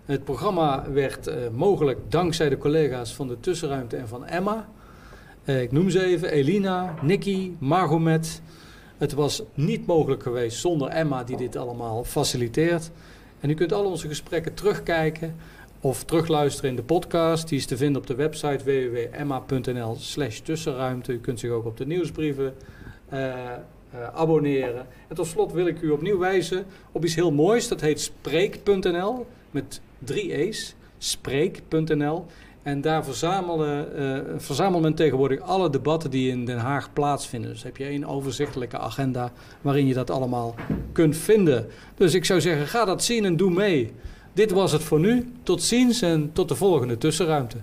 Het 0.04 0.24
programma 0.24 0.84
werd 0.92 1.30
mogelijk 1.52 1.98
dankzij 2.08 2.48
de 2.48 2.58
collega's 2.58 3.14
van 3.14 3.28
de 3.28 3.40
Tussenruimte 3.40 3.96
en 3.96 4.08
van 4.08 4.26
Emma. 4.26 4.68
Uh, 5.48 5.62
ik 5.62 5.72
noem 5.72 5.90
ze 5.90 6.04
even, 6.04 6.30
Elina, 6.30 6.94
Nicky, 7.02 7.50
Margomet. 7.58 8.42
Het 8.98 9.12
was 9.12 9.42
niet 9.54 9.86
mogelijk 9.86 10.22
geweest 10.22 10.58
zonder 10.58 10.88
Emma 10.88 11.24
die 11.24 11.36
dit 11.36 11.56
allemaal 11.56 12.04
faciliteert. 12.04 12.90
En 13.40 13.50
u 13.50 13.54
kunt 13.54 13.72
al 13.72 13.84
onze 13.84 14.08
gesprekken 14.08 14.54
terugkijken 14.54 15.34
of 15.80 16.04
terugluisteren 16.04 16.70
in 16.70 16.76
de 16.76 16.82
podcast. 16.82 17.48
Die 17.48 17.58
is 17.58 17.66
te 17.66 17.76
vinden 17.76 18.00
op 18.00 18.06
de 18.06 18.14
website 18.14 18.64
www.emma.nl 18.64 19.96
slash 19.98 20.38
tussenruimte. 20.38 21.12
U 21.12 21.18
kunt 21.18 21.40
zich 21.40 21.50
ook 21.50 21.64
op 21.64 21.76
de 21.76 21.86
nieuwsbrieven 21.86 22.54
uh, 23.94 24.00
uh, 24.00 24.14
abonneren. 24.14 24.86
En 25.08 25.16
tot 25.16 25.26
slot 25.26 25.52
wil 25.52 25.66
ik 25.66 25.80
u 25.80 25.90
opnieuw 25.90 26.18
wijzen 26.18 26.64
op 26.92 27.04
iets 27.04 27.14
heel 27.14 27.32
moois. 27.32 27.68
Dat 27.68 27.80
heet 27.80 28.00
spreek.nl 28.00 29.26
met 29.50 29.80
drie 29.98 30.32
e's. 30.32 30.74
Spreek.nl 30.98 32.26
En 32.62 32.80
daar 32.80 33.04
verzamelen, 33.04 33.96
eh, 33.96 34.34
verzamelt 34.36 34.82
men 34.82 34.94
tegenwoordig 34.94 35.40
alle 35.40 35.70
debatten 35.70 36.10
die 36.10 36.30
in 36.30 36.44
Den 36.44 36.58
Haag 36.58 36.92
plaatsvinden. 36.92 37.50
Dus 37.50 37.62
heb 37.62 37.76
je 37.76 37.84
één 37.84 38.04
overzichtelijke 38.04 38.78
agenda 38.78 39.32
waarin 39.60 39.86
je 39.86 39.94
dat 39.94 40.10
allemaal 40.10 40.54
kunt 40.92 41.16
vinden. 41.16 41.66
Dus 41.94 42.14
ik 42.14 42.24
zou 42.24 42.40
zeggen, 42.40 42.66
ga 42.66 42.84
dat 42.84 43.04
zien 43.04 43.24
en 43.24 43.36
doe 43.36 43.50
mee. 43.50 43.92
Dit 44.32 44.50
was 44.50 44.72
het 44.72 44.82
voor 44.82 45.00
nu. 45.00 45.32
Tot 45.42 45.62
ziens 45.62 46.02
en 46.02 46.30
tot 46.32 46.48
de 46.48 46.54
volgende 46.54 46.98
tussenruimte. 46.98 47.56